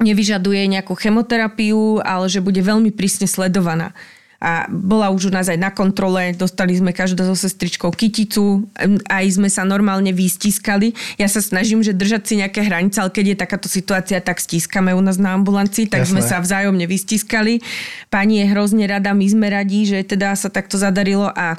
nevyžaduje 0.00 0.64
nejakú 0.72 0.96
chemoterapiu, 0.96 2.00
ale 2.00 2.32
že 2.32 2.40
bude 2.40 2.64
veľmi 2.64 2.88
prísne 2.88 3.28
sledovaná 3.28 3.92
a 4.42 4.66
bola 4.66 5.14
už 5.14 5.30
u 5.30 5.32
nás 5.32 5.46
aj 5.46 5.54
na 5.54 5.70
kontrole, 5.70 6.34
dostali 6.34 6.74
sme 6.74 6.90
každá 6.90 7.22
so 7.22 7.38
sestričkou 7.38 7.94
kyticu, 7.94 8.66
aj 9.06 9.24
sme 9.38 9.46
sa 9.46 9.62
normálne 9.62 10.10
vystiskali. 10.10 10.98
Ja 11.14 11.30
sa 11.30 11.38
snažím, 11.38 11.78
že 11.86 11.94
držať 11.94 12.22
si 12.26 12.34
nejaké 12.42 12.66
hranice, 12.66 12.98
ale 12.98 13.14
keď 13.14 13.24
je 13.30 13.36
takáto 13.38 13.68
situácia, 13.70 14.18
tak 14.18 14.42
stískame 14.42 14.90
u 14.90 14.98
nás 14.98 15.14
na 15.14 15.38
ambulancii, 15.38 15.86
tak 15.86 16.02
Jasné. 16.02 16.18
sme 16.18 16.22
sa 16.26 16.42
vzájomne 16.42 16.82
vystiskali. 16.90 17.62
Pani 18.10 18.42
je 18.42 18.50
hrozne 18.50 18.82
rada, 18.90 19.14
my 19.14 19.26
sme 19.30 19.46
radi, 19.46 19.86
že 19.86 20.02
teda 20.02 20.34
sa 20.34 20.50
takto 20.50 20.74
zadarilo 20.74 21.30
a 21.30 21.54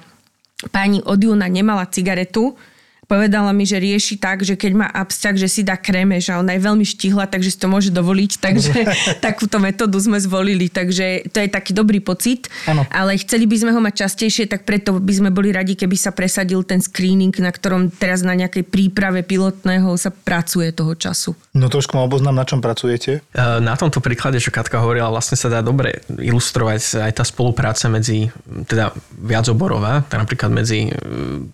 pani 0.75 0.99
od 0.99 1.23
júna 1.23 1.47
nemala 1.47 1.87
cigaretu, 1.87 2.59
Povedala 3.03 3.51
mi, 3.51 3.67
že 3.67 3.79
rieši 3.79 4.15
tak, 4.17 4.47
že 4.47 4.55
keď 4.55 4.71
má 4.73 4.87
absťak, 4.87 5.35
že 5.35 5.51
si 5.51 5.61
dá 5.61 5.75
kremež 5.75 6.31
a 6.31 6.39
ona 6.39 6.55
je 6.55 6.61
veľmi 6.63 6.85
štihla, 6.87 7.27
takže 7.27 7.51
si 7.51 7.59
to 7.59 7.67
môže 7.67 7.91
dovoliť, 7.91 8.31
takže 8.45 8.73
takúto 9.25 9.59
metódu 9.59 9.99
sme 9.99 10.17
zvolili, 10.19 10.71
takže 10.71 11.27
to 11.29 11.37
je 11.43 11.49
taký 11.51 11.75
dobrý 11.75 11.99
pocit, 11.99 12.47
ano. 12.67 12.87
ale 12.89 13.19
chceli 13.19 13.45
by 13.45 13.55
sme 13.59 13.71
ho 13.75 13.79
mať 13.83 14.07
častejšie, 14.07 14.47
tak 14.47 14.63
preto 14.63 14.97
by 14.97 15.13
sme 15.13 15.29
boli 15.29 15.51
radi, 15.51 15.75
keby 15.75 15.95
sa 15.99 16.15
presadil 16.15 16.63
ten 16.63 16.79
screening, 16.79 17.33
na 17.43 17.51
ktorom 17.51 17.91
teraz 17.91 18.23
na 18.23 18.33
nejakej 18.33 18.63
príprave 18.67 19.21
pilotného 19.21 19.91
sa 19.99 20.09
pracuje 20.09 20.71
toho 20.71 20.95
času. 20.95 21.35
No 21.53 21.69
trošku 21.69 21.93
ma 21.93 22.07
oboznám, 22.07 22.33
na 22.33 22.47
čom 22.47 22.63
pracujete? 22.63 23.21
E, 23.21 23.41
na 23.61 23.77
tomto 23.77 24.01
príklade, 24.01 24.41
čo 24.41 24.49
Katka 24.49 24.81
hovorila, 24.81 25.13
vlastne 25.13 25.37
sa 25.37 25.53
dá 25.53 25.61
dobre 25.61 26.01
ilustrovať 26.09 27.05
aj 27.05 27.11
tá 27.13 27.23
spolupráca 27.27 27.85
medzi, 27.93 28.33
teda 28.65 28.89
viacoborová, 29.21 30.01
teda 30.09 30.25
napríklad 30.25 30.49
medzi 30.49 30.89
e, 30.89 30.91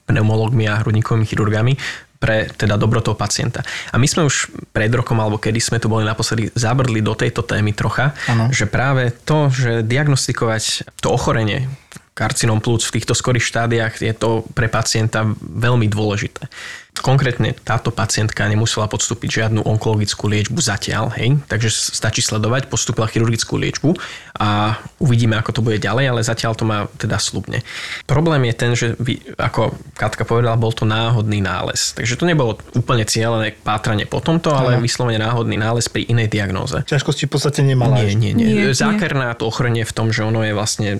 pneumologmi 0.07 0.71
a 0.71 0.79
hrudníkovými 0.79 1.27
chirurgami 1.39 1.79
pre 2.19 2.51
teda 2.51 2.75
dobro 2.75 2.99
toho 2.99 3.15
pacienta. 3.15 3.63
A 3.63 3.95
my 3.95 4.03
sme 4.03 4.27
už 4.27 4.51
pred 4.75 4.91
rokom, 4.91 5.15
alebo 5.23 5.39
kedy 5.39 5.63
sme 5.63 5.79
tu 5.79 5.87
boli 5.87 6.03
naposledy, 6.03 6.51
zabrdli 6.51 6.99
do 6.99 7.15
tejto 7.15 7.47
témy 7.47 7.71
trocha, 7.71 8.11
ano. 8.27 8.51
že 8.51 8.67
práve 8.67 9.15
to, 9.23 9.47
že 9.47 9.87
diagnostikovať 9.87 10.83
to 10.99 11.15
ochorenie 11.15 11.71
karcinom 12.19 12.59
plúc 12.59 12.83
v 12.83 12.99
týchto 12.99 13.15
skorých 13.15 13.47
štádiách 13.47 14.03
je 14.03 14.11
to 14.11 14.43
pre 14.51 14.67
pacienta 14.67 15.23
veľmi 15.39 15.87
dôležité. 15.87 16.51
Konkrétne 16.99 17.55
táto 17.55 17.95
pacientka 17.95 18.43
nemusela 18.43 18.91
podstúpiť 18.91 19.39
žiadnu 19.39 19.63
onkologickú 19.63 20.27
liečbu 20.27 20.59
zatiaľ, 20.59 21.15
hej, 21.15 21.39
takže 21.47 21.71
stačí 21.71 22.19
sledovať, 22.19 22.67
postúpila 22.67 23.07
chirurgickú 23.07 23.55
liečbu 23.55 23.95
a 24.35 24.75
uvidíme, 24.99 25.39
ako 25.39 25.51
to 25.55 25.61
bude 25.63 25.79
ďalej, 25.79 26.11
ale 26.11 26.27
zatiaľ 26.27 26.59
to 26.59 26.67
má 26.67 26.91
teda 26.99 27.15
slubne. 27.15 27.63
Problém 28.03 28.51
je 28.51 28.53
ten, 28.57 28.71
že 28.75 28.87
vy, 28.99 29.15
ako 29.39 29.79
Katka 29.95 30.27
povedala, 30.27 30.59
bol 30.59 30.75
to 30.75 30.83
náhodný 30.83 31.39
nález. 31.39 31.95
Takže 31.95 32.19
to 32.19 32.27
nebolo 32.27 32.59
úplne 32.75 33.07
cieľené 33.07 33.55
pátranie 33.63 34.03
po 34.03 34.19
tomto, 34.19 34.51
ale 34.51 34.75
ano. 34.75 34.83
vyslovene 34.83 35.23
náhodný 35.23 35.55
nález 35.55 35.87
pri 35.87 36.03
inej 36.03 36.27
diagnóze. 36.27 36.83
Ťažkosti 36.83 37.27
v 37.27 37.31
podstate 37.31 37.63
nemala. 37.63 38.03
Nie, 38.03 38.11
nie, 38.11 38.35
nie. 38.35 38.47
nie 38.59 38.75
Zákerná 38.75 39.31
to 39.39 39.47
ochranie 39.47 39.87
v 39.87 39.93
tom, 39.95 40.11
že 40.11 40.27
ono 40.27 40.43
je 40.43 40.51
vlastne 40.51 40.99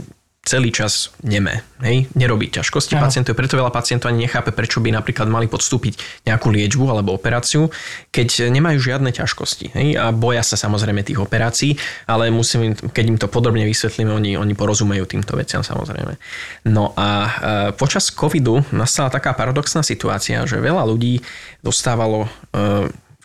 celý 0.50 0.74
čas 0.74 1.14
nemé. 1.22 1.62
Hej? 1.86 2.10
Nerobí 2.18 2.50
ťažkosti 2.50 2.98
Aha. 2.98 3.06
pacientov, 3.06 3.38
preto 3.38 3.54
veľa 3.54 3.70
pacientov 3.70 4.10
ani 4.10 4.26
nechápe, 4.26 4.50
prečo 4.50 4.82
by 4.82 4.90
napríklad 4.90 5.30
mali 5.30 5.46
podstúpiť 5.46 6.26
nejakú 6.26 6.50
liečbu 6.50 6.90
alebo 6.90 7.14
operáciu, 7.14 7.70
keď 8.10 8.50
nemajú 8.50 8.82
žiadne 8.82 9.14
ťažkosti. 9.14 9.78
Hej? 9.78 9.88
A 10.02 10.10
boja 10.10 10.42
sa 10.42 10.58
samozrejme 10.58 11.06
tých 11.06 11.22
operácií, 11.22 11.78
ale 12.10 12.34
musím, 12.34 12.74
keď 12.74 13.06
im 13.06 13.18
to 13.22 13.30
podrobne 13.30 13.62
vysvetlíme, 13.70 14.10
oni, 14.10 14.34
oni 14.42 14.54
porozumejú 14.58 15.06
týmto 15.06 15.38
veciam 15.38 15.62
samozrejme. 15.62 16.18
No 16.66 16.98
a 16.98 17.08
e, 17.08 17.32
počas 17.78 18.10
covidu 18.10 18.66
nastala 18.74 19.14
taká 19.14 19.38
paradoxná 19.38 19.86
situácia, 19.86 20.42
že 20.50 20.58
veľa 20.58 20.82
ľudí 20.90 21.22
dostávalo 21.62 22.26
e, 22.26 22.30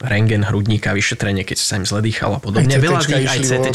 rengen 0.03 0.43
hrudníka, 0.43 0.91
vyšetrenie, 0.91 1.47
keď 1.47 1.59
sa 1.59 1.79
im 1.79 1.87
zle 1.87 2.03
dýchalo 2.03 2.39
a 2.39 2.41
podobne. 2.43 2.75
Veľa 2.75 3.07
z 3.07 3.09
nich, 3.15 3.31
aj 3.31 3.41
CT. 3.47 3.69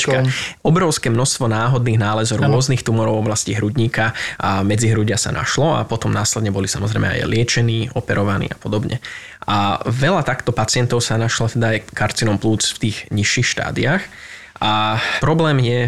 Obrovské 0.68 1.08
množstvo 1.08 1.48
náhodných 1.48 1.96
nálezov 1.96 2.44
rôznych 2.44 2.84
tumorov 2.84 3.20
v 3.20 3.24
oblasti 3.24 3.56
hrudníka 3.56 4.12
a 4.36 4.60
medzi 4.60 4.92
hrudia 4.92 5.16
sa 5.16 5.32
našlo 5.32 5.80
a 5.80 5.88
potom 5.88 6.12
následne 6.12 6.52
boli 6.52 6.68
samozrejme 6.68 7.08
aj 7.08 7.24
liečení, 7.24 7.88
operovaní 7.96 8.52
a 8.52 8.58
podobne. 8.60 9.00
A 9.48 9.80
veľa 9.88 10.28
takto 10.28 10.52
pacientov 10.52 11.00
sa 11.00 11.16
našlo 11.16 11.48
teda 11.48 11.80
aj 11.80 11.88
karcinom 11.96 12.36
plúc 12.36 12.68
v 12.76 12.92
tých 12.92 12.98
nižších 13.16 13.56
štádiách. 13.56 14.04
A 14.60 15.00
problém 15.24 15.64
je 15.64 15.80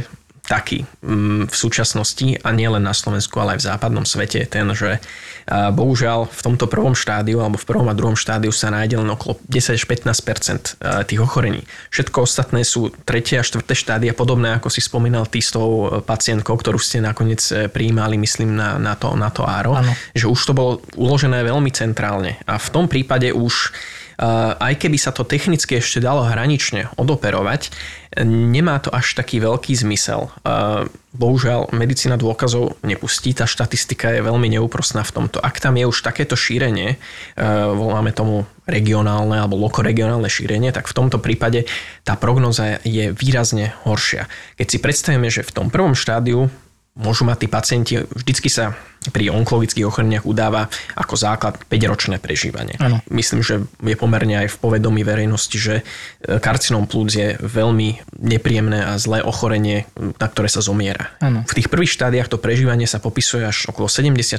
taký 0.51 0.83
mm, 0.99 1.47
v 1.47 1.55
súčasnosti 1.55 2.43
a 2.43 2.51
nie 2.51 2.67
len 2.67 2.83
na 2.83 2.91
Slovensku, 2.91 3.39
ale 3.39 3.55
aj 3.55 3.59
v 3.63 3.67
západnom 3.71 4.03
svete 4.03 4.43
ten, 4.51 4.67
že 4.75 4.99
bohužiaľ 5.49 6.29
v 6.29 6.41
tomto 6.41 6.69
prvom 6.69 6.93
štádiu 6.93 7.41
alebo 7.41 7.57
v 7.57 7.65
prvom 7.65 7.87
a 7.89 7.97
druhom 7.97 8.15
štádiu 8.15 8.53
sa 8.53 8.69
nájde 8.69 9.01
len 9.01 9.09
okolo 9.09 9.39
10 9.49 9.77
až 9.79 9.83
15% 9.87 11.07
tých 11.07 11.19
ochorení. 11.21 11.65
Všetko 11.89 12.27
ostatné 12.27 12.61
sú 12.61 12.93
tretie 13.03 13.41
a 13.41 13.45
štvrté 13.45 13.73
štádia, 13.73 14.13
podobné 14.13 14.55
ako 14.57 14.69
si 14.69 14.83
spomínal 14.83 15.25
ty 15.27 15.41
s 15.41 15.53
tou 15.53 15.87
e, 15.87 16.05
pacientkou, 16.05 16.55
ktorú 16.55 16.77
ste 16.77 17.01
nakoniec 17.01 17.41
e, 17.51 17.67
prijímali, 17.67 18.15
myslím, 18.21 18.55
na, 18.55 18.77
na, 18.77 18.93
to, 18.95 19.13
na 19.17 19.33
to 19.33 19.43
áro, 19.43 19.75
ano. 19.75 19.91
že 20.13 20.29
už 20.29 20.39
to 20.39 20.53
bolo 20.53 20.71
uložené 20.95 21.41
veľmi 21.41 21.71
centrálne. 21.73 22.37
A 22.45 22.61
v 22.61 22.67
tom 22.69 22.85
prípade 22.85 23.33
už 23.33 23.73
aj 24.19 24.73
keby 24.79 24.97
sa 24.99 25.15
to 25.15 25.27
technicky 25.27 25.77
ešte 25.77 26.03
dalo 26.03 26.25
hranične 26.25 26.91
odoperovať, 26.97 27.71
nemá 28.27 28.75
to 28.83 28.91
až 28.91 29.15
taký 29.15 29.39
veľký 29.39 29.71
zmysel. 29.71 30.27
Bohužiaľ, 31.15 31.71
medicína 31.71 32.19
dôkazov 32.19 32.75
nepustí, 32.83 33.31
tá 33.31 33.47
štatistika 33.47 34.11
je 34.11 34.23
veľmi 34.23 34.51
neúprostná 34.51 35.03
v 35.07 35.11
tomto. 35.15 35.39
Ak 35.39 35.63
tam 35.63 35.79
je 35.79 35.87
už 35.87 36.03
takéto 36.03 36.35
šírenie, 36.35 36.99
voláme 37.71 38.11
tomu 38.11 38.43
regionálne 38.67 39.39
alebo 39.39 39.55
lokoregionálne 39.59 40.27
šírenie, 40.27 40.75
tak 40.75 40.91
v 40.91 40.95
tomto 40.95 41.23
prípade 41.23 41.67
tá 42.03 42.19
prognoza 42.19 42.83
je 42.83 43.15
výrazne 43.15 43.75
horšia. 43.87 44.27
Keď 44.59 44.67
si 44.67 44.77
predstavíme, 44.79 45.27
že 45.31 45.47
v 45.47 45.51
tom 45.55 45.67
prvom 45.71 45.95
štádiu 45.95 46.51
môžu 46.99 47.23
mať 47.23 47.37
tí 47.43 47.47
pacienti, 47.47 47.93
vždycky 48.03 48.51
sa 48.51 48.75
pri 49.09 49.33
onkologických 49.33 49.89
ochoreniach 49.89 50.29
udáva 50.29 50.69
ako 50.93 51.17
základ 51.17 51.57
5-ročné 51.65 52.21
prežívanie. 52.21 52.77
Ano. 52.77 53.01
Myslím, 53.09 53.41
že 53.41 53.65
je 53.81 53.97
pomerne 53.97 54.45
aj 54.45 54.53
v 54.53 54.59
povedomí 54.61 55.01
verejnosti, 55.01 55.57
že 55.57 55.81
e, 55.81 56.37
karcinom 56.37 56.85
plúc 56.85 57.09
je 57.09 57.33
veľmi 57.41 57.97
nepríjemné 58.21 58.85
a 58.85 59.01
zlé 59.01 59.25
ochorenie, 59.25 59.89
na 59.97 60.27
ktoré 60.29 60.45
sa 60.53 60.61
zomiera. 60.61 61.17
Ano. 61.17 61.41
V 61.49 61.57
tých 61.57 61.73
prvých 61.73 61.97
štádiách 61.97 62.29
to 62.29 62.37
prežívanie 62.37 62.85
sa 62.85 63.01
popisuje 63.01 63.41
až 63.41 63.73
okolo 63.73 63.89
76% 63.89 64.37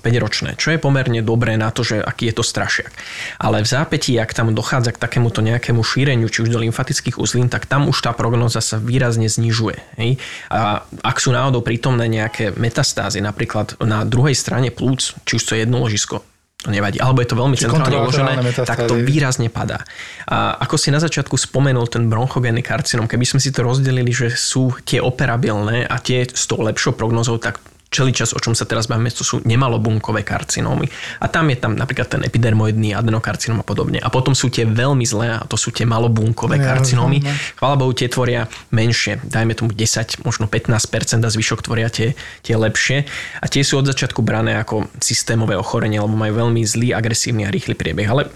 5-ročné, 0.00 0.56
čo 0.56 0.72
je 0.72 0.80
pomerne 0.80 1.20
dobré 1.20 1.60
na 1.60 1.68
to, 1.68 1.84
že 1.84 2.00
aký 2.00 2.32
je 2.32 2.40
to 2.40 2.44
strašiak. 2.44 2.96
Ale 3.36 3.60
v 3.60 3.68
zápätí, 3.68 4.16
ak 4.16 4.32
tam 4.32 4.56
dochádza 4.56 4.96
k 4.96 5.02
takémuto 5.02 5.44
nejakému 5.44 5.84
šíreniu, 5.84 6.32
či 6.32 6.40
už 6.40 6.48
do 6.48 6.64
lymfatických 6.64 7.20
uzlín, 7.20 7.52
tak 7.52 7.68
tam 7.68 7.84
už 7.84 8.00
tá 8.00 8.16
prognoza 8.16 8.64
sa 8.64 8.80
výrazne 8.80 9.28
znižuje. 9.28 10.00
Hej? 10.00 10.16
A 10.48 10.88
ak 11.04 11.20
sú 11.20 11.36
náhodou 11.36 11.60
prítomné 11.60 12.08
nejaké 12.08 12.56
metastázy, 12.56 13.20
napríklad 13.20 13.76
na 13.90 14.06
druhej 14.06 14.38
strane 14.38 14.70
plúc, 14.70 15.18
či 15.26 15.34
už 15.34 15.42
to 15.42 15.52
je 15.58 15.66
jedno 15.66 15.82
ložisko, 15.82 16.22
to 16.62 16.68
nevadí. 16.70 17.02
Alebo 17.02 17.24
je 17.24 17.28
to 17.32 17.40
veľmi 17.40 17.56
centrálne 17.58 17.96
uložené, 17.98 18.38
tak 18.54 18.86
to 18.86 18.94
výrazne 18.94 19.50
padá. 19.50 19.82
A 20.30 20.54
ako 20.62 20.78
si 20.78 20.94
na 20.94 21.02
začiatku 21.02 21.34
spomenul 21.34 21.90
ten 21.90 22.06
bronchogénny 22.06 22.62
karcinom, 22.62 23.10
keby 23.10 23.26
sme 23.26 23.40
si 23.42 23.50
to 23.50 23.66
rozdelili, 23.66 24.14
že 24.14 24.30
sú 24.30 24.70
tie 24.86 25.02
operabilné 25.02 25.90
a 25.90 25.98
tie 25.98 26.22
s 26.28 26.46
tou 26.46 26.62
lepšou 26.62 26.94
prognozou, 26.94 27.42
tak 27.42 27.58
čas, 27.90 28.30
o 28.30 28.38
čom 28.38 28.54
sa 28.54 28.62
teraz 28.64 28.86
bavíme, 28.86 29.10
to 29.10 29.26
sú 29.26 29.42
nemalobunkové 29.42 30.22
karcinómy. 30.22 30.86
A 31.18 31.26
tam 31.26 31.50
je 31.50 31.58
tam 31.58 31.74
napríklad 31.74 32.06
ten 32.06 32.22
epidermoidný 32.22 32.94
adenokarcinóm 32.94 33.60
a 33.60 33.66
podobne. 33.66 33.98
A 33.98 34.08
potom 34.08 34.30
sú 34.32 34.46
tie 34.46 34.62
veľmi 34.62 35.02
zlé, 35.02 35.42
a 35.42 35.42
to 35.42 35.58
sú 35.58 35.74
tie 35.74 35.82
malobunkové 35.82 36.62
ja, 36.62 36.70
karcinómy. 36.70 37.18
Ja, 37.18 37.34
Chvála 37.58 37.76
Bohu, 37.76 37.90
tie 37.90 38.06
tvoria 38.06 38.46
menšie, 38.70 39.18
dajme 39.26 39.58
tomu 39.58 39.74
10, 39.74 40.22
možno 40.22 40.46
15% 40.46 41.26
a 41.26 41.30
zvyšok 41.34 41.66
tvoria 41.66 41.90
tie, 41.90 42.14
tie 42.46 42.54
lepšie. 42.54 43.10
A 43.42 43.46
tie 43.50 43.66
sú 43.66 43.82
od 43.82 43.90
začiatku 43.90 44.22
brané 44.22 44.54
ako 44.62 44.86
systémové 45.02 45.58
ochorenie, 45.58 45.98
lebo 45.98 46.14
majú 46.14 46.46
veľmi 46.46 46.62
zlý, 46.62 46.94
agresívny 46.94 47.42
a 47.42 47.50
rýchly 47.50 47.74
priebeh. 47.74 48.06
Ale 48.06 48.30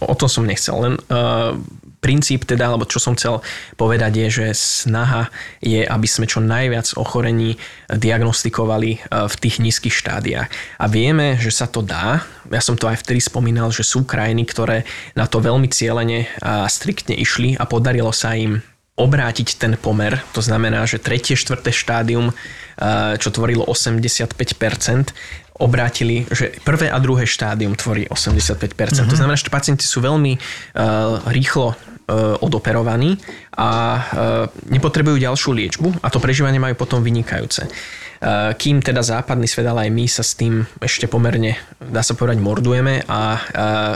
o 0.00 0.14
tom 0.16 0.32
som 0.32 0.48
nechcel, 0.48 0.74
len 0.80 0.94
uh, 1.12 1.54
princíp 2.04 2.44
teda, 2.44 2.68
alebo 2.68 2.84
čo 2.84 3.00
som 3.00 3.16
chcel 3.16 3.40
povedať 3.80 4.12
je, 4.20 4.28
že 4.28 4.46
snaha 4.52 5.32
je, 5.64 5.80
aby 5.80 6.04
sme 6.04 6.28
čo 6.28 6.44
najviac 6.44 6.92
ochorení 7.00 7.56
diagnostikovali 7.88 8.90
e, 8.92 8.98
v 9.24 9.34
tých 9.40 9.64
nízkych 9.64 9.96
štádiách. 9.96 10.52
A 10.76 10.84
vieme, 10.92 11.40
že 11.40 11.48
sa 11.48 11.64
to 11.64 11.80
dá. 11.80 12.20
Ja 12.52 12.60
som 12.60 12.76
to 12.76 12.92
aj 12.92 13.00
vtedy 13.00 13.24
spomínal, 13.24 13.72
že 13.72 13.88
sú 13.88 14.04
krajiny, 14.04 14.44
ktoré 14.44 14.84
na 15.16 15.24
to 15.24 15.40
veľmi 15.40 15.72
cieľene 15.72 16.28
a 16.44 16.68
striktne 16.68 17.16
išli 17.16 17.56
a 17.56 17.64
podarilo 17.64 18.12
sa 18.12 18.36
im 18.36 18.60
obrátiť 18.94 19.58
ten 19.58 19.72
pomer. 19.74 20.22
To 20.36 20.44
znamená, 20.44 20.86
že 20.86 21.02
tretie, 21.02 21.34
štvrté 21.34 21.72
štádium, 21.72 22.30
e, 22.30 22.34
čo 23.16 23.32
tvorilo 23.32 23.64
85%, 23.64 24.36
obrátili, 25.54 26.26
že 26.34 26.50
prvé 26.66 26.90
a 26.90 26.98
druhé 26.98 27.30
štádium 27.30 27.78
tvorí 27.78 28.10
85%. 28.10 28.74
Mm-hmm. 28.74 29.06
To 29.06 29.16
znamená, 29.16 29.38
že 29.38 29.54
pacienti 29.54 29.86
sú 29.86 30.02
veľmi 30.02 30.34
uh, 30.34 31.22
rýchlo 31.30 31.78
E, 31.93 31.93
odoperovaní 32.44 33.16
a 33.56 33.70
e, 33.70 34.00
nepotrebujú 34.76 35.16
ďalšiu 35.16 35.50
liečbu 35.56 35.88
a 36.04 36.12
to 36.12 36.20
prežívanie 36.20 36.60
majú 36.60 36.76
potom 36.76 37.00
vynikajúce. 37.00 37.64
E, 37.64 37.70
kým 38.60 38.84
teda 38.84 39.00
západný 39.00 39.48
svet, 39.48 39.64
ale 39.64 39.88
aj 39.88 39.90
my 39.96 40.04
sa 40.04 40.20
s 40.20 40.36
tým 40.36 40.68
ešte 40.84 41.08
pomerne, 41.08 41.56
dá 41.80 42.04
sa 42.04 42.12
povedať, 42.12 42.44
mordujeme 42.44 43.00
a 43.08 43.40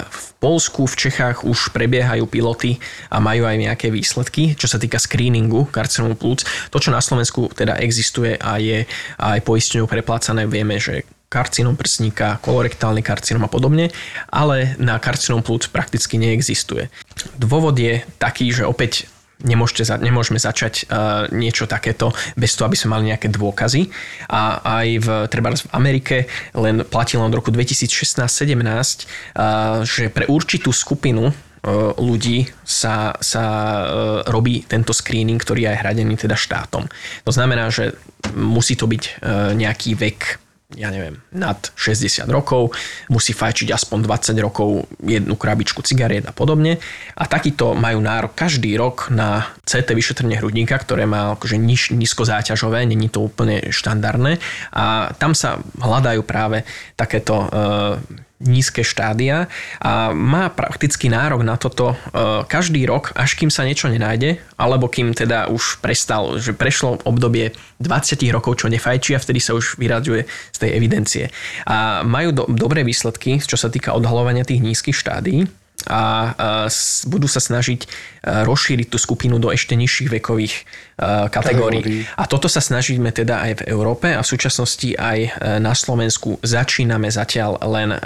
v 0.09 0.27
Polsku, 0.41 0.89
v 0.89 0.99
Čechách 1.09 1.45
už 1.45 1.75
prebiehajú 1.77 2.25
piloty 2.31 2.81
a 3.13 3.21
majú 3.21 3.45
aj 3.45 3.57
nejaké 3.61 3.93
výsledky, 3.93 4.57
čo 4.57 4.71
sa 4.71 4.81
týka 4.81 4.97
screeningu 4.97 5.69
karcinomu 5.69 6.17
plúc. 6.17 6.49
To, 6.73 6.81
čo 6.81 6.95
na 6.95 7.05
Slovensku 7.05 7.53
teda 7.53 7.77
existuje 7.83 8.41
a 8.41 8.57
je 8.57 8.89
aj 9.21 9.39
poistňou 9.45 9.91
preplácané, 9.91 10.49
vieme, 10.49 10.81
že 10.81 11.05
karcinom 11.29 11.77
prsníka, 11.77 12.41
kolorektálny 12.41 13.05
karcinom 13.05 13.45
a 13.45 13.53
podobne, 13.53 13.93
ale 14.33 14.75
na 14.81 14.97
karcinom 14.97 15.45
plúc 15.45 15.69
prakticky 15.69 16.17
neexistuje. 16.17 16.89
Dôvod 17.37 17.77
je 17.77 18.01
taký, 18.17 18.49
že 18.49 18.65
opäť 18.65 19.13
nemôžete, 19.45 19.87
nemôžeme 20.03 20.41
začať 20.41 20.89
uh, 20.89 21.31
niečo 21.31 21.71
takéto 21.71 22.11
bez 22.35 22.57
toho, 22.57 22.67
aby 22.67 22.77
sme 22.81 22.99
mali 22.99 23.13
nejaké 23.15 23.31
dôkazy. 23.31 23.87
A 24.33 24.59
aj 24.83 24.89
v, 24.99 25.09
treba 25.31 25.55
v 25.55 25.71
Amerike 25.71 26.27
len 26.57 26.83
platilo 26.83 27.23
od 27.23 27.37
roku 27.37 27.53
2016-17, 27.55 28.19
uh, 28.25 29.85
že 29.87 30.11
pre 30.11 30.27
určitú 30.27 30.75
skupinu 30.75 31.31
uh, 31.31 31.33
ľudí 32.01 32.51
sa, 32.67 33.15
sa 33.23 33.45
robí 34.27 34.67
tento 34.67 34.91
screening, 34.91 35.39
ktorý 35.39 35.71
je 35.71 35.79
hradený 35.79 36.19
teda 36.19 36.35
štátom. 36.35 36.89
To 37.23 37.31
znamená, 37.31 37.71
že 37.71 37.95
musí 38.35 38.75
to 38.75 38.91
byť 38.91 39.23
nejaký 39.55 39.95
vek 39.95 40.48
ja 40.77 40.93
neviem, 40.93 41.17
nad 41.33 41.73
60 41.81 42.29
rokov, 42.29 42.77
musí 43.09 43.33
fajčiť 43.33 43.73
aspoň 43.73 44.05
20 44.05 44.37
rokov 44.45 44.85
jednu 45.01 45.33
krabičku 45.33 45.81
cigariet 45.81 46.29
a 46.29 46.37
podobne. 46.37 46.77
A 47.17 47.25
takýto 47.25 47.73
majú 47.73 48.05
nárok 48.05 48.37
každý 48.37 48.77
rok 48.77 49.09
na 49.09 49.49
CT 49.65 49.97
vyšetrenie 49.97 50.37
hrudníka, 50.37 50.77
ktoré 50.77 51.09
má 51.09 51.33
akože 51.41 51.57
níž, 51.57 51.89
nízkozáťažové, 51.97 52.85
není 52.85 53.09
to 53.09 53.25
úplne 53.25 53.73
štandardné. 53.73 54.45
A 54.77 55.17
tam 55.17 55.33
sa 55.33 55.57
hľadajú 55.81 56.21
práve 56.29 56.69
takéto 57.01 57.49
e, 57.49 58.19
nízke 58.39 58.87
štádia 58.87 59.51
a 59.83 60.15
má 60.15 60.47
prakticky 60.55 61.11
nárok 61.11 61.43
na 61.43 61.59
toto 61.59 61.95
e, 61.95 61.97
každý 62.47 62.87
rok, 62.87 63.11
až 63.19 63.35
kým 63.35 63.51
sa 63.51 63.67
niečo 63.67 63.91
nenájde, 63.91 64.39
alebo 64.55 64.87
kým 64.87 65.11
teda 65.11 65.51
už 65.51 65.83
prestal, 65.83 66.39
že 66.39 66.55
prešlo 66.55 67.03
obdobie 67.03 67.51
20 67.83 68.15
rokov, 68.31 68.63
čo 68.63 68.71
nefajčí 68.71 69.19
a 69.19 69.23
vtedy 69.23 69.43
sa 69.43 69.59
už 69.59 69.75
vyraďuje 69.83 70.23
z 70.55 70.59
tej 70.59 70.71
evidencie. 70.71 71.25
A 71.67 72.07
majú 72.07 72.31
do, 72.31 72.45
dobré 72.47 72.87
výsledky, 72.87 73.43
čo 73.43 73.59
sa 73.59 73.67
týka 73.71 73.91
odhalovania 73.95 74.47
tých 74.47 74.63
nízkych 74.63 74.95
štádií 74.95 75.51
a 75.87 76.35
budú 77.07 77.31
sa 77.31 77.39
snažiť 77.39 77.87
rozšíriť 78.27 78.91
tú 78.91 78.99
skupinu 78.99 79.39
do 79.39 79.55
ešte 79.55 79.79
nižších 79.79 80.11
vekových 80.11 80.55
kategórií. 81.31 82.03
A 82.19 82.27
toto 82.27 82.51
sa 82.51 82.59
snažíme 82.59 83.15
teda 83.15 83.47
aj 83.47 83.53
v 83.63 83.67
Európe 83.71 84.11
a 84.11 84.21
v 84.21 84.31
súčasnosti 84.31 84.99
aj 84.99 85.19
e, 85.23 85.31
na 85.63 85.73
Slovensku 85.73 86.43
začíname 86.43 87.07
zatiaľ 87.07 87.63
len 87.63 87.95
e, 87.95 87.99
e, 87.99 88.03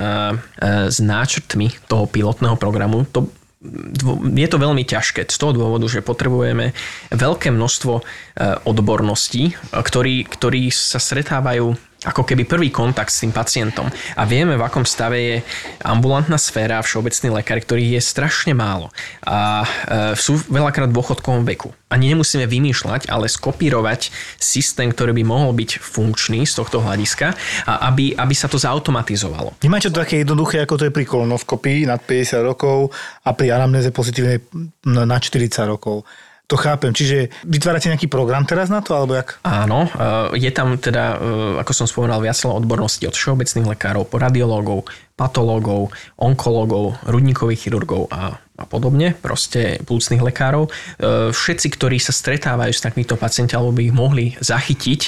s 0.92 1.00
náčrtmi 1.00 1.88
toho 1.88 2.04
pilotného 2.04 2.60
programu. 2.60 3.08
To 3.16 3.32
je 4.34 4.48
to 4.50 4.58
veľmi 4.58 4.82
ťažké 4.82 5.30
z 5.30 5.38
toho 5.38 5.54
dôvodu, 5.54 5.86
že 5.86 6.02
potrebujeme 6.02 6.74
veľké 7.14 7.54
množstvo 7.54 8.02
odborností, 8.66 9.54
ktorí, 9.70 10.26
ktorí 10.26 10.66
sa 10.74 10.98
stretávajú 10.98 11.70
ako 12.06 12.26
keby 12.26 12.44
prvý 12.48 12.68
kontakt 12.74 13.14
s 13.14 13.22
tým 13.22 13.30
pacientom. 13.30 13.86
A 14.18 14.22
vieme, 14.26 14.58
v 14.58 14.62
akom 14.62 14.82
stave 14.82 15.18
je 15.18 15.36
ambulantná 15.86 16.36
sféra 16.38 16.82
a 16.82 16.86
všeobecný 16.86 17.42
lekár, 17.42 17.58
ktorých 17.62 17.98
je 17.98 18.02
strašne 18.02 18.52
málo. 18.52 18.90
A 19.22 19.62
e, 19.62 19.66
sú 20.18 20.38
veľakrát 20.50 20.90
v 20.90 20.96
dôchodkovom 20.98 21.46
veku. 21.46 21.70
Ani 21.92 22.08
nemusíme 22.10 22.48
vymýšľať, 22.48 23.12
ale 23.12 23.28
skopírovať 23.28 24.10
systém, 24.40 24.88
ktorý 24.88 25.12
by 25.12 25.24
mohol 25.28 25.52
byť 25.52 25.78
funkčný 25.78 26.48
z 26.48 26.54
tohto 26.56 26.80
hľadiska, 26.80 27.36
a 27.68 27.92
aby, 27.92 28.16
aby 28.16 28.34
sa 28.34 28.48
to 28.48 28.56
zautomatizovalo. 28.56 29.60
Nemáte 29.60 29.92
to 29.92 30.00
také 30.00 30.24
jednoduché, 30.24 30.64
ako 30.64 30.80
to 30.80 30.86
je 30.88 30.96
pri 30.96 31.04
kolonoskopii 31.04 31.84
nad 31.84 32.00
50 32.00 32.40
rokov 32.42 32.90
a 33.22 33.30
pri 33.36 33.52
anamnéze 33.52 33.92
pozitívnej 33.92 34.40
na 34.88 35.16
40 35.20 35.68
rokov. 35.68 36.08
To 36.52 36.60
chápem. 36.60 36.92
Čiže 36.92 37.32
vytvárate 37.48 37.88
nejaký 37.88 38.12
program 38.12 38.44
teraz 38.44 38.68
na 38.68 38.84
to, 38.84 38.92
alebo 38.92 39.16
jak? 39.16 39.40
Áno, 39.40 39.88
e, 39.88 40.36
je 40.36 40.52
tam 40.52 40.76
teda, 40.76 41.16
e, 41.16 41.64
ako 41.64 41.72
som 41.72 41.88
spomenal, 41.88 42.20
viacero 42.20 42.52
odborností 42.52 43.08
od 43.08 43.16
všeobecných 43.16 43.72
lekárov 43.72 44.04
radiológov, 44.12 44.84
patológov, 45.16 45.96
onkológov, 46.20 47.00
rudníkových 47.08 47.56
chirurgov 47.56 48.12
a 48.12 48.36
a 48.62 48.68
podobne, 48.68 49.16
proste 49.18 49.82
plúcnych 49.82 50.22
lekárov. 50.22 50.68
E, 50.68 50.70
všetci, 51.34 51.66
ktorí 51.72 51.98
sa 51.98 52.14
stretávajú 52.14 52.70
s 52.70 52.84
takýmito 52.84 53.18
pacienti, 53.18 53.56
alebo 53.58 53.74
by 53.74 53.82
ich 53.88 53.96
mohli 53.96 54.26
zachytiť, 54.38 55.00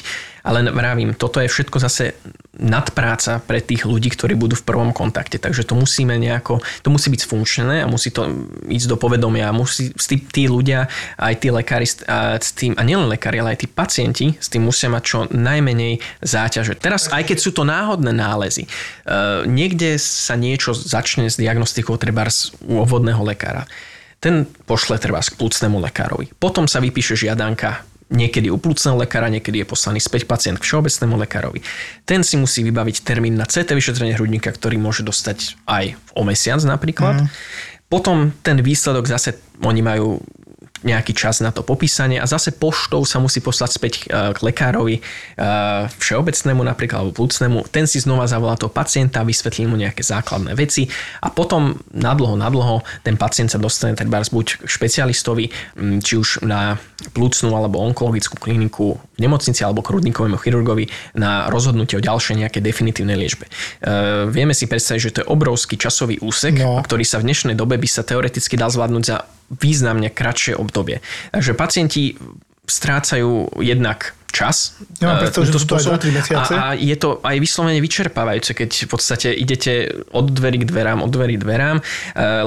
ale 0.44 0.60
vravím, 0.68 1.16
toto 1.16 1.40
je 1.40 1.48
všetko 1.48 1.80
zase 1.80 2.12
nadpráca 2.54 3.40
pre 3.40 3.64
tých 3.64 3.88
ľudí, 3.88 4.12
ktorí 4.12 4.36
budú 4.36 4.54
v 4.54 4.66
prvom 4.68 4.92
kontakte. 4.92 5.40
Takže 5.40 5.64
to 5.64 5.74
musíme 5.74 6.14
nejako, 6.20 6.60
to 6.84 6.88
musí 6.92 7.08
byť 7.08 7.20
sfunkčné 7.24 7.82
a 7.82 7.90
musí 7.90 8.12
to 8.12 8.28
ísť 8.68 8.86
do 8.92 8.96
povedomia. 9.00 9.50
Musí, 9.56 9.90
tí, 10.30 10.44
ľudia, 10.46 10.86
aj 11.16 11.34
tí 11.40 11.48
lekári 11.48 11.88
a, 12.06 12.36
s 12.36 12.52
tým, 12.52 12.76
a 12.76 12.84
nielen 12.84 13.08
lekári, 13.08 13.40
ale 13.40 13.56
aj 13.56 13.64
tí 13.64 13.68
pacienti 13.72 14.26
s 14.36 14.52
tým 14.52 14.68
musia 14.68 14.92
mať 14.92 15.02
čo 15.02 15.18
najmenej 15.32 15.98
záťaže. 16.20 16.76
Teraz, 16.76 17.08
aj 17.08 17.24
keď 17.24 17.38
sú 17.40 17.50
to 17.56 17.64
náhodné 17.64 18.12
nálezy, 18.12 18.68
uh, 18.68 19.42
niekde 19.48 19.96
sa 19.96 20.36
niečo 20.36 20.76
začne 20.76 21.32
s 21.32 21.40
diagnostikou 21.40 21.96
treba 21.96 22.28
u 22.68 22.84
obvodného 22.84 23.24
lekára. 23.24 23.64
Ten 24.20 24.48
pošle 24.64 24.96
treba 24.96 25.20
k 25.20 25.36
plúcnemu 25.36 25.84
lekárovi. 25.84 26.32
Potom 26.40 26.64
sa 26.64 26.80
vypíše 26.80 27.12
žiadanka 27.12 27.84
niekedy 28.12 28.52
u 28.52 28.58
plúcneho 28.60 29.00
lekára, 29.00 29.32
niekedy 29.32 29.64
je 29.64 29.66
poslaný 29.66 30.00
späť 30.00 30.28
pacient 30.28 30.60
k 30.60 30.66
všeobecnému 30.66 31.16
lekárovi. 31.24 31.60
Ten 32.04 32.20
si 32.20 32.36
musí 32.36 32.60
vybaviť 32.64 33.04
termín 33.04 33.40
na 33.40 33.48
CT 33.48 33.72
vyšetrenie 33.72 34.16
hrudníka, 34.16 34.52
ktorý 34.52 34.76
môže 34.76 35.00
dostať 35.04 35.56
aj 35.64 35.96
o 36.12 36.22
mesiac 36.22 36.60
napríklad. 36.64 37.24
Mm. 37.24 37.28
Potom 37.88 38.34
ten 38.42 38.58
výsledok 38.60 39.06
zase 39.06 39.38
oni 39.62 39.80
majú 39.80 40.18
nejaký 40.84 41.16
čas 41.16 41.40
na 41.40 41.50
to 41.50 41.64
popísanie 41.64 42.20
a 42.20 42.28
zase 42.28 42.52
poštou 42.52 43.02
sa 43.08 43.16
musí 43.18 43.40
poslať 43.40 43.70
späť 43.72 43.92
e, 44.04 44.36
k 44.36 44.38
lekárovi 44.38 45.00
e, 45.00 45.02
všeobecnému 45.88 46.60
napríklad 46.60 47.00
alebo 47.00 47.24
plúcnemu. 47.24 47.64
Ten 47.72 47.88
si 47.88 48.04
znova 48.04 48.28
zavolá 48.28 48.60
toho 48.60 48.68
pacienta, 48.68 49.24
vysvetlí 49.24 49.64
mu 49.64 49.80
nejaké 49.80 50.04
základné 50.04 50.52
veci 50.52 50.86
a 51.24 51.32
potom 51.32 51.80
nadlho, 51.96 52.36
nadlho 52.36 52.84
ten 53.00 53.16
pacient 53.16 53.48
sa 53.48 53.58
dostane 53.58 53.96
teda 53.96 54.12
buď 54.28 54.46
k 54.60 54.68
špecialistovi, 54.68 55.44
či 56.04 56.14
už 56.20 56.44
na 56.44 56.76
plúcnú 57.16 57.56
alebo 57.56 57.80
onkologickú 57.80 58.36
kliniku 58.36 59.00
v 59.16 59.18
nemocnici 59.18 59.64
alebo 59.64 59.80
k 59.80 59.92
rudníkovému 59.96 60.36
chirurgovi 60.36 60.88
na 61.16 61.48
rozhodnutie 61.48 61.96
o 61.96 62.04
ďalšej 62.04 62.44
nejakej 62.44 62.62
definitívnej 62.62 63.16
liečbe. 63.16 63.48
E, 63.48 63.50
vieme 64.28 64.52
si 64.52 64.68
predstaviť, 64.68 65.00
že 65.00 65.12
to 65.16 65.20
je 65.24 65.30
obrovský 65.32 65.80
časový 65.80 66.20
úsek, 66.20 66.60
no. 66.60 66.84
ktorý 66.84 67.04
sa 67.08 67.18
v 67.20 67.32
dnešnej 67.32 67.56
dobe 67.56 67.80
by 67.80 67.88
sa 67.88 68.04
teoreticky 68.04 68.60
dal 68.60 68.68
zvládnuť 68.68 69.04
za 69.04 69.24
významne 69.60 70.10
kratšie 70.10 70.58
obdobie. 70.58 71.00
Takže 71.30 71.52
pacienti 71.54 72.14
strácajú 72.64 73.60
jednak 73.60 74.16
čas. 74.34 74.74
Ja 74.98 75.14
mám 75.14 75.22
predstavu, 75.22 75.46
že 75.46 75.52
to 75.62 75.78
aj 75.78 75.84
2 75.94 76.10
mesiace. 76.10 76.52
A, 76.58 76.74
a 76.74 76.74
je 76.74 76.96
to 76.98 77.22
aj 77.22 77.36
vyslovene 77.38 77.78
vyčerpávajúce, 77.78 78.50
keď 78.50 78.70
v 78.84 78.90
podstate 78.90 79.28
idete 79.30 80.02
od 80.10 80.26
dverí 80.26 80.64
k 80.64 80.66
dverám, 80.66 81.06
od 81.06 81.10
dverí 81.12 81.38
k 81.38 81.44
dverám, 81.46 81.78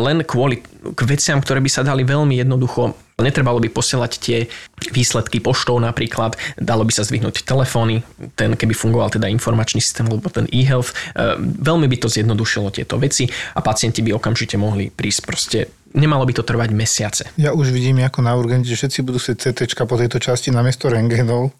len 0.03 0.18
kvôli 0.28 0.60
k 0.84 0.99
veciam, 1.08 1.39
ktoré 1.39 1.64
by 1.64 1.70
sa 1.72 1.88
dali 1.88 2.03
veľmi 2.03 2.36
jednoducho 2.43 3.08
Netrebalo 3.18 3.58
by 3.58 3.74
posielať 3.74 4.12
tie 4.22 4.45
výsledky 4.93 5.41
poštou 5.41 5.82
napríklad, 5.82 6.38
dalo 6.53 6.86
by 6.86 6.93
sa 6.93 7.01
zdvihnúť 7.01 7.49
telefóny, 7.49 8.05
ten 8.38 8.53
keby 8.53 8.78
fungoval 8.78 9.10
teda 9.10 9.26
informačný 9.26 9.82
systém 9.82 10.05
alebo 10.05 10.30
ten 10.30 10.45
e-health, 10.53 10.93
e, 11.18 11.34
veľmi 11.41 11.89
by 11.89 11.97
to 11.97 12.14
zjednodušilo 12.14 12.70
tieto 12.70 13.01
veci 13.01 13.26
a 13.58 13.60
pacienti 13.66 14.05
by 14.05 14.14
okamžite 14.14 14.62
mohli 14.62 14.93
prísť 14.93 15.22
proste 15.26 15.66
nemalo 15.94 16.24
by 16.28 16.34
to 16.36 16.44
trvať 16.44 16.70
mesiace. 16.74 17.24
Ja 17.40 17.56
už 17.56 17.72
vidím 17.72 18.04
ako 18.04 18.20
na 18.26 18.34
urgente, 18.36 18.68
že 18.68 18.76
všetci 18.76 19.00
budú 19.06 19.22
chcieť 19.22 19.38
CT 19.54 19.60
po 19.88 19.96
tejto 19.96 20.18
časti 20.20 20.52
namiesto 20.52 20.92
rengenov. 20.92 21.54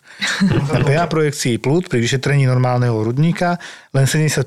Na 0.44 0.84
PA 0.84 1.06
projekcii 1.14 1.62
plút 1.62 1.88
pri 1.88 2.02
vyšetrení 2.02 2.44
normálneho 2.50 2.98
rudníka 2.98 3.62
len 3.96 4.10
70% 4.10 4.44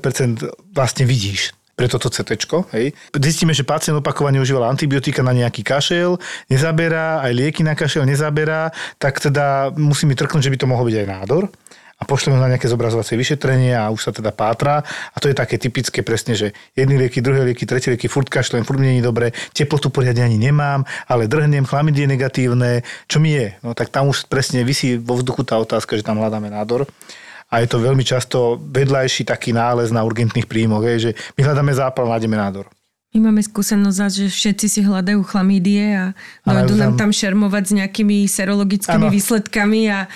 vlastne 0.75 1.03
vidíš 1.07 1.55
pre 1.73 1.89
toto 1.89 2.13
CT. 2.13 2.37
Hej. 2.77 2.93
Zistíme, 3.17 3.57
že 3.57 3.65
pacient 3.65 3.97
opakovane 3.97 4.37
užíval 4.37 4.69
antibiotika 4.69 5.25
na 5.25 5.33
nejaký 5.33 5.65
kašel, 5.65 6.21
nezaberá, 6.45 7.25
aj 7.25 7.31
lieky 7.33 7.65
na 7.65 7.73
kašel 7.73 8.05
nezaberá, 8.05 8.69
tak 9.01 9.17
teda 9.17 9.73
musí 9.73 10.05
mi 10.05 10.13
trknúť, 10.13 10.45
že 10.45 10.51
by 10.53 10.57
to 10.61 10.69
mohol 10.69 10.85
byť 10.85 10.97
aj 11.01 11.07
nádor 11.09 11.49
a 12.01 12.03
pošleme 12.03 12.41
na 12.41 12.49
nejaké 12.49 12.65
zobrazovacie 12.65 13.13
vyšetrenie 13.13 13.77
a 13.77 13.93
už 13.93 14.09
sa 14.09 14.11
teda 14.11 14.33
pátra. 14.33 14.81
A 15.13 15.17
to 15.21 15.29
je 15.29 15.37
také 15.37 15.61
typické 15.61 16.01
presne, 16.01 16.33
že 16.33 16.57
jedny 16.73 16.97
lieky, 16.97 17.21
druhé 17.21 17.45
lieky, 17.45 17.69
tretie 17.69 17.93
lieky, 17.93 18.09
furt 18.09 18.25
kašlem, 18.25 18.65
furt 18.65 18.81
nie 18.81 18.97
je 18.97 19.05
dobre, 19.05 19.29
teplotu 19.53 19.93
poriadne 19.93 20.25
ani 20.25 20.41
nemám, 20.41 20.81
ale 21.05 21.29
drhnem, 21.29 21.69
chlamidie 21.69 22.09
negatívne, 22.09 22.81
čo 23.05 23.21
mi 23.21 23.37
je? 23.37 23.53
No 23.61 23.77
tak 23.77 23.93
tam 23.93 24.09
už 24.09 24.25
presne 24.25 24.65
vysí 24.65 24.97
vo 24.97 25.21
vzduchu 25.21 25.45
tá 25.45 25.61
otázka, 25.61 25.93
že 25.93 26.01
tam 26.01 26.17
hľadáme 26.17 26.49
nádor 26.49 26.89
a 27.51 27.59
je 27.61 27.67
to 27.67 27.83
veľmi 27.83 28.01
často 28.01 28.57
vedľajší 28.57 29.27
taký 29.27 29.51
nález 29.51 29.91
na 29.93 30.01
urgentných 30.07 30.47
príjmoch, 30.47 30.87
že 30.97 31.13
my 31.35 31.41
hľadáme 31.43 31.75
zápal, 31.75 32.07
nájdeme 32.07 32.39
nádor. 32.39 32.65
My 33.11 33.27
máme 33.27 33.43
skúsenosť, 33.43 34.23
že 34.23 34.27
všetci 34.31 34.67
si 34.71 34.79
hľadajú 34.87 35.19
chlamídie 35.27 35.83
a 35.99 36.05
dojdú 36.47 36.79
nám 36.79 36.95
tam 36.95 37.11
šermovať 37.11 37.63
s 37.67 37.73
nejakými 37.75 38.23
serologickými 38.23 39.11
ano. 39.11 39.11
výsledkami 39.11 39.81
a 39.91 40.07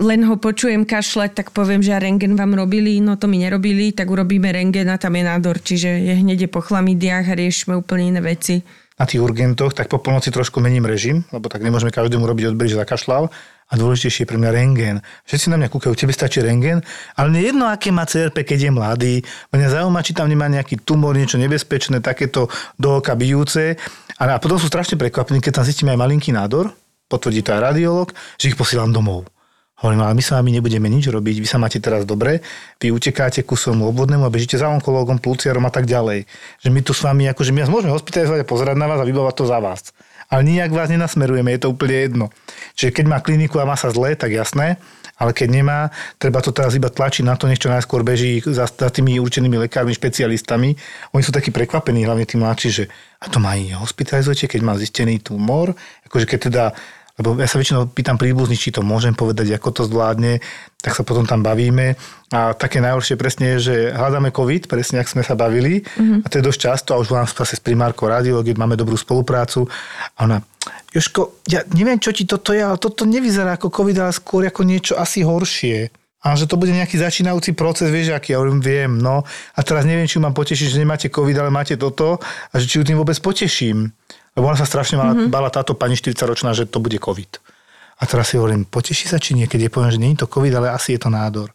len 0.00 0.20
ho 0.24 0.34
počujem 0.40 0.88
kašľať, 0.88 1.30
tak 1.36 1.46
poviem, 1.52 1.84
že 1.84 1.92
a 1.92 2.00
rengen 2.00 2.36
vám 2.36 2.56
robili, 2.56 3.00
no 3.04 3.20
to 3.20 3.28
mi 3.28 3.40
nerobili, 3.40 3.92
tak 3.92 4.08
urobíme 4.08 4.48
rengen 4.48 4.88
a 4.88 4.96
tam 4.96 5.16
je 5.16 5.24
nádor, 5.24 5.60
čiže 5.60 5.88
je 5.88 6.14
hneď 6.16 6.48
po 6.48 6.64
chlamidiach 6.64 7.28
a 7.28 7.34
riešime 7.36 7.76
úplne 7.76 8.16
iné 8.16 8.20
veci. 8.24 8.64
Na 8.96 9.04
tých 9.04 9.20
urgentoch, 9.20 9.76
tak 9.76 9.92
po 9.92 10.00
polnoci 10.00 10.32
trošku 10.32 10.56
mením 10.64 10.88
režim, 10.88 11.20
lebo 11.28 11.52
tak 11.52 11.60
nemôžeme 11.60 11.92
každému 11.92 12.24
robiť 12.24 12.56
odbery, 12.56 12.72
že 12.72 12.80
zakašľal. 12.80 13.28
A 13.66 13.74
dôležitejšie 13.74 14.24
je 14.24 14.30
pre 14.30 14.38
mňa 14.38 14.50
rengen. 14.54 14.96
Všetci 15.26 15.50
na 15.50 15.58
mňa 15.58 15.68
kúkajú, 15.74 15.92
tebe 15.98 16.14
stačí 16.14 16.38
rengen, 16.38 16.86
ale 17.18 17.28
nie 17.34 17.50
jedno, 17.50 17.66
aké 17.66 17.90
má 17.90 18.06
CRP, 18.06 18.46
keď 18.46 18.70
je 18.70 18.72
mladý. 18.72 19.14
Mňa 19.50 19.68
zaujíma, 19.82 20.06
či 20.06 20.14
tam 20.14 20.30
nemá 20.30 20.46
nejaký 20.46 20.86
tumor, 20.86 21.18
niečo 21.18 21.34
nebezpečné, 21.34 21.98
takéto 21.98 22.46
do 22.78 23.02
oka 23.02 23.18
bijúce. 23.18 23.74
A 24.22 24.38
potom 24.38 24.56
sú 24.56 24.70
strašne 24.70 24.94
prekvapení, 24.96 25.42
keď 25.42 25.60
tam 25.60 25.66
zistíme 25.66 25.90
aj 25.92 25.98
malinký 25.98 26.30
nádor, 26.30 26.70
potvrdí 27.06 27.42
to 27.42 27.54
aj 27.54 27.72
radiolog, 27.72 28.10
že 28.38 28.50
ich 28.52 28.58
posielam 28.58 28.90
domov. 28.90 29.26
Hovorím, 29.76 30.08
ale 30.08 30.16
my 30.16 30.24
sa 30.24 30.40
vami 30.40 30.56
nebudeme 30.56 30.88
nič 30.88 31.12
robiť, 31.12 31.36
vy 31.44 31.48
sa 31.48 31.60
máte 31.60 31.76
teraz 31.84 32.08
dobre, 32.08 32.40
vy 32.80 32.96
utekáte 32.96 33.44
ku 33.44 33.60
svojmu 33.60 33.92
obvodnému 33.92 34.24
a 34.24 34.32
bežíte 34.32 34.56
za 34.56 34.72
onkológom, 34.72 35.20
pluciarom 35.20 35.68
a 35.68 35.72
tak 35.72 35.84
ďalej. 35.84 36.24
Že 36.64 36.68
my 36.72 36.80
tu 36.80 36.96
s 36.96 37.04
vami, 37.04 37.28
akože 37.28 37.52
my 37.52 37.60
vás 37.60 37.68
môžeme 37.68 37.92
hospitalizovať 37.92 38.40
a 38.40 38.48
pozerať 38.48 38.76
na 38.80 38.88
vás 38.88 39.04
a 39.04 39.08
vybavať 39.08 39.34
to 39.36 39.44
za 39.44 39.60
vás. 39.60 39.92
Ale 40.32 40.48
nijak 40.48 40.72
vás 40.72 40.88
nenasmerujeme, 40.88 41.52
je 41.52 41.60
to 41.60 41.68
úplne 41.76 41.92
jedno. 41.92 42.26
Čiže 42.72 42.96
keď 42.96 43.04
má 43.04 43.18
kliniku 43.20 43.60
a 43.60 43.68
má 43.68 43.76
sa 43.76 43.92
zle, 43.92 44.16
tak 44.16 44.32
jasné, 44.32 44.80
ale 45.16 45.32
keď 45.32 45.48
nemá, 45.48 45.80
treba 46.20 46.44
to 46.44 46.52
teraz 46.52 46.76
iba 46.76 46.92
tlačiť 46.92 47.24
na 47.24 47.34
to, 47.40 47.48
nech 47.48 47.60
čo 47.60 47.72
najskôr 47.72 48.04
beží 48.04 48.44
za, 48.44 48.68
za 48.68 48.88
tými 48.92 49.16
určenými 49.16 49.56
lekármi, 49.68 49.96
špecialistami. 49.96 50.76
Oni 51.16 51.22
sú 51.24 51.32
takí 51.32 51.48
prekvapení, 51.48 52.04
hlavne 52.04 52.28
tí 52.28 52.36
mladší, 52.36 52.68
že 52.68 52.84
a 53.16 53.32
to 53.32 53.40
ma 53.40 53.56
aj 53.56 53.80
hospitalizujete, 53.80 54.52
keď 54.52 54.60
má 54.60 54.76
zistený 54.76 55.24
tumor, 55.24 55.72
akože 56.04 56.28
keď 56.28 56.38
teda 56.52 56.64
lebo 57.16 57.32
ja 57.40 57.48
sa 57.48 57.56
väčšinou 57.56 57.88
pýtam 57.88 58.20
príbuzných, 58.20 58.60
či 58.60 58.74
to 58.76 58.84
môžem 58.84 59.16
povedať, 59.16 59.56
ako 59.56 59.68
to 59.72 59.82
zvládne, 59.88 60.44
tak 60.84 60.92
sa 60.92 61.02
potom 61.02 61.24
tam 61.24 61.40
bavíme. 61.40 61.96
A 62.28 62.52
také 62.52 62.84
najhoršie 62.84 63.16
presne 63.16 63.56
je, 63.56 63.72
že 63.72 63.74
hľadáme 63.96 64.28
COVID, 64.36 64.68
presne 64.68 65.00
ak 65.00 65.08
sme 65.08 65.24
sa 65.24 65.32
bavili, 65.32 65.80
mm-hmm. 65.80 66.22
a 66.22 66.26
to 66.28 66.38
je 66.38 66.46
dosť 66.46 66.60
často, 66.60 66.88
a 66.92 67.00
už 67.00 67.08
volám 67.08 67.24
zase 67.24 67.56
s 67.56 67.62
primárkou 67.64 68.12
radiológie, 68.12 68.52
máme 68.52 68.76
dobrú 68.76 69.00
spoluprácu. 69.00 69.64
A 70.20 70.28
ona, 70.28 70.44
Joško, 70.92 71.40
ja 71.48 71.64
neviem, 71.72 71.96
čo 71.96 72.12
ti 72.12 72.28
toto 72.28 72.52
je, 72.52 72.60
ale 72.60 72.76
toto 72.76 73.08
nevyzerá 73.08 73.56
ako 73.56 73.72
COVID, 73.72 73.96
ale 73.96 74.12
skôr 74.12 74.44
ako 74.44 74.62
niečo 74.68 74.94
asi 75.00 75.24
horšie. 75.24 75.88
A 76.26 76.34
že 76.34 76.50
to 76.50 76.58
bude 76.58 76.74
nejaký 76.74 76.98
začínajúci 76.98 77.54
proces, 77.54 77.86
vieš, 77.86 78.10
aký 78.10 78.34
ja 78.34 78.42
viem, 78.42 78.98
no. 78.98 79.22
A 79.54 79.60
teraz 79.62 79.86
neviem, 79.86 80.10
či 80.10 80.18
ju 80.18 80.26
mám 80.26 80.34
potešiť, 80.34 80.74
že 80.74 80.82
nemáte 80.82 81.06
COVID, 81.06 81.38
ale 81.38 81.54
máte 81.54 81.78
toto 81.78 82.18
a 82.50 82.54
že 82.58 82.66
či 82.66 82.82
ju 82.82 82.84
tým 82.84 82.98
vôbec 82.98 83.14
poteším. 83.22 83.94
Lebo 84.36 84.52
ona 84.52 84.58
sa 84.60 84.68
strašne 84.68 85.00
mala, 85.00 85.16
mm-hmm. 85.16 85.32
bala 85.32 85.48
táto 85.48 85.72
pani 85.72 85.96
40-ročná, 85.96 86.52
že 86.52 86.68
to 86.68 86.78
bude 86.78 87.00
COVID. 87.00 87.40
A 87.96 88.02
teraz 88.04 88.28
si 88.28 88.36
hovorím, 88.36 88.68
poteší 88.68 89.08
sa 89.08 89.16
či 89.16 89.32
nie, 89.32 89.48
keď 89.48 89.66
je 89.66 89.70
poviem, 89.72 89.92
že 89.92 90.00
nie 90.00 90.12
je 90.12 90.22
to 90.22 90.28
COVID, 90.28 90.52
ale 90.60 90.68
asi 90.68 90.94
je 90.94 91.00
to 91.00 91.08
nádor. 91.08 91.48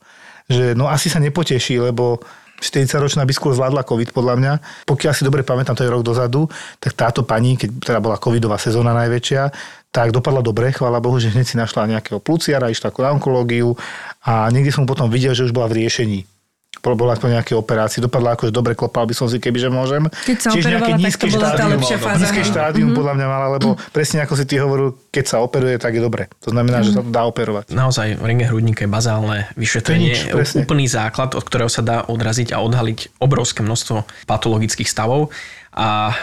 Že 0.49 0.73
no 0.73 0.89
asi 0.89 1.05
sa 1.05 1.21
nepoteší, 1.21 1.77
lebo 1.77 2.17
40-ročná 2.57 3.21
by 3.25 3.33
skôr 3.33 3.53
zvládla 3.53 3.85
COVID 3.85 4.09
podľa 4.13 4.35
mňa. 4.41 4.53
Pokiaľ 4.89 5.13
si 5.13 5.21
dobre 5.21 5.45
pamätám, 5.45 5.77
to 5.77 5.85
je 5.85 5.93
rok 5.93 6.01
dozadu, 6.01 6.49
tak 6.81 6.97
táto 6.97 7.21
pani, 7.21 7.57
keď 7.57 7.69
teda 7.81 7.99
bola 8.01 8.17
covidová 8.17 8.57
sezóna 8.57 8.97
najväčšia, 8.97 9.53
tak 9.93 10.09
dopadla 10.09 10.41
dobre, 10.41 10.73
chvála 10.73 10.97
Bohu, 10.97 11.21
že 11.21 11.29
hneď 11.29 11.45
si 11.45 11.55
našla 11.57 11.89
nejakého 11.89 12.17
pluciara, 12.17 12.73
išla 12.73 12.89
na 12.89 13.13
onkológiu 13.13 13.77
a 14.25 14.49
niekde 14.49 14.73
som 14.73 14.89
potom 14.89 15.11
videl, 15.11 15.37
že 15.37 15.45
už 15.45 15.53
bola 15.53 15.69
v 15.69 15.83
riešení 15.85 16.30
bola 16.79 17.13
po 17.19 17.27
nejakej 17.27 17.59
operácii, 17.59 17.99
dopadla 17.99 18.39
akože 18.39 18.49
dobre, 18.49 18.73
klopal 18.73 19.03
by 19.03 19.13
som 19.13 19.27
si, 19.27 19.37
kebyže 19.37 19.67
môžem. 19.67 20.07
Keď 20.07 20.37
sa 20.39 20.49
Čiže 20.55 20.67
nejaké 20.71 20.91
nízke 20.97 21.27
tak 21.27 21.29
to 21.29 21.37
bola 21.37 21.49
tá 21.53 21.65
lepšia 21.67 21.97
fáza. 21.99 22.23
Nízke 22.23 22.41
štádium 22.47 22.89
mm-hmm. 22.89 22.97
podľa 22.97 23.13
mňa 23.19 23.27
mala, 23.27 23.47
lebo 23.59 23.67
presne 23.91 24.23
ako 24.23 24.33
si 24.39 24.43
ty 24.47 24.55
hovoril, 24.57 24.95
keď 25.13 25.25
sa 25.27 25.37
operuje, 25.43 25.75
tak 25.77 25.93
je 25.93 26.01
dobre. 26.01 26.31
To 26.41 26.49
znamená, 26.49 26.81
mm-hmm. 26.81 26.95
že 26.95 26.97
sa 26.97 27.01
to 27.05 27.11
dá 27.11 27.23
operovať. 27.27 27.69
Naozaj, 27.69 28.07
ringe 28.23 28.47
hrudníka 28.47 28.87
je 28.87 28.89
bazálne 28.89 29.51
vyšetrenie, 29.59 30.15
nič, 30.15 30.55
úplný 30.57 30.87
základ, 30.87 31.35
od 31.37 31.43
ktorého 31.45 31.69
sa 31.69 31.85
dá 31.85 31.97
odraziť 32.07 32.55
a 32.55 32.63
odhaliť 32.63 33.21
obrovské 33.21 33.61
množstvo 33.61 34.25
patologických 34.25 34.87
stavov 34.87 35.29
a 35.71 36.11
e, 36.11 36.15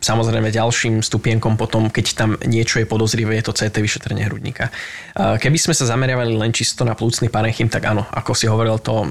samozrejme 0.00 0.48
ďalším 0.48 1.04
stupienkom 1.04 1.60
potom, 1.60 1.92
keď 1.92 2.06
tam 2.16 2.30
niečo 2.48 2.80
je 2.80 2.88
podozrivé, 2.88 3.36
je 3.36 3.44
to 3.44 3.52
CT 3.52 3.76
vyšetrenie 3.76 4.24
hrudníka. 4.24 4.72
E, 5.12 5.36
keby 5.36 5.60
sme 5.60 5.76
sa 5.76 5.84
zameriavali 5.84 6.32
len 6.32 6.48
čisto 6.48 6.88
na 6.88 6.96
plúcny 6.96 7.28
parenchym, 7.28 7.68
tak 7.68 7.84
áno, 7.84 8.08
ako 8.08 8.32
si 8.32 8.48
hovoril, 8.48 8.80
to 8.80 9.04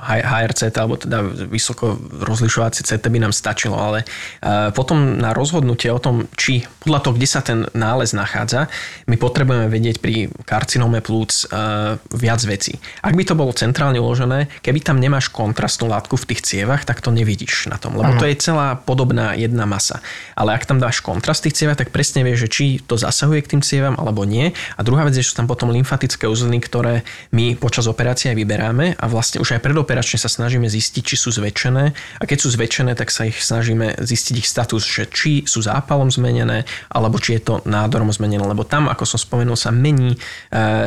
HRCT 0.00 0.76
alebo 0.80 0.96
teda 0.96 1.20
vysoko 1.44 2.00
rozlišovacie 2.24 2.88
CT 2.88 3.04
by 3.12 3.28
nám 3.28 3.36
stačilo, 3.36 3.76
ale 3.76 4.08
e, 4.40 4.72
potom 4.72 5.20
na 5.20 5.36
rozhodnutie 5.36 5.92
o 5.92 6.00
tom, 6.00 6.32
či 6.32 6.64
podľa 6.80 7.00
toho, 7.04 7.12
kde 7.20 7.28
sa 7.28 7.44
ten 7.44 7.68
nález 7.76 8.16
nachádza, 8.16 8.72
my 9.12 9.20
potrebujeme 9.20 9.68
vedieť 9.68 10.00
pri 10.00 10.32
karcinome 10.48 11.04
plúc 11.04 11.52
e, 11.52 12.00
viac 12.16 12.40
vecí. 12.48 12.80
Ak 13.04 13.12
by 13.12 13.28
to 13.28 13.36
bolo 13.36 13.52
centrálne 13.52 14.00
uložené, 14.00 14.48
keby 14.64 14.80
tam 14.80 14.96
nemáš 14.96 15.28
kontrastnú 15.28 15.92
látku 15.92 16.16
v 16.16 16.32
tých 16.32 16.40
cievach, 16.48 16.88
tak 16.88 17.04
to 17.04 17.12
nevidíš 17.12 17.68
na 17.68 17.76
tom, 17.76 18.00
lebo 18.00 18.16
to 18.16 18.24
je 18.24 18.40
celá 18.40 18.80
pod 18.80 19.01
podobná 19.02 19.34
jedna 19.34 19.66
masa. 19.66 19.98
Ale 20.38 20.54
ak 20.54 20.62
tam 20.62 20.78
dáš 20.78 21.02
kontrast 21.02 21.42
tých 21.42 21.58
cievach, 21.58 21.74
tak 21.74 21.90
presne 21.90 22.22
vieš, 22.22 22.46
že 22.46 22.48
či 22.54 22.64
to 22.86 22.94
zasahuje 22.94 23.42
k 23.42 23.50
tým 23.58 23.62
cievam 23.66 23.98
alebo 23.98 24.22
nie. 24.22 24.54
A 24.78 24.86
druhá 24.86 25.02
vec 25.02 25.18
je, 25.18 25.26
že 25.26 25.34
sú 25.34 25.42
tam 25.42 25.50
potom 25.50 25.74
lymfatické 25.74 26.30
uzliny, 26.30 26.62
ktoré 26.62 27.02
my 27.34 27.58
počas 27.58 27.90
operácie 27.90 28.30
aj 28.30 28.38
vyberáme 28.38 28.94
a 28.94 29.04
vlastne 29.10 29.42
už 29.42 29.58
aj 29.58 29.60
predoperačne 29.66 30.22
sa 30.22 30.30
snažíme 30.30 30.70
zistiť, 30.70 31.02
či 31.02 31.16
sú 31.18 31.34
zväčšené. 31.34 31.84
A 31.92 32.22
keď 32.22 32.38
sú 32.46 32.48
zväčšené, 32.54 32.94
tak 32.94 33.10
sa 33.10 33.26
ich 33.26 33.42
snažíme 33.42 33.98
zistiť 33.98 34.34
ich 34.38 34.46
status, 34.46 34.86
že 34.86 35.10
či 35.10 35.42
sú 35.42 35.58
zápalom 35.58 36.06
zmenené, 36.06 36.62
alebo 36.94 37.18
či 37.18 37.34
je 37.36 37.42
to 37.42 37.54
nádorom 37.66 38.14
zmenené. 38.14 38.46
Lebo 38.46 38.62
tam, 38.62 38.86
ako 38.86 39.02
som 39.02 39.18
spomenul, 39.18 39.58
sa 39.58 39.74
mení 39.74 40.14
e, 40.14 40.18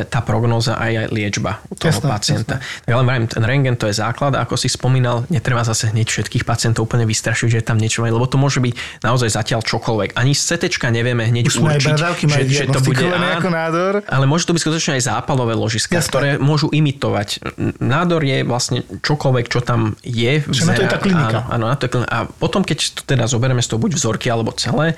tá 0.08 0.24
prognóza 0.24 0.80
aj, 0.80 1.04
aj 1.04 1.08
liečba 1.12 1.60
u 1.68 1.76
toho 1.76 1.92
jasne, 1.92 2.08
pacienta. 2.08 2.54
Tak 2.62 2.92
ale 2.96 3.28
ten 3.28 3.44
rengen 3.44 3.76
to 3.76 3.92
je 3.92 3.98
základ 4.00 4.32
a 4.38 4.48
ako 4.48 4.56
si 4.56 4.72
spomínal, 4.72 5.28
netreba 5.28 5.60
zase 5.66 5.92
hneď 5.92 6.08
všetkých 6.08 6.48
pacientov 6.48 6.88
úplne 6.88 7.04
vystrašiť, 7.04 7.48
že 7.50 7.58
je 7.60 7.66
tam 7.66 7.76
niečo 7.76 8.05
lebo 8.10 8.26
to 8.26 8.36
môže 8.40 8.58
byť 8.62 9.02
naozaj 9.02 9.28
zatiaľ 9.32 9.60
čokoľvek. 9.62 10.18
Ani 10.18 10.32
z 10.32 10.42
CT 10.56 10.78
nevieme 10.90 11.26
hneď 11.26 11.50
Už 11.50 11.62
určiť, 11.62 11.94
že, 12.26 12.40
že 12.46 12.64
to 12.70 12.80
bude 12.82 13.04
ako 13.06 13.50
nádor. 13.50 13.92
Ale 14.06 14.24
môže 14.24 14.46
to 14.46 14.54
byť 14.54 14.62
skutočne 14.62 14.92
aj 14.98 15.02
zápalové 15.06 15.54
ložiska, 15.54 15.98
Jasne. 15.98 16.10
ktoré 16.10 16.28
môžu 16.40 16.70
imitovať. 16.72 17.42
Nádor 17.82 18.22
je 18.22 18.42
vlastne 18.46 18.82
čokoľvek, 19.02 19.46
čo 19.50 19.60
tam 19.62 19.94
je. 20.02 20.42
Čo 20.42 20.64
na 20.68 20.74
to 20.74 20.82
je 20.84 20.90
tá 20.90 20.98
klinika. 20.98 21.38
Áno, 21.46 21.52
áno, 21.52 21.64
na 21.70 21.76
to 21.76 21.86
je 21.86 21.90
klinika. 21.92 22.10
A 22.12 22.18
potom, 22.26 22.62
keď 22.62 22.78
to 22.96 23.00
teda 23.06 23.24
zoberieme 23.26 23.62
z 23.62 23.68
toho 23.70 23.80
buď 23.82 23.98
vzorky 23.98 24.26
alebo 24.32 24.54
celé, 24.54 24.96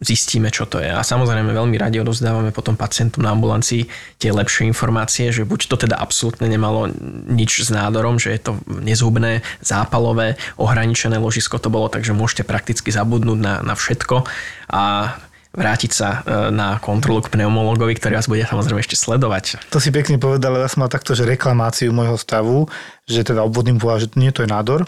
zistíme, 0.00 0.52
čo 0.52 0.68
to 0.68 0.80
je. 0.82 0.92
A 0.92 1.00
samozrejme 1.00 1.52
veľmi 1.52 1.76
radi 1.80 2.00
odovzdávame 2.00 2.52
potom 2.52 2.76
pacientom 2.76 3.24
na 3.24 3.32
ambulancii 3.32 3.88
tie 4.20 4.30
lepšie 4.32 4.68
informácie, 4.68 5.32
že 5.32 5.48
buď 5.48 5.60
to 5.72 5.76
teda 5.88 5.96
absolútne 5.96 6.44
nemalo 6.48 6.88
nič 7.28 7.64
s 7.64 7.72
nádorom, 7.72 8.20
že 8.20 8.36
je 8.36 8.40
to 8.50 8.52
nezhubné, 8.68 9.40
zápalové, 9.64 10.36
ohraničené 10.60 11.16
ložisko 11.16 11.56
to 11.56 11.72
bolo, 11.72 11.88
takže 11.88 12.12
môžete 12.12 12.44
prakticky 12.44 12.92
zabudnúť 12.92 13.38
na, 13.40 13.54
na 13.64 13.74
všetko 13.74 14.28
a 14.68 15.16
vrátiť 15.56 15.90
sa 15.90 16.08
e, 16.08 16.52
na 16.52 16.76
kontrolu 16.76 17.24
k 17.24 17.32
pneumologovi, 17.32 17.96
ktorý 17.96 18.20
vás 18.20 18.28
bude 18.28 18.44
samozrejme 18.44 18.84
ešte 18.84 19.00
sledovať. 19.00 19.72
To 19.72 19.80
si 19.80 19.88
pekne 19.88 20.20
povedal, 20.20 20.60
ja 20.60 20.68
som 20.68 20.84
mal 20.84 20.92
takto, 20.92 21.16
že 21.16 21.24
reklamáciu 21.24 21.96
môjho 21.96 22.20
stavu, 22.20 22.68
že 23.08 23.24
teda 23.24 23.40
obvodným 23.40 23.80
povedal, 23.80 24.04
že 24.04 24.08
nie 24.20 24.28
to 24.30 24.44
je 24.44 24.52
nádor, 24.52 24.84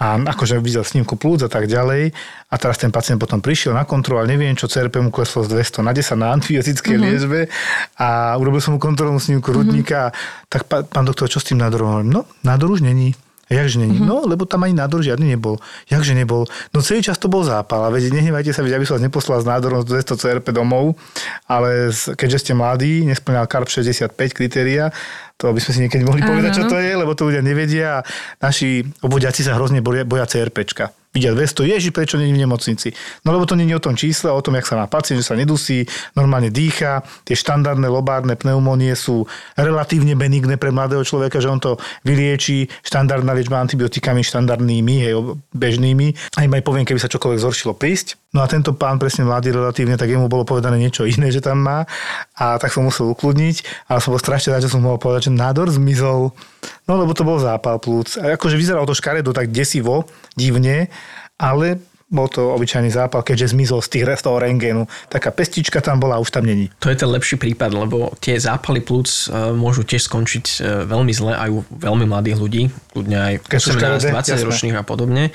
a 0.00 0.16
akože 0.16 0.56
videl 0.64 0.80
snímku 0.80 1.20
plúc 1.20 1.44
a 1.44 1.52
tak 1.52 1.68
ďalej. 1.68 2.16
A 2.48 2.54
teraz 2.56 2.80
ten 2.80 2.88
pacient 2.88 3.20
potom 3.20 3.44
prišiel 3.44 3.76
na 3.76 3.84
kontrolu, 3.84 4.24
ale 4.24 4.32
neviem, 4.32 4.56
čo 4.56 4.64
CRP 4.64 4.96
mu 5.04 5.12
kleslo 5.12 5.44
z 5.44 5.52
200 5.52 5.84
na 5.84 5.92
10 5.92 6.16
na 6.16 6.32
antibiotické 6.32 6.96
mm-hmm. 6.96 7.04
liečbe 7.04 7.40
a 8.00 8.34
urobil 8.40 8.64
som 8.64 8.74
mu 8.74 8.80
kontrolnú 8.80 9.20
snímku 9.20 9.52
mm-hmm. 9.52 10.48
Tak 10.48 10.66
pán 10.88 11.04
doktor, 11.04 11.28
čo 11.28 11.38
s 11.38 11.52
tým 11.52 11.60
nádorom? 11.60 12.08
No, 12.08 12.24
nádor 12.40 12.74
už 12.74 12.80
není. 12.80 13.12
Jakže 13.50 13.82
není? 13.82 13.98
Uh-huh. 13.98 14.06
No, 14.06 14.16
lebo 14.30 14.46
tam 14.46 14.62
ani 14.62 14.78
nádor 14.78 15.02
žiadny 15.02 15.34
nebol. 15.34 15.58
Jakže 15.90 16.14
nebol? 16.14 16.46
No 16.70 16.86
celý 16.86 17.02
čas 17.02 17.18
to 17.18 17.26
bol 17.26 17.42
zápal. 17.42 17.82
A 17.82 17.90
veď 17.90 18.14
nehnevajte 18.14 18.54
sa, 18.54 18.62
veď 18.62 18.78
aby 18.78 18.86
som 18.86 18.94
vás 18.94 19.02
neposlal 19.02 19.42
s 19.42 19.46
nádorom 19.50 19.82
200 19.82 20.14
CRP 20.14 20.54
domov, 20.54 20.94
ale 21.50 21.90
keďže 21.90 22.46
ste 22.46 22.52
mladí, 22.54 23.02
nesplňal 23.10 23.50
KARP 23.50 23.66
65 23.66 24.14
kritéria, 24.30 24.94
to 25.34 25.50
by 25.50 25.58
sme 25.58 25.72
si 25.74 25.80
niekedy 25.82 26.06
mohli 26.06 26.22
povedať, 26.22 26.62
čo 26.62 26.64
to 26.70 26.78
je, 26.78 26.94
lebo 26.94 27.10
to 27.18 27.26
ľudia 27.26 27.42
nevedia 27.42 28.00
a 28.00 28.04
naši 28.38 28.86
obvodiaci 29.02 29.42
sa 29.42 29.58
hrozne 29.58 29.82
boja, 29.82 30.06
boja 30.06 30.30
CRPčka 30.30 30.94
vidia 31.10 31.34
200, 31.34 31.66
ježi, 31.66 31.90
prečo 31.90 32.14
není 32.14 32.30
v 32.30 32.46
nemocnici? 32.46 32.94
No 33.26 33.34
lebo 33.34 33.48
to 33.48 33.58
není 33.58 33.74
o 33.74 33.82
tom 33.82 33.98
čísle, 33.98 34.30
o 34.30 34.38
tom, 34.38 34.54
jak 34.54 34.68
sa 34.68 34.78
má 34.78 34.86
pacient, 34.86 35.18
že 35.18 35.26
sa 35.26 35.34
nedusí, 35.34 35.88
normálne 36.14 36.54
dýcha, 36.54 37.02
tie 37.26 37.34
štandardné 37.34 37.90
lobárne 37.90 38.38
pneumónie 38.38 38.94
sú 38.94 39.26
relatívne 39.58 40.14
benigné 40.14 40.54
pre 40.54 40.70
mladého 40.70 41.02
človeka, 41.02 41.42
že 41.42 41.50
on 41.50 41.58
to 41.58 41.80
vylieči 42.06 42.70
štandardná 42.86 43.34
liečba 43.34 43.58
antibiotikami 43.58 44.22
štandardnými, 44.22 44.94
hej, 45.02 45.14
bežnými. 45.50 46.36
Aj 46.38 46.46
aj 46.46 46.66
poviem, 46.68 46.84
keby 46.84 47.00
sa 47.00 47.08
čokoľvek 47.08 47.40
zhoršilo 47.40 47.72
prísť. 47.72 48.19
No 48.30 48.46
a 48.46 48.46
tento 48.46 48.70
pán 48.78 48.94
presne 49.02 49.26
mladý 49.26 49.50
relatívne, 49.50 49.98
tak 49.98 50.06
jemu 50.06 50.30
bolo 50.30 50.46
povedané 50.46 50.78
niečo 50.78 51.02
iné, 51.02 51.34
že 51.34 51.42
tam 51.42 51.66
má 51.66 51.82
a 52.38 52.62
tak 52.62 52.70
som 52.70 52.86
musel 52.86 53.10
ukludniť, 53.10 53.90
ale 53.90 53.98
som 53.98 54.14
bol 54.14 54.22
strašne 54.22 54.54
rád, 54.54 54.62
že 54.62 54.70
som 54.70 54.78
mohol 54.78 55.02
povedať, 55.02 55.26
že 55.26 55.32
nádor 55.34 55.66
zmizol. 55.66 56.30
No 56.86 56.92
lebo 56.94 57.10
to 57.10 57.26
bol 57.26 57.42
zápal 57.42 57.82
plúc. 57.82 58.14
A 58.22 58.38
akože 58.38 58.54
vyzeralo 58.54 58.86
to 58.86 58.94
škaredo 58.94 59.34
tak 59.34 59.50
desivo, 59.50 60.06
divne, 60.38 60.86
ale 61.42 61.82
bol 62.10 62.26
to 62.26 62.50
obyčajný 62.58 62.90
zápal, 62.90 63.22
keďže 63.22 63.54
zmizol 63.54 63.78
z, 63.86 63.88
tých, 64.02 64.04
toho 64.18 64.42
rengénu. 64.42 64.90
Taká 65.06 65.30
pestička 65.30 65.78
tam 65.78 66.02
bola, 66.02 66.18
už 66.18 66.34
tam 66.34 66.42
není. 66.42 66.66
To 66.82 66.90
je 66.90 66.98
ten 66.98 67.06
lepší 67.06 67.38
prípad, 67.38 67.70
lebo 67.70 68.10
tie 68.18 68.34
zápaly 68.34 68.82
plúc 68.82 69.30
e, 69.30 69.54
môžu 69.54 69.86
tiež 69.86 70.10
skončiť 70.10 70.44
e, 70.58 70.90
veľmi 70.90 71.12
zle 71.14 71.38
aj 71.38 71.48
u 71.54 71.62
veľmi 71.70 72.10
mladých 72.10 72.36
ľudí, 72.42 72.62
kľudne 72.90 73.14
aj 73.14 73.34
18, 73.46 74.10
20 74.10 74.48
ročných 74.50 74.76
a 74.76 74.82
podobne 74.82 75.30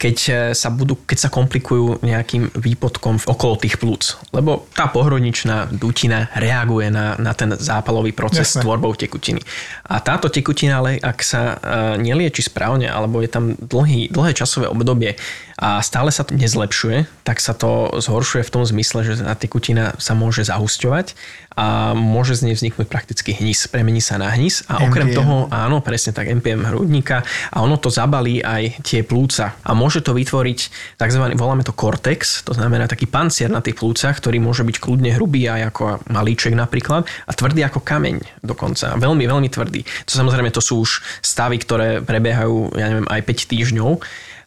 keď 0.00 0.16
e, 0.16 0.32
sa, 0.56 0.72
budú, 0.72 0.96
keď 1.04 1.18
sa 1.20 1.28
komplikujú 1.28 2.00
nejakým 2.00 2.56
výpodkom 2.56 3.20
okolo 3.28 3.60
tých 3.60 3.76
plúc. 3.76 4.16
Lebo 4.32 4.64
tá 4.72 4.88
pohroničná 4.88 5.68
dutina 5.68 6.32
reaguje 6.32 6.88
na, 6.88 7.20
na 7.20 7.36
ten 7.36 7.52
zápalový 7.52 8.16
proces 8.16 8.48
Jasne. 8.48 8.56
s 8.56 8.64
tvorbou 8.64 8.96
tekutiny. 8.96 9.44
A 9.92 10.00
táto 10.00 10.32
tekutina, 10.32 10.80
ale 10.80 10.96
ak 10.96 11.20
sa 11.20 11.60
nelieči 12.00 12.40
správne, 12.40 12.88
alebo 12.88 13.20
je 13.20 13.28
tam 13.28 13.52
dlhý, 13.60 14.08
dlhé 14.08 14.32
časové 14.32 14.72
obdobie 14.72 15.20
a 15.60 15.84
stále 15.84 16.08
sa 16.08 16.19
to 16.24 16.36
nezlepšuje, 16.36 17.06
tak 17.24 17.38
sa 17.38 17.52
to 17.56 18.00
zhoršuje 18.00 18.42
v 18.46 18.52
tom 18.52 18.62
zmysle, 18.66 19.04
že 19.04 19.22
tá 19.22 19.34
tekutina 19.34 19.94
sa 19.96 20.16
môže 20.16 20.46
zahusťovať 20.46 21.14
a 21.58 21.92
môže 21.98 22.38
z 22.38 22.46
nej 22.46 22.54
vzniknúť 22.54 22.86
prakticky 22.86 23.34
hnis. 23.34 23.66
Premení 23.66 23.98
sa 23.98 24.16
na 24.16 24.30
hnis 24.32 24.62
a 24.70 24.86
okrem 24.86 25.10
MPM. 25.10 25.18
toho, 25.18 25.36
áno, 25.50 25.82
presne 25.82 26.14
tak, 26.14 26.30
MPM 26.30 26.62
hrudníka 26.62 27.26
a 27.50 27.60
ono 27.60 27.76
to 27.76 27.90
zabalí 27.90 28.40
aj 28.40 28.80
tie 28.86 29.02
plúca 29.02 29.58
a 29.60 29.70
môže 29.74 30.00
to 30.00 30.14
vytvoriť 30.14 30.58
tzv. 30.96 31.22
voláme 31.34 31.66
to 31.66 31.74
cortex, 31.74 32.46
to 32.46 32.54
znamená 32.54 32.86
taký 32.86 33.10
pancier 33.10 33.50
na 33.50 33.60
tých 33.60 33.76
plúcach, 33.76 34.16
ktorý 34.16 34.38
môže 34.38 34.62
byť 34.62 34.76
kľudne 34.78 35.10
hrubý 35.18 35.50
aj 35.50 35.74
ako 35.74 35.82
malíček 36.08 36.54
napríklad 36.54 37.04
a 37.04 37.30
tvrdý 37.34 37.66
ako 37.66 37.82
kameň 37.82 38.40
dokonca. 38.46 38.94
Veľmi, 38.96 39.26
veľmi 39.26 39.48
tvrdý. 39.50 39.82
To 40.06 40.12
samozrejme 40.16 40.54
to 40.54 40.62
sú 40.62 40.86
už 40.86 41.02
stavy, 41.20 41.58
ktoré 41.60 42.00
prebiehajú, 42.00 42.78
ja 42.78 42.86
neviem, 42.94 43.08
aj 43.10 43.20
5 43.26 43.52
týždňov 43.52 43.90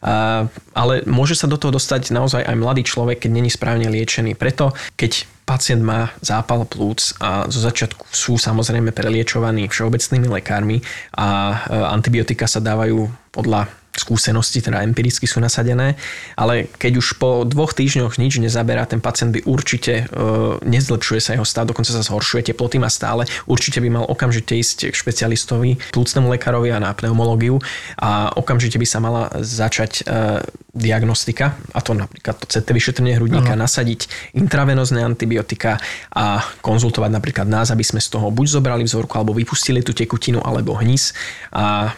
ale 0.04 0.94
môže 1.08 1.32
sa 1.32 1.48
do 1.48 1.56
toho 1.56 1.72
dostať 1.72 2.12
naozaj 2.12 2.44
aj 2.44 2.56
mladý 2.60 2.84
človek, 2.84 3.24
keď 3.24 3.30
není 3.32 3.48
správne 3.48 3.88
liečený. 3.88 4.36
Preto, 4.36 4.76
keď 5.00 5.24
pacient 5.48 5.80
má 5.80 6.12
zápal 6.20 6.64
plúc 6.68 7.16
a 7.20 7.48
zo 7.48 7.60
začiatku 7.60 8.08
sú 8.12 8.36
samozrejme 8.36 8.92
preliečovaní 8.92 9.68
všeobecnými 9.68 10.28
lekármi 10.40 10.84
a 11.16 11.56
antibiotika 11.92 12.44
sa 12.48 12.60
dávajú 12.60 13.08
podľa 13.32 13.68
skúsenosti, 13.94 14.58
teda 14.58 14.82
empiricky 14.82 15.24
sú 15.24 15.38
nasadené, 15.38 15.94
ale 16.34 16.66
keď 16.66 16.92
už 16.98 17.16
po 17.16 17.46
dvoch 17.46 17.72
týždňoch 17.72 18.18
nič 18.18 18.42
nezaberá, 18.42 18.82
ten 18.90 18.98
pacient 18.98 19.30
by 19.30 19.46
určite 19.46 20.04
e, 20.10 20.18
nezlepšuje 20.66 21.20
sa 21.22 21.30
jeho 21.38 21.46
stav, 21.46 21.70
dokonca 21.70 21.94
sa 21.94 22.02
zhoršuje, 22.02 22.50
teploty 22.50 22.82
má 22.82 22.90
stále, 22.90 23.24
určite 23.46 23.78
by 23.78 23.88
mal 24.02 24.04
okamžite 24.10 24.58
ísť 24.58 24.90
k 24.90 24.94
špecialistovi, 24.94 25.78
plúcnemu 25.94 26.26
lekárovi 26.34 26.74
a 26.74 26.82
na 26.82 26.90
pneumológiu 26.90 27.62
a 28.02 28.34
okamžite 28.34 28.82
by 28.82 28.86
sa 28.86 28.98
mala 28.98 29.30
začať 29.38 30.02
e, 30.02 30.42
diagnostika, 30.74 31.54
a 31.70 31.78
to 31.78 31.94
napríklad 31.94 32.34
to 32.42 32.50
CT 32.50 32.74
vyšetrenie 32.74 33.14
hrudníka, 33.14 33.54
uh-huh. 33.54 33.62
nasadiť 33.62 34.34
intravenozné 34.34 35.06
antibiotika 35.06 35.78
a 36.10 36.42
konzultovať 36.66 37.10
napríklad 37.14 37.46
nás, 37.46 37.70
aby 37.70 37.86
sme 37.86 38.02
z 38.02 38.10
toho 38.10 38.34
buď 38.34 38.58
zobrali 38.58 38.82
vzorku, 38.82 39.14
alebo 39.14 39.38
vypustili 39.38 39.86
tú 39.86 39.94
tekutinu, 39.94 40.42
alebo 40.42 40.74
hnis 40.74 41.14
a 41.54 41.94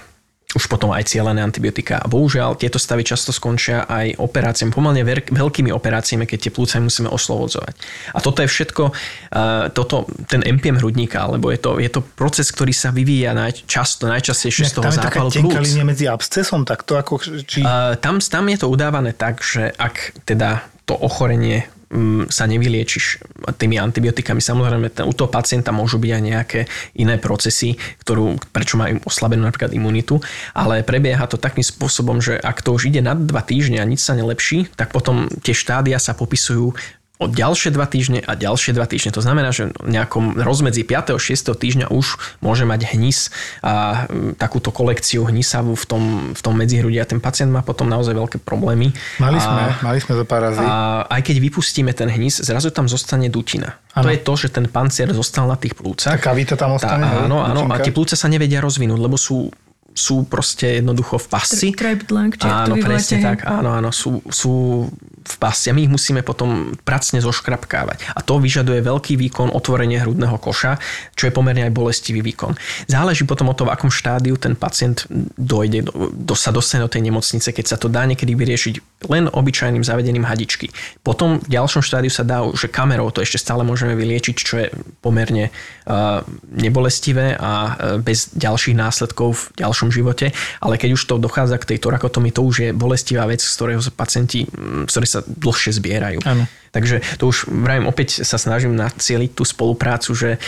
už 0.55 0.71
potom 0.71 0.95
aj 0.95 1.11
cieľené 1.11 1.43
antibiotika. 1.43 1.99
A 1.99 2.07
bohužiaľ, 2.07 2.55
tieto 2.55 2.79
stavy 2.79 3.03
často 3.03 3.35
skončia 3.35 3.83
aj 3.91 4.15
operáciami, 4.23 4.71
pomerne 4.71 5.03
veľkými 5.29 5.75
operáciami, 5.75 6.23
keď 6.23 6.39
tie 6.39 6.53
plúca 6.55 6.79
musíme 6.79 7.11
oslovodzovať. 7.11 7.75
A 8.15 8.19
toto 8.23 8.47
je 8.47 8.49
všetko, 8.49 8.83
uh, 8.89 9.69
toto, 9.75 10.07
ten 10.31 10.47
MPM 10.47 10.79
hrudníka, 10.79 11.27
alebo 11.27 11.51
je 11.51 11.59
to, 11.59 11.83
je 11.83 11.91
to 11.91 12.01
proces, 12.01 12.47
ktorý 12.55 12.71
sa 12.71 12.95
vyvíja 12.95 13.35
naj, 13.35 13.67
často, 13.67 14.07
najčastejšie 14.07 14.71
z 14.71 14.75
toho 14.79 14.89
zápalu 14.95 15.35
plúc. 15.35 15.53
Tam 15.59 15.67
je 15.67 15.85
medzi 15.85 16.07
abscesom, 16.07 16.63
tak 16.63 16.87
to 16.87 16.95
ako... 16.95 17.19
Či... 17.43 17.67
Uh, 17.67 17.99
tam, 17.99 18.23
tam 18.23 18.47
je 18.47 18.59
to 18.63 18.71
udávané 18.71 19.13
tak, 19.13 19.43
že 19.43 19.75
ak 19.75 20.15
teda 20.23 20.63
to 20.87 20.95
ochorenie 20.95 21.67
Mm, 21.87 22.27
sa 22.35 22.51
nevyliečiš 22.51 23.23
tými 23.55 23.79
antibiotikami. 23.79 24.43
Samozrejme, 24.43 24.91
u 25.07 25.13
toho 25.15 25.31
pacienta 25.31 25.71
môžu 25.71 26.03
byť 26.03 26.11
aj 26.11 26.23
nejaké 26.23 26.61
iné 26.99 27.21
procesy, 27.21 27.79
ktorú, 28.03 28.41
prečo 28.51 28.81
majú 28.81 28.99
oslabenú 29.07 29.47
napríklad 29.47 29.71
imunitu, 29.77 30.19
ale 30.57 30.83
prebieha 30.83 31.27
to 31.31 31.39
takým 31.39 31.63
spôsobom, 31.63 32.19
že 32.19 32.39
ak 32.41 32.65
to 32.65 32.75
už 32.75 32.91
ide 32.91 33.05
nad 33.05 33.19
dva 33.19 33.43
týždne 33.45 33.79
a 33.79 33.87
nič 33.87 34.03
sa 34.03 34.19
nelepší, 34.19 34.71
tak 34.75 34.91
potom 34.91 35.31
tie 35.43 35.55
štádia 35.55 36.01
sa 36.03 36.17
popisujú 36.17 36.75
o 37.17 37.27
ďalšie 37.27 37.73
dva 37.73 37.89
týždne 37.89 38.21
a 38.21 38.37
ďalšie 38.37 38.77
dva 38.77 38.85
týždne. 38.85 39.17
To 39.17 39.25
znamená, 39.25 39.49
že 39.49 39.73
v 39.81 39.91
nejakom 39.91 40.37
rozmedzi 40.37 40.85
5. 40.85 41.17
a 41.17 41.19
6. 41.19 41.57
týždňa 41.57 41.87
už 41.89 42.21
môže 42.45 42.69
mať 42.69 42.93
hnis 42.93 43.33
a 43.65 44.05
takúto 44.37 44.69
kolekciu 44.69 45.25
hnisavú 45.25 45.73
v 45.73 45.85
tom, 45.89 46.03
v 46.37 46.41
tom 46.41 46.55
medzihrudi 46.61 47.01
a 47.01 47.09
ten 47.09 47.17
pacient 47.17 47.49
má 47.49 47.65
potom 47.65 47.89
naozaj 47.89 48.13
veľké 48.13 48.39
problémy. 48.45 48.93
Mali 49.17 49.39
sme, 49.41 49.63
a, 49.65 49.81
mali 49.81 49.99
sme 50.01 50.13
to 50.21 50.25
pár 50.29 50.45
razy. 50.45 50.61
A 50.61 51.09
aj 51.09 51.23
keď 51.25 51.37
vypustíme 51.41 51.93
ten 51.97 52.13
hnis, 52.13 52.45
zrazu 52.45 52.69
tam 52.69 52.85
zostane 52.85 53.33
dutina. 53.33 53.81
Ano. 53.97 54.05
To 54.05 54.09
je 54.13 54.21
to, 54.21 54.33
že 54.37 54.49
ten 54.53 54.69
pancier 54.69 55.09
zostal 55.17 55.49
na 55.49 55.57
tých 55.57 55.73
plúcach. 55.73 56.21
Taká 56.21 56.37
víta 56.37 56.53
tam 56.53 56.77
ostane. 56.77 57.01
Tá, 57.01 57.25
áno, 57.25 57.41
áno. 57.41 57.65
A 57.73 57.81
tie 57.81 57.97
plúce 57.97 58.13
sa 58.13 58.29
nevedia 58.29 58.61
rozvinúť, 58.61 59.01
lebo 59.01 59.17
sú 59.17 59.49
sú 59.97 60.29
proste 60.29 60.85
jednoducho 60.85 61.17
v 61.17 61.27
pasci. 61.33 61.69
Trapped 61.73 62.13
lung, 62.13 62.37
áno, 62.45 62.77
presne 62.77 63.25
tak. 63.25 63.49
Áno, 63.49 63.73
áno, 63.73 63.89
sú, 63.89 64.21
sú 64.29 64.85
v 65.27 65.37
pasci 65.41 65.73
a 65.73 65.75
my 65.75 65.89
ich 65.89 65.93
musíme 65.93 66.21
potom 66.21 66.77
pracne 66.85 67.19
zoškrapkávať. 67.19 68.13
A 68.15 68.21
to 68.21 68.37
vyžaduje 68.39 68.85
veľký 68.85 69.17
výkon 69.17 69.51
otvorenie 69.51 69.99
hrudného 69.99 70.37
koša, 70.37 70.79
čo 71.17 71.27
je 71.27 71.33
pomerne 71.33 71.67
aj 71.67 71.73
bolestivý 71.73 72.21
výkon. 72.21 72.55
Záleží 72.87 73.25
potom 73.25 73.51
od 73.51 73.57
toho, 73.57 73.67
v 73.67 73.75
akom 73.75 73.91
štádiu 73.91 74.37
ten 74.37 74.55
pacient 74.55 75.09
dojde, 75.35 75.89
do, 75.89 76.13
do, 76.13 76.35
sa 76.37 76.53
dostane 76.53 76.85
do 76.85 76.93
tej 76.93 77.03
nemocnice, 77.09 77.51
keď 77.51 77.65
sa 77.65 77.77
to 77.81 77.89
dá 77.89 78.05
niekedy 78.05 78.37
vyriešiť 78.37 78.96
len 79.05 79.29
obyčajným 79.29 79.85
zavedením 79.85 80.25
hadičky. 80.25 80.73
Potom 81.05 81.37
v 81.45 81.49
ďalšom 81.53 81.85
štádiu 81.85 82.09
sa 82.09 82.25
dá, 82.25 82.41
že 82.57 82.73
kamerou 82.73 83.13
to 83.13 83.21
ešte 83.21 83.37
stále 83.37 83.61
môžeme 83.61 83.93
vyliečiť, 83.93 84.37
čo 84.41 84.55
je 84.65 84.67
pomerne 85.05 85.53
uh, 85.53 86.25
nebolestivé 86.49 87.37
a 87.37 87.53
uh, 87.53 87.73
bez 88.01 88.33
ďalších 88.33 88.73
následkov 88.73 89.53
v 89.53 89.61
ďalšom 89.61 89.93
živote, 89.93 90.33
ale 90.65 90.81
keď 90.81 90.97
už 90.97 91.03
to 91.05 91.21
dochádza 91.21 91.61
k 91.61 91.77
tej 91.77 91.79
torakotomii, 91.85 92.33
to 92.33 92.43
už 92.43 92.57
je 92.57 92.71
bolestivá 92.73 93.29
vec, 93.29 93.45
z 93.45 93.53
ktorého 93.53 93.85
sa 93.85 93.93
pacienti, 93.93 94.49
z 94.89 94.91
ktorej 94.91 95.11
sa 95.13 95.21
dlhšie 95.29 95.77
zbierajú. 95.77 96.25
Ano. 96.25 96.49
Takže 96.77 97.01
to 97.17 97.33
už 97.33 97.49
vrajím, 97.49 97.89
opäť 97.89 98.21
sa 98.21 98.37
snažím 98.37 98.77
nacieliť 98.77 99.33
tú 99.33 99.49
spoluprácu, 99.49 100.13
že 100.13 100.37
e, 100.37 100.39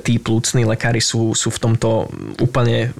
tí 0.00 0.16
plúcni 0.16 0.64
lekári 0.64 1.04
sú, 1.04 1.36
sú 1.36 1.52
v 1.52 1.60
tomto 1.60 2.08
úplne 2.40 2.96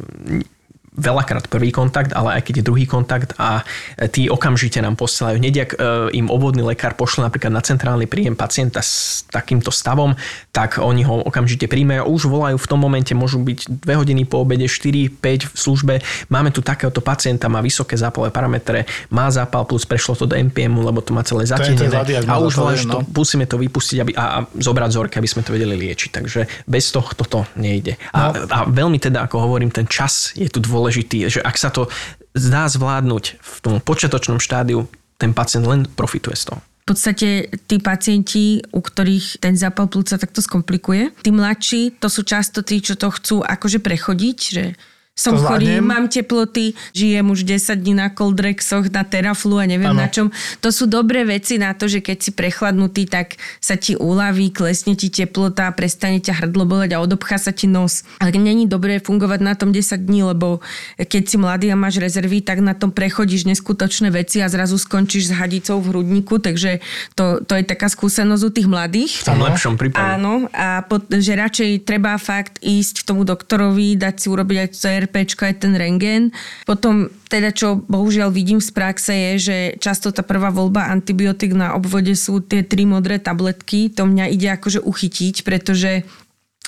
veľakrát 0.94 1.50
prvý 1.50 1.74
kontakt, 1.74 2.14
ale 2.14 2.38
aj 2.38 2.42
keď 2.46 2.54
je 2.62 2.64
druhý 2.64 2.86
kontakt 2.86 3.34
a 3.34 3.66
tí 4.14 4.30
okamžite 4.30 4.78
nám 4.78 4.94
posielajú. 4.94 5.42
Hneď, 5.42 5.54
ak 5.66 5.70
e, 5.74 5.76
im 6.22 6.30
obvodný 6.30 6.62
lekár 6.62 6.94
pošle 6.94 7.26
napríklad 7.26 7.50
na 7.50 7.58
centrálny 7.58 8.06
príjem 8.06 8.38
pacienta 8.38 8.78
s 8.78 9.26
takýmto 9.26 9.74
stavom, 9.74 10.14
tak 10.54 10.78
oni 10.78 11.02
ho 11.02 11.26
okamžite 11.26 11.66
príjmajú. 11.66 12.06
Už 12.06 12.30
volajú 12.30 12.56
v 12.62 12.66
tom 12.70 12.78
momente, 12.78 13.10
môžu 13.10 13.42
byť 13.42 13.82
2 13.82 14.00
hodiny 14.00 14.22
po 14.22 14.46
obede, 14.46 14.70
4, 14.70 15.18
5 15.18 15.50
v 15.50 15.54
službe. 15.58 15.94
Máme 16.30 16.54
tu 16.54 16.62
takéhoto 16.62 17.02
pacienta, 17.02 17.50
má 17.50 17.58
vysoké 17.58 17.98
zápalové 17.98 18.30
parametre, 18.30 18.86
má 19.10 19.26
zápal 19.34 19.66
plus 19.66 19.82
prešlo 19.82 20.14
to 20.14 20.30
do 20.30 20.38
MPM, 20.38 20.78
lebo 20.78 21.02
to 21.02 21.10
má 21.10 21.26
celé 21.26 21.42
zatienené. 21.42 21.90
A 22.30 22.38
už 22.38 22.54
volajú, 22.54 22.86
že 22.86 22.86
to, 22.86 23.02
no. 23.02 23.06
musíme 23.10 23.50
to 23.50 23.58
vypustiť 23.58 23.96
aby, 23.98 24.12
a, 24.14 24.24
a 24.24 24.38
zobrať 24.46 24.88
vzorky, 24.94 25.14
aby 25.18 25.26
sme 25.26 25.42
to 25.42 25.50
vedeli 25.50 25.74
liečiť. 25.74 26.10
Takže 26.22 26.40
bez 26.70 26.94
toho 26.94 27.10
toto 27.18 27.50
nejde. 27.58 27.98
A, 28.14 28.30
no. 28.30 28.46
a 28.46 28.58
veľmi 28.70 29.02
teda, 29.02 29.26
ako 29.26 29.42
hovorím, 29.42 29.74
ten 29.74 29.90
čas 29.90 30.30
je 30.38 30.46
tu 30.46 30.62
dôležitý 30.62 30.83
dôležitý, 30.84 31.32
že 31.32 31.40
ak 31.40 31.56
sa 31.56 31.72
to 31.72 31.88
zdá 32.36 32.68
zvládnuť 32.68 33.40
v 33.40 33.54
tom 33.64 33.80
počiatočnom 33.80 34.36
štádiu, 34.36 34.84
ten 35.16 35.32
pacient 35.32 35.64
len 35.64 35.88
profituje 35.88 36.36
z 36.36 36.52
toho. 36.52 36.60
V 36.84 36.92
podstate 36.92 37.48
tí 37.64 37.80
pacienti, 37.80 38.60
u 38.68 38.84
ktorých 38.84 39.40
ten 39.40 39.56
zápal 39.56 39.88
plúca 39.88 40.20
takto 40.20 40.44
skomplikuje, 40.44 41.16
tí 41.24 41.32
mladší, 41.32 41.96
to 41.96 42.12
sú 42.12 42.28
často 42.28 42.60
tí, 42.60 42.84
čo 42.84 43.00
to 43.00 43.08
chcú 43.08 43.40
akože 43.40 43.80
prechodiť, 43.80 44.36
že 44.36 44.76
som 45.14 45.38
chorý, 45.38 45.78
mám 45.78 46.10
teploty, 46.10 46.74
žijem 46.90 47.30
už 47.30 47.46
10 47.46 47.78
dní 47.78 47.94
na 47.94 48.10
koldrexoch, 48.10 48.90
na 48.90 49.06
teraflu 49.06 49.62
a 49.62 49.64
neviem 49.64 49.94
ano. 49.94 50.02
na 50.02 50.10
čom. 50.10 50.34
To 50.58 50.74
sú 50.74 50.90
dobré 50.90 51.22
veci 51.22 51.54
na 51.54 51.70
to, 51.70 51.86
že 51.86 52.02
keď 52.02 52.18
si 52.18 52.30
prechladnutý, 52.34 53.06
tak 53.06 53.38
sa 53.62 53.78
ti 53.78 53.94
uľaví, 53.94 54.50
klesne 54.50 54.98
ti 54.98 55.14
teplota, 55.14 55.70
prestane 55.70 56.18
ťa 56.18 56.42
hrdlo 56.42 56.66
boleť 56.66 56.98
a 56.98 57.02
odobchá 57.02 57.38
sa 57.38 57.54
ti 57.54 57.70
nos. 57.70 58.02
Ale 58.18 58.34
není 58.34 58.66
dobré 58.66 58.98
fungovať 58.98 59.38
na 59.38 59.54
tom 59.54 59.70
10 59.70 60.02
dní, 60.02 60.26
lebo 60.26 60.58
keď 60.98 61.22
si 61.30 61.36
mladý 61.38 61.70
a 61.70 61.78
máš 61.78 62.02
rezervy, 62.02 62.42
tak 62.42 62.58
na 62.58 62.74
tom 62.74 62.90
prechodíš 62.90 63.46
neskutočné 63.46 64.10
veci 64.10 64.42
a 64.42 64.50
zrazu 64.50 64.82
skončíš 64.82 65.30
s 65.30 65.32
hadicou 65.38 65.78
v 65.78 65.94
hrudníku, 65.94 66.42
takže 66.42 66.82
to, 67.14 67.38
to 67.46 67.54
je 67.54 67.62
taká 67.62 67.86
skúsenosť 67.86 68.42
u 68.42 68.50
tých 68.50 68.66
mladých. 68.66 69.22
V 69.22 69.30
tom 69.30 69.46
lepšom 69.46 69.78
prípade. 69.78 70.18
Áno, 70.18 70.50
a 70.50 70.82
pod, 70.82 71.06
že 71.06 71.38
radšej 71.38 71.86
treba 71.86 72.18
fakt 72.18 72.58
ísť 72.66 73.06
k 73.06 73.14
tomu 73.14 73.22
doktorovi, 73.22 73.94
dať 73.94 74.14
si 74.18 74.26
urobiť 74.26 74.58
aj 74.58 74.68
CR 74.74 75.03
RPčko, 75.04 75.46
aj 75.46 75.64
ten 75.64 75.72
rengén. 75.76 76.32
Potom 76.64 77.12
teda 77.28 77.50
čo 77.50 77.80
bohužiaľ 77.84 78.30
vidím 78.30 78.62
z 78.62 78.70
praxe 78.70 79.12
je, 79.12 79.32
že 79.38 79.56
často 79.82 80.14
tá 80.14 80.22
prvá 80.22 80.54
voľba 80.54 80.90
antibiotik 80.90 81.52
na 81.52 81.74
obvode 81.74 82.14
sú 82.14 82.40
tie 82.44 82.62
tri 82.62 82.86
modré 82.88 83.20
tabletky. 83.20 83.90
To 83.98 84.06
mňa 84.06 84.30
ide 84.30 84.48
akože 84.54 84.82
uchytiť, 84.82 85.42
pretože 85.42 86.06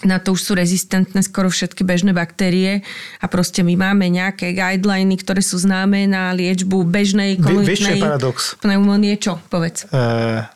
na 0.04 0.20
to 0.20 0.36
už 0.36 0.40
sú 0.44 0.52
rezistentné 0.52 1.24
skoro 1.24 1.48
všetky 1.48 1.80
bežné 1.80 2.12
baktérie 2.12 2.84
a 3.16 3.26
proste 3.32 3.64
my 3.64 3.80
máme 3.80 4.12
nejaké 4.12 4.52
guideliny, 4.52 5.16
ktoré 5.16 5.40
sú 5.40 5.56
známe 5.56 6.04
na 6.04 6.36
liečbu 6.36 6.84
bežnej 6.84 7.40
komunitnej 7.40 8.04
paradox? 8.04 8.60
pneumónie. 8.60 9.16
Čo? 9.16 9.40
Povedz. 9.48 9.88
E, 9.88 9.96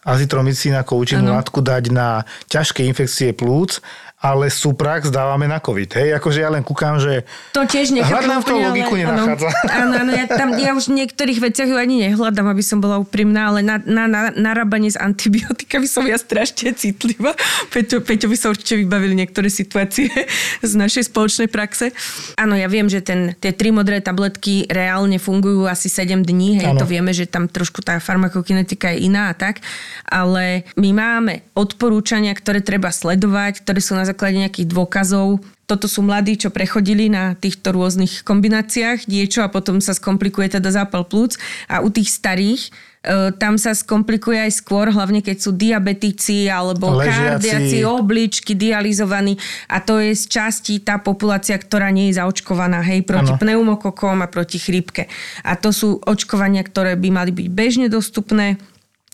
azitromycín 0.04 0.76
ako 0.76 1.00
účinnú 1.00 1.32
látku 1.32 1.64
dať 1.64 1.88
na 1.88 2.28
ťažké 2.52 2.84
infekcie 2.84 3.32
plúc 3.32 3.80
ale 4.20 4.52
Suprax 4.52 5.08
dávame 5.08 5.48
na 5.48 5.56
COVID. 5.56 5.96
Hej, 5.96 6.20
akože 6.20 6.44
ja 6.44 6.52
len 6.52 6.60
kúkam, 6.60 7.00
že 7.00 7.24
to 7.56 7.64
tiež 7.64 7.96
hľadám 7.96 8.44
v 8.44 8.46
tom 8.46 8.58
logiku 8.60 8.92
ale, 9.00 9.08
nenachádza. 9.08 9.48
Áno, 9.72 9.94
áno, 9.96 10.12
ja, 10.12 10.24
tam, 10.28 10.48
ja 10.60 10.76
už 10.76 10.92
v 10.92 11.00
niektorých 11.00 11.40
veciach 11.40 11.68
ju 11.72 11.80
ani 11.80 12.04
nehľadám, 12.04 12.44
aby 12.52 12.60
som 12.60 12.84
bola 12.84 13.00
úprimná, 13.00 13.48
ale 13.48 13.64
na, 13.64 13.80
na, 13.80 14.04
na 14.04 14.28
narábanie 14.36 14.92
s 14.92 15.00
antibiotikami 15.00 15.88
som 15.88 16.04
ja 16.04 16.20
strašne 16.20 16.76
citlivá. 16.76 17.32
Peťo, 17.72 18.04
Peťo 18.04 18.28
by 18.28 18.36
sa 18.36 18.52
určite 18.52 18.76
vybavili 18.84 19.16
niektoré 19.16 19.48
situácie 19.48 20.12
z 20.60 20.72
našej 20.76 21.08
spoločnej 21.08 21.48
praxe. 21.48 21.96
Áno, 22.36 22.52
ja 22.60 22.68
viem, 22.68 22.92
že 22.92 23.00
ten, 23.00 23.32
tie 23.40 23.56
tri 23.56 23.72
modré 23.72 24.04
tabletky 24.04 24.68
reálne 24.68 25.16
fungujú 25.16 25.64
asi 25.64 25.88
7 25.88 26.20
dní, 26.28 26.60
hej, 26.60 26.76
ano. 26.76 26.84
to 26.84 26.84
vieme, 26.84 27.16
že 27.16 27.24
tam 27.24 27.48
trošku 27.48 27.80
tá 27.80 27.96
farmakokinetika 27.96 28.92
je 28.92 29.08
iná 29.08 29.32
a 29.32 29.34
tak, 29.34 29.64
ale 30.04 30.68
my 30.76 30.90
máme 30.92 31.32
odporúčania, 31.56 32.36
ktoré 32.36 32.60
treba 32.60 32.92
sledovať, 32.92 33.64
ktoré 33.64 33.80
sú 33.80 33.96
na 33.96 34.09
základe 34.10 34.42
nejakých 34.42 34.68
dôkazov. 34.68 35.40
Toto 35.70 35.86
sú 35.86 36.02
mladí, 36.02 36.34
čo 36.34 36.50
prechodili 36.50 37.06
na 37.06 37.38
týchto 37.38 37.70
rôznych 37.70 38.26
kombináciách 38.26 39.06
niečo 39.06 39.46
a 39.46 39.52
potom 39.52 39.78
sa 39.78 39.94
skomplikuje 39.94 40.58
teda 40.58 40.66
zápal 40.74 41.06
plúc. 41.06 41.38
A 41.70 41.78
u 41.78 41.94
tých 41.94 42.10
starých 42.10 42.74
e, 43.06 43.30
tam 43.38 43.54
sa 43.54 43.70
skomplikuje 43.70 44.50
aj 44.50 44.58
skôr, 44.58 44.90
hlavne 44.90 45.22
keď 45.22 45.36
sú 45.38 45.54
diabetici 45.54 46.50
alebo 46.50 46.98
Ležiaci. 46.98 47.22
kardiaci, 47.22 47.78
obličky, 47.86 48.58
dializovaní 48.58 49.38
a 49.70 49.78
to 49.78 50.02
je 50.02 50.10
z 50.18 50.26
časti 50.26 50.82
tá 50.82 50.98
populácia, 50.98 51.54
ktorá 51.54 51.94
nie 51.94 52.10
je 52.10 52.18
zaočkovaná, 52.18 52.82
hej, 52.82 53.06
proti 53.06 53.30
ano. 53.30 53.38
pneumokokom 53.38 54.26
a 54.26 54.26
proti 54.26 54.58
chrípke. 54.58 55.06
A 55.46 55.54
to 55.54 55.70
sú 55.70 56.02
očkovania, 56.02 56.66
ktoré 56.66 56.98
by 56.98 57.08
mali 57.14 57.30
byť 57.30 57.46
bežne 57.46 57.86
dostupné, 57.86 58.58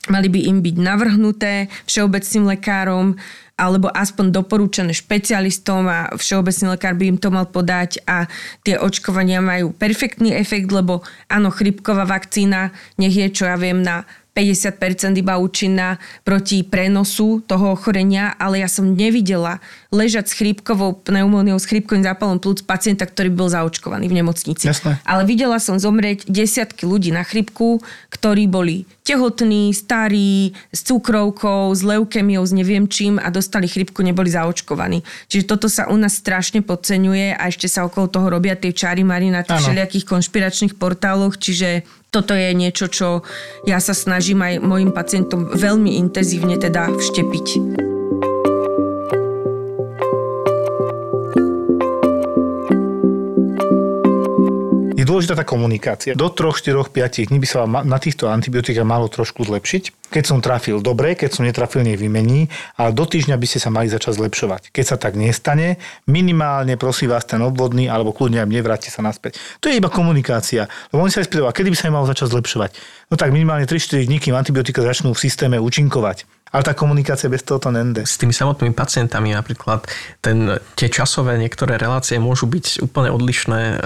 mali 0.09 0.29
by 0.31 0.41
im 0.49 0.59
byť 0.63 0.77
navrhnuté 0.79 1.69
všeobecným 1.85 2.45
lekárom, 2.49 3.19
alebo 3.57 3.89
aspoň 3.89 4.37
doporúčané 4.37 4.93
špecialistom 4.93 5.89
a 5.89 6.13
všeobecný 6.13 6.77
lekár 6.77 6.93
by 6.93 7.05
im 7.09 7.19
to 7.19 7.33
mal 7.33 7.49
podať 7.49 8.05
a 8.05 8.29
tie 8.61 8.77
očkovania 8.77 9.41
majú 9.41 9.73
perfektný 9.73 10.37
efekt, 10.37 10.69
lebo 10.69 11.01
áno, 11.33 11.49
chrypková 11.49 12.05
vakcína, 12.05 12.77
nech 13.01 13.17
je, 13.17 13.27
čo 13.33 13.49
ja 13.49 13.57
viem, 13.57 13.81
na 13.81 14.05
50% 14.37 15.17
iba 15.17 15.41
účinná 15.41 15.97
proti 16.21 16.61
prenosu 16.61 17.41
toho 17.49 17.73
ochorenia, 17.73 18.37
ale 18.37 18.61
ja 18.61 18.69
som 18.69 18.93
nevidela 18.93 19.65
ležať 19.97 20.29
s 20.29 20.37
chrípkovou 20.37 21.01
pneumóniou, 21.01 21.57
s 21.57 21.65
chrípkovým 21.65 22.05
zápalom 22.05 22.37
plúc 22.37 22.61
pacienta, 22.69 23.09
ktorý 23.09 23.33
bol 23.33 23.49
zaočkovaný 23.49 24.13
v 24.13 24.21
nemocnici. 24.21 24.69
Jasné. 24.69 25.01
Ale 25.09 25.25
videla 25.25 25.57
som 25.57 25.81
zomrieť 25.81 26.29
desiatky 26.29 26.85
ľudí 26.85 27.09
na 27.17 27.25
chrípku, 27.25 27.81
ktorí 28.13 28.45
boli 28.45 28.85
tehotní, 29.07 29.73
starí, 29.73 30.53
s 30.69 30.85
cukrovkou, 30.85 31.73
s 31.73 31.81
leukemiou, 31.81 32.45
s 32.45 32.53
neviem 32.53 32.85
čím 32.85 33.17
a 33.17 33.33
dostali 33.33 33.71
chrípku, 33.71 34.05
neboli 34.05 34.29
zaočkovaní. 34.29 35.01
Čiže 35.33 35.45
toto 35.49 35.73
sa 35.73 35.89
u 35.89 35.97
nás 35.97 36.19
strašne 36.19 36.61
podceňuje 36.61 37.39
a 37.39 37.43
ešte 37.49 37.71
sa 37.71 37.89
okolo 37.89 38.13
toho 38.13 38.27
robia 38.29 38.59
tie 38.59 38.77
čári 38.77 39.07
mari 39.07 39.33
na 39.33 39.47
tých 39.47 39.63
všelijakých 39.63 40.05
konšpiračných 40.05 40.75
portáloch, 40.77 41.39
čiže 41.41 41.87
toto 42.11 42.33
je 42.33 42.51
niečo, 42.55 42.91
čo 42.91 43.09
ja 43.69 43.79
sa 43.79 43.93
snažím 43.93 44.43
aj 44.43 44.63
mojim 44.63 44.91
pacientom 44.91 45.53
veľmi 45.53 46.01
intenzívne 46.01 46.57
teda 46.59 46.91
vštepiť. 46.91 47.96
Dôležitá 55.07 55.39
tá 55.39 55.47
komunikácia. 55.47 56.19
Do 56.19 56.29
3, 56.29 56.51
4, 56.51 56.75
5 56.91 57.31
dní 57.31 57.39
by 57.39 57.47
sa 57.47 57.65
na 57.65 58.03
týchto 58.03 58.27
antibiotikách 58.27 58.83
malo 58.83 59.07
trošku 59.07 59.47
zlepšiť. 59.47 60.11
Keď 60.11 60.25
som 60.27 60.39
trafil 60.43 60.83
dobre, 60.83 61.15
keď 61.15 61.31
som 61.39 61.47
netrafil, 61.47 61.87
nevymení, 61.87 62.51
ale 62.75 62.91
do 62.91 63.07
týždňa 63.07 63.39
by 63.39 63.47
ste 63.47 63.59
sa 63.63 63.71
mali 63.71 63.87
začať 63.87 64.19
zlepšovať. 64.19 64.75
Keď 64.75 64.85
sa 64.85 64.97
tak 64.99 65.15
nestane, 65.15 65.79
minimálne 66.11 66.75
prosím 66.75 67.15
vás 67.15 67.23
ten 67.27 67.39
obvodný 67.43 67.87
alebo 67.87 68.11
kľudne 68.11 68.43
aj 68.43 68.49
mne 68.51 68.61
vráte 68.67 68.91
sa 68.91 69.03
naspäť. 69.03 69.39
To 69.63 69.71
je 69.71 69.79
iba 69.79 69.91
komunikácia. 69.91 70.67
Lebo 70.91 71.07
oni 71.07 71.15
sa 71.15 71.23
aj 71.23 71.31
spýtajú, 71.31 71.47
kedy 71.51 71.69
by 71.71 71.77
sa 71.79 71.87
im 71.91 71.95
malo 71.95 72.07
začať 72.11 72.27
zlepšovať. 72.35 72.71
No 73.07 73.15
tak 73.15 73.31
minimálne 73.31 73.71
3-4 73.71 74.11
dní, 74.11 74.19
kým 74.19 74.35
antibiotika 74.35 74.83
začnú 74.83 75.15
v 75.15 75.23
systéme 75.23 75.63
účinkovať. 75.63 76.27
Ale 76.55 76.63
tá 76.63 76.79
komunikácia 76.79 77.27
bez 77.27 77.43
toho 77.43 77.59
to 77.59 77.75
nende. 77.75 78.07
S 78.07 78.23
tými 78.23 78.31
samotnými 78.31 78.71
pacientami 78.71 79.35
napríklad 79.35 79.83
ten, 80.23 80.55
tie 80.79 80.87
časové 80.87 81.43
niektoré 81.43 81.75
relácie 81.75 82.23
môžu 82.23 82.47
byť 82.47 82.87
úplne 82.87 83.11
odlišné 83.11 83.61
e, 83.61 83.77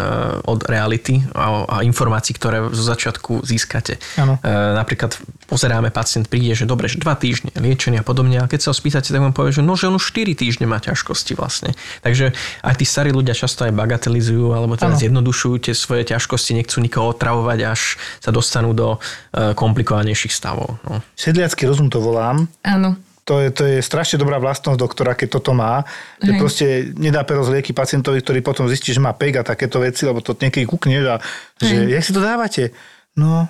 od 0.45 0.61
reality 0.69 1.25
a, 1.33 1.65
a 1.65 1.77
informácií, 1.81 2.37
ktoré 2.37 2.69
zo 2.69 2.85
začiatku 2.85 3.49
získate. 3.49 3.97
Ano. 4.21 4.37
E, 4.39 4.77
napríklad 4.77 5.17
pozeráme, 5.49 5.89
pacient 5.89 6.29
príde, 6.29 6.53
že 6.53 6.69
dobre, 6.69 6.87
že 6.87 7.01
dva 7.01 7.17
týždne 7.17 7.51
liečenia 7.57 8.05
a 8.05 8.07
podobne, 8.07 8.39
a 8.39 8.47
keď 8.47 8.61
sa 8.61 8.69
ho 8.71 8.77
spýtate, 8.77 9.09
tak 9.09 9.19
vám 9.19 9.33
povie, 9.33 9.57
že 9.57 9.65
no, 9.65 9.75
že 9.75 9.89
on 9.89 9.97
už 9.97 10.13
4 10.15 10.37
týždne 10.37 10.69
má 10.69 10.79
ťažkosti 10.85 11.35
vlastne. 11.35 11.73
Takže 12.05 12.37
aj 12.63 12.75
tí 12.77 12.85
starí 12.85 13.11
ľudia 13.11 13.33
často 13.33 13.65
aj 13.67 13.73
bagatelizujú 13.73 14.53
alebo 14.53 14.77
teda 14.77 14.95
ano. 14.95 15.01
zjednodušujú 15.01 15.65
tie 15.65 15.75
svoje 15.75 16.07
ťažkosti, 16.07 16.61
nechcú 16.61 16.79
nikoho 16.85 17.17
otravovať, 17.17 17.59
až 17.67 17.97
sa 18.23 18.31
dostanú 18.31 18.77
do 18.77 19.03
komplikovanejších 19.35 20.35
stavov. 20.35 20.81
No. 20.85 21.05
Sedliacký 21.15 21.67
rozum 21.67 21.89
to 21.89 22.03
volám, 22.03 22.49
Áno. 22.67 22.97
To 23.29 23.39
je, 23.39 23.55
to 23.55 23.63
je 23.63 23.79
strašne 23.79 24.19
dobrá 24.19 24.43
vlastnosť 24.43 24.75
doktora, 24.75 25.15
keď 25.15 25.39
toto 25.39 25.55
má. 25.55 25.87
Že 26.19 26.33
Hej. 26.35 26.41
proste 26.43 26.67
nedá 26.99 27.23
pero 27.23 27.47
z 27.47 27.55
lieky 27.55 27.71
pacientovi, 27.71 28.19
ktorý 28.27 28.43
potom 28.43 28.67
zistí, 28.67 28.91
že 28.91 28.99
má 28.99 29.15
PEG 29.15 29.39
a 29.39 29.47
takéto 29.47 29.79
veci, 29.79 30.03
lebo 30.03 30.19
to 30.19 30.35
niekedy 30.35 30.67
kúkneš 30.67 31.05
a 31.07 31.17
že, 31.63 31.87
Hej. 31.87 31.95
jak 31.95 32.03
si 32.03 32.11
to 32.11 32.19
dávate? 32.19 32.75
No, 33.15 33.47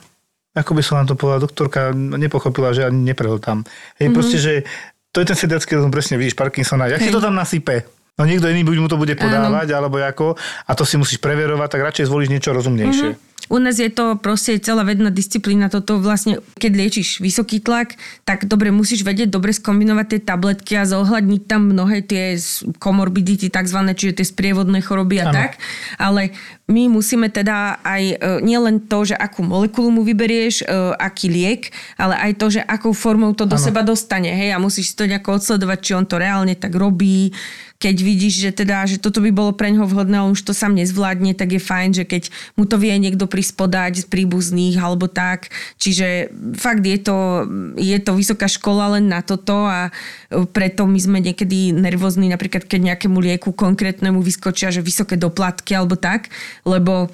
ako 0.53 0.77
by 0.77 0.83
som 0.85 1.01
vám 1.01 1.09
to 1.09 1.17
povedala, 1.17 1.47
doktorka 1.47 1.97
nepochopila, 1.97 2.77
že 2.77 2.85
ani 2.85 3.15
neprehltám. 3.15 3.65
Hej, 3.65 4.11
mm-hmm. 4.11 4.13
proste, 4.13 4.37
že 4.37 4.53
to 5.17 5.25
je 5.25 5.27
ten 5.33 5.39
sediacký 5.39 5.79
rozum, 5.79 5.89
presne 5.89 6.21
vidíš, 6.21 6.37
Parkinsona. 6.37 6.91
Jak 6.91 7.01
Hej. 7.01 7.09
si 7.09 7.15
to 7.17 7.23
tam 7.23 7.33
nasype? 7.39 7.87
No 8.19 8.29
niekto 8.29 8.53
iný 8.53 8.67
mu 8.67 8.91
to 8.91 9.01
bude 9.01 9.17
podávať, 9.17 9.73
Áno. 9.73 9.77
alebo 9.81 9.97
ako, 9.97 10.37
a 10.69 10.73
to 10.77 10.85
si 10.85 11.01
musíš 11.01 11.25
preverovať, 11.25 11.69
tak 11.73 11.81
radšej 11.89 12.05
zvolíš 12.11 12.29
niečo 12.29 12.53
rozumnejšie. 12.53 13.17
Mm-hmm. 13.17 13.30
U 13.51 13.59
nás 13.59 13.83
je 13.83 13.91
to 13.91 14.15
proste 14.15 14.63
celá 14.63 14.87
vedná 14.87 15.11
disciplína. 15.11 15.67
Toto 15.67 15.99
vlastne, 15.99 16.39
keď 16.55 16.71
liečiš 16.71 17.19
vysoký 17.19 17.59
tlak, 17.59 17.99
tak 18.23 18.47
dobre 18.47 18.71
musíš 18.71 19.03
vedieť 19.03 19.27
dobre 19.27 19.51
skombinovať 19.51 20.07
tie 20.07 20.21
tabletky 20.23 20.73
a 20.79 20.87
zohľadniť 20.87 21.43
tam 21.51 21.75
mnohé 21.75 22.07
tie 22.07 22.39
komorbidity 22.79 23.51
takzvané, 23.51 23.99
čiže 23.99 24.23
tie 24.23 24.27
sprievodné 24.31 24.79
choroby 24.87 25.19
a 25.19 25.29
ano. 25.29 25.35
tak. 25.35 25.59
Ale 25.99 26.31
my 26.71 26.87
musíme 26.87 27.27
teda 27.27 27.83
aj 27.83 28.03
e, 28.07 28.17
nielen 28.47 28.87
to, 28.87 29.03
že 29.03 29.19
akú 29.19 29.43
molekulu 29.43 29.91
mu 29.91 30.07
vyberieš, 30.07 30.63
e, 30.63 30.95
aký 30.95 31.27
liek, 31.27 31.75
ale 31.99 32.15
aj 32.15 32.33
to, 32.39 32.47
že 32.55 32.63
akou 32.63 32.95
formou 32.95 33.35
to 33.35 33.51
do 33.51 33.59
ano. 33.59 33.67
seba 33.67 33.83
dostane. 33.83 34.31
Hej, 34.31 34.55
a 34.55 34.63
musíš 34.63 34.95
to 34.95 35.11
nejako 35.11 35.43
odsledovať, 35.43 35.79
či 35.83 35.93
on 35.99 36.07
to 36.07 36.23
reálne 36.23 36.55
tak 36.55 36.71
robí, 36.79 37.35
keď 37.81 37.97
vidíš, 38.05 38.35
že 38.45 38.51
teda, 38.53 38.85
že 38.85 39.01
toto 39.01 39.25
by 39.25 39.33
bolo 39.33 39.57
pre 39.57 39.73
ňoho 39.73 39.89
vhodné, 39.89 40.21
ale 40.21 40.37
už 40.37 40.45
to 40.45 40.53
sám 40.53 40.77
nezvládne, 40.77 41.33
tak 41.33 41.57
je 41.57 41.63
fajn, 41.65 41.91
že 41.97 42.05
keď 42.05 42.29
mu 42.61 42.69
to 42.69 42.77
vie 42.77 42.93
niekto 43.01 43.25
prispodať 43.25 44.05
z 44.05 44.07
príbuzných 44.07 44.77
alebo 44.77 45.09
tak. 45.09 45.49
Čiže 45.81 46.29
fakt 46.61 46.85
je 46.85 47.01
to, 47.01 47.49
je 47.81 47.97
to 48.05 48.13
vysoká 48.13 48.53
škola 48.53 49.01
len 49.01 49.09
na 49.09 49.25
toto 49.25 49.65
a 49.65 49.89
preto 50.53 50.85
my 50.85 51.01
sme 51.01 51.25
niekedy 51.25 51.73
nervózni, 51.73 52.29
napríklad 52.29 52.69
keď 52.69 52.93
nejakému 52.93 53.17
lieku 53.17 53.57
konkrétnemu 53.57 54.21
vyskočia, 54.21 54.69
že 54.69 54.85
vysoké 54.85 55.17
doplatky 55.17 55.73
alebo 55.73 55.97
tak, 55.97 56.29
lebo 56.69 57.09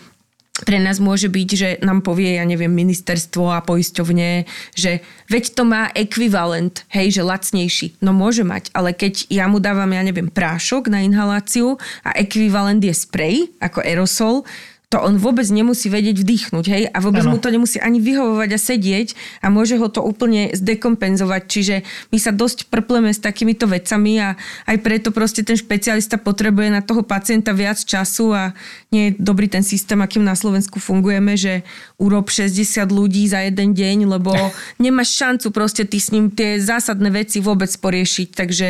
pre 0.64 0.80
nás 0.80 0.96
môže 0.96 1.28
byť, 1.28 1.48
že 1.52 1.68
nám 1.84 2.00
povie, 2.00 2.40
ja 2.40 2.44
neviem, 2.48 2.72
ministerstvo 2.72 3.52
a 3.52 3.60
poisťovne, 3.60 4.48
že 4.72 5.04
veď 5.28 5.52
to 5.52 5.68
má 5.68 5.92
ekvivalent, 5.92 6.88
hej, 6.88 7.20
že 7.20 7.26
lacnejší. 7.26 8.00
No 8.00 8.16
môže 8.16 8.40
mať, 8.40 8.72
ale 8.72 8.96
keď 8.96 9.28
ja 9.28 9.52
mu 9.52 9.60
dávam, 9.60 9.92
ja 9.92 10.00
neviem, 10.00 10.32
prášok 10.32 10.88
na 10.88 11.04
inhaláciu 11.04 11.76
a 12.00 12.16
ekvivalent 12.16 12.80
je 12.80 12.94
sprej, 12.96 13.52
ako 13.60 13.84
aerosol, 13.84 14.48
to 14.96 15.04
on 15.04 15.20
vôbec 15.20 15.44
nemusí 15.52 15.92
vedieť 15.92 16.24
vdýchnuť, 16.24 16.64
hej? 16.72 16.88
A 16.88 17.04
vôbec 17.04 17.20
ano. 17.20 17.36
mu 17.36 17.38
to 17.38 17.52
nemusí 17.52 17.76
ani 17.76 18.00
vyhovovať 18.00 18.48
a 18.48 18.58
sedieť 18.58 19.08
a 19.44 19.52
môže 19.52 19.76
ho 19.76 19.92
to 19.92 20.00
úplne 20.00 20.56
zdekompenzovať. 20.56 21.42
Čiže 21.44 21.84
my 22.08 22.16
sa 22.16 22.32
dosť 22.32 22.72
prpleme 22.72 23.12
s 23.12 23.20
takýmito 23.20 23.68
vecami 23.68 24.16
a 24.24 24.40
aj 24.64 24.76
preto 24.80 25.12
proste 25.12 25.44
ten 25.44 25.52
špecialista 25.52 26.16
potrebuje 26.16 26.72
na 26.72 26.80
toho 26.80 27.04
pacienta 27.04 27.52
viac 27.52 27.76
času 27.76 28.32
a 28.32 28.42
nie 28.88 29.12
je 29.12 29.20
dobrý 29.20 29.52
ten 29.52 29.60
systém, 29.60 30.00
akým 30.00 30.24
na 30.24 30.32
Slovensku 30.32 30.80
fungujeme, 30.80 31.36
že 31.36 31.60
urob 32.00 32.32
60 32.32 32.56
ľudí 32.88 33.28
za 33.28 33.44
jeden 33.44 33.76
deň, 33.76 34.08
lebo 34.08 34.32
nemáš 34.80 35.12
šancu 35.12 35.52
proste 35.52 35.84
ty 35.84 36.00
s 36.00 36.08
ním 36.08 36.32
tie 36.32 36.56
zásadné 36.56 37.12
veci 37.12 37.44
vôbec 37.44 37.68
poriešiť. 37.68 38.32
Takže 38.32 38.68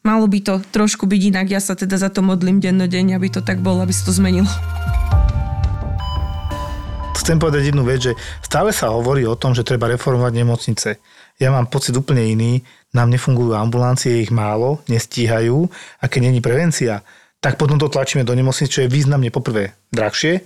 malo 0.00 0.24
by 0.24 0.40
to 0.40 0.54
trošku 0.72 1.04
byť 1.04 1.36
inak. 1.36 1.52
Ja 1.52 1.60
sa 1.60 1.76
teda 1.76 2.00
za 2.00 2.08
to 2.08 2.24
modlím 2.24 2.64
dennodeň, 2.64 3.12
aby 3.12 3.28
to 3.28 3.44
tak 3.44 3.60
bolo, 3.60 3.84
aby 3.84 3.92
sa 3.92 4.08
to 4.08 4.16
zmenilo 4.16 4.48
chcem 7.16 7.40
povedať 7.40 7.72
jednu 7.72 7.82
vec, 7.82 8.12
že 8.12 8.12
stále 8.44 8.70
sa 8.70 8.92
hovorí 8.92 9.24
o 9.24 9.34
tom, 9.34 9.56
že 9.56 9.64
treba 9.64 9.88
reformovať 9.88 10.32
nemocnice. 10.36 10.90
Ja 11.36 11.52
mám 11.52 11.68
pocit 11.68 11.96
úplne 11.96 12.24
iný, 12.24 12.64
nám 12.96 13.12
nefungujú 13.12 13.52
ambulancie, 13.52 14.24
ich 14.24 14.32
málo, 14.32 14.80
nestíhajú 14.88 15.68
a 16.00 16.04
keď 16.08 16.20
není 16.32 16.40
prevencia, 16.40 17.04
tak 17.40 17.60
potom 17.60 17.76
to 17.76 17.92
tlačíme 17.92 18.24
do 18.24 18.32
nemocnice, 18.32 18.72
čo 18.72 18.82
je 18.84 18.92
významne 18.92 19.28
poprvé 19.28 19.76
drahšie, 19.92 20.40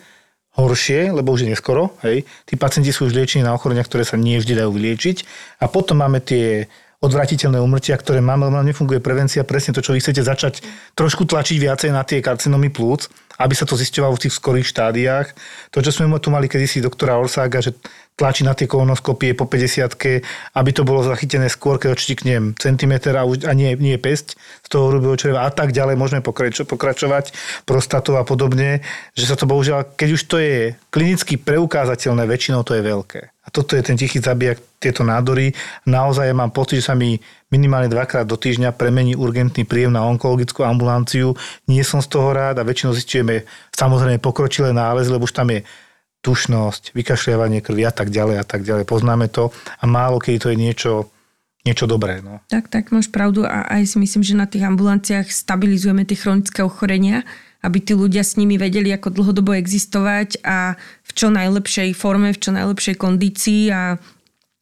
horšie, 0.58 1.14
lebo 1.14 1.30
už 1.30 1.46
je 1.46 1.52
neskoro, 1.54 1.94
hej. 2.02 2.26
Tí 2.42 2.58
pacienti 2.58 2.90
sú 2.90 3.06
už 3.06 3.14
liečení 3.14 3.46
na 3.46 3.54
ochorenia, 3.54 3.86
ktoré 3.86 4.02
sa 4.02 4.18
nie 4.18 4.42
vždy 4.42 4.58
dajú 4.58 4.70
vyliečiť 4.74 5.16
a 5.62 5.70
potom 5.70 6.02
máme 6.02 6.18
tie 6.18 6.66
odvratiteľné 7.00 7.56
umrtia, 7.56 7.96
ktoré 7.96 8.20
máme, 8.20 8.44
lebo 8.44 8.60
nám 8.60 8.68
nefunguje 8.68 9.00
prevencia, 9.00 9.40
presne 9.48 9.72
to, 9.72 9.80
čo 9.80 9.96
vy 9.96 10.04
chcete 10.04 10.20
začať 10.20 10.54
trošku 10.92 11.24
tlačiť 11.24 11.56
viacej 11.56 11.90
na 11.96 12.04
tie 12.04 12.20
karcinomy 12.20 12.68
plúc, 12.68 13.08
aby 13.40 13.56
sa 13.56 13.64
to 13.64 13.72
zisťovalo 13.72 14.20
v 14.20 14.22
tých 14.28 14.36
skorých 14.36 14.68
štádiách. 14.68 15.26
To, 15.72 15.80
čo 15.80 15.96
sme 15.96 16.12
tu 16.20 16.28
mali 16.28 16.44
kedysi 16.44 16.84
doktora 16.84 17.16
Orsága, 17.16 17.64
že 17.64 17.72
tlačí 18.20 18.44
na 18.44 18.52
tie 18.52 18.68
kolonoskopie 18.68 19.32
po 19.32 19.48
50 19.48 19.96
aby 20.52 20.70
to 20.76 20.84
bolo 20.84 21.00
zachytené 21.00 21.48
skôr, 21.48 21.80
keď 21.80 21.96
odštiknem 21.96 22.52
centimeter 22.60 23.16
a, 23.16 23.24
už, 23.24 23.48
a 23.48 23.56
nie, 23.56 23.72
nie 23.80 23.96
pesť 23.96 24.36
z 24.36 24.68
toho 24.68 24.92
hrubého 24.92 25.16
čreva 25.16 25.48
a 25.48 25.50
tak 25.50 25.72
ďalej. 25.72 25.96
Môžeme 25.96 26.20
pokračovať, 26.20 27.32
prostatov 27.64 28.20
a 28.20 28.28
podobne, 28.28 28.84
že 29.16 29.24
sa 29.24 29.40
to 29.40 29.48
bohužiaľ, 29.48 29.96
keď 29.96 30.08
už 30.12 30.22
to 30.28 30.36
je 30.36 30.76
klinicky 30.92 31.40
preukázateľné, 31.40 32.28
väčšinou 32.28 32.60
to 32.60 32.76
je 32.76 32.84
veľké. 32.84 33.20
A 33.40 33.48
toto 33.48 33.72
je 33.72 33.80
ten 33.80 33.96
tichý 33.96 34.20
zabijak, 34.20 34.60
tieto 34.76 35.00
nádory. 35.00 35.56
Naozaj 35.88 36.28
ja 36.28 36.36
mám 36.36 36.52
pocit, 36.52 36.84
že 36.84 36.92
sa 36.92 36.96
mi 36.96 37.16
minimálne 37.52 37.88
dvakrát 37.88 38.24
do 38.24 38.36
týždňa 38.36 38.76
premení 38.76 39.16
urgentný 39.16 39.64
príjem 39.64 39.92
na 39.92 40.04
onkologickú 40.04 40.62
ambulanciu. 40.62 41.36
Nie 41.68 41.84
som 41.84 42.04
z 42.04 42.08
toho 42.08 42.30
rád 42.36 42.60
a 42.60 42.66
väčšinou 42.68 42.92
zistujeme 42.92 43.48
samozrejme 43.72 44.20
pokročilé 44.20 44.76
nálezy, 44.76 45.08
lebo 45.08 45.24
už 45.24 45.36
tam 45.36 45.50
je 45.52 45.64
tušnosť, 46.20 46.92
vykašľovanie 46.92 47.64
krvi 47.64 47.82
a 47.88 47.92
tak 47.92 48.12
ďalej 48.12 48.36
a 48.40 48.44
tak 48.44 48.62
ďalej. 48.64 48.84
Poznáme 48.84 49.32
to 49.32 49.52
a 49.80 49.84
málo 49.88 50.20
kedy 50.20 50.36
to 50.36 50.48
je 50.52 50.58
niečo, 50.60 50.92
niečo 51.64 51.88
dobré. 51.88 52.20
No. 52.20 52.44
Tak, 52.52 52.68
tak 52.68 52.92
máš 52.92 53.08
pravdu 53.08 53.48
a 53.48 53.64
aj 53.68 53.88
si 53.88 53.96
myslím, 53.96 54.22
že 54.24 54.36
na 54.36 54.44
tých 54.44 54.68
ambulanciách 54.68 55.32
stabilizujeme 55.32 56.04
tie 56.04 56.20
chronické 56.20 56.60
ochorenia, 56.60 57.24
aby 57.60 57.80
tí 57.80 57.92
ľudia 57.92 58.24
s 58.24 58.40
nimi 58.40 58.56
vedeli, 58.56 58.88
ako 58.92 59.12
dlhodobo 59.12 59.52
existovať 59.56 60.40
a 60.44 60.76
v 61.04 61.10
čo 61.12 61.28
najlepšej 61.28 61.92
forme, 61.92 62.32
v 62.32 62.40
čo 62.40 62.50
najlepšej 62.56 62.96
kondícii 62.96 63.62
a 63.72 64.00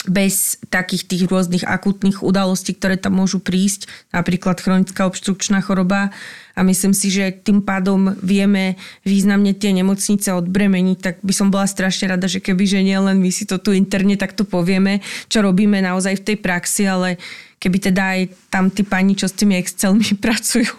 bez 0.06 0.62
takých 0.70 1.10
tých 1.10 1.22
rôznych 1.26 1.66
akutných 1.66 2.22
udalostí, 2.22 2.70
ktoré 2.70 2.94
tam 2.94 3.18
môžu 3.18 3.42
prísť, 3.42 3.90
napríklad 4.14 4.62
chronická 4.62 5.10
obštrukčná 5.10 5.58
choroba. 5.58 6.14
A 6.54 6.62
myslím 6.62 6.94
si, 6.94 7.10
že 7.10 7.34
tým 7.34 7.66
pádom 7.66 8.14
vieme 8.22 8.78
významne 9.02 9.58
tie 9.58 9.74
nemocnice 9.74 10.30
odbremeniť, 10.38 10.98
tak 11.02 11.14
by 11.26 11.34
som 11.34 11.50
bola 11.50 11.66
strašne 11.66 12.14
rada, 12.14 12.30
že 12.30 12.38
keby, 12.38 12.62
že 12.62 12.86
nielen 12.86 13.18
my 13.18 13.30
si 13.34 13.42
to 13.42 13.58
tu 13.58 13.74
interne 13.74 14.14
takto 14.14 14.46
povieme, 14.46 15.02
čo 15.26 15.42
robíme 15.42 15.82
naozaj 15.82 16.22
v 16.22 16.26
tej 16.30 16.36
praxi, 16.38 16.86
ale 16.86 17.18
keby 17.58 17.90
teda 17.90 18.02
aj 18.14 18.20
tam 18.54 18.70
tí 18.70 18.86
pani, 18.86 19.18
čo 19.18 19.26
s 19.26 19.34
tými 19.34 19.58
Excelmi 19.58 20.14
pracujú, 20.24 20.70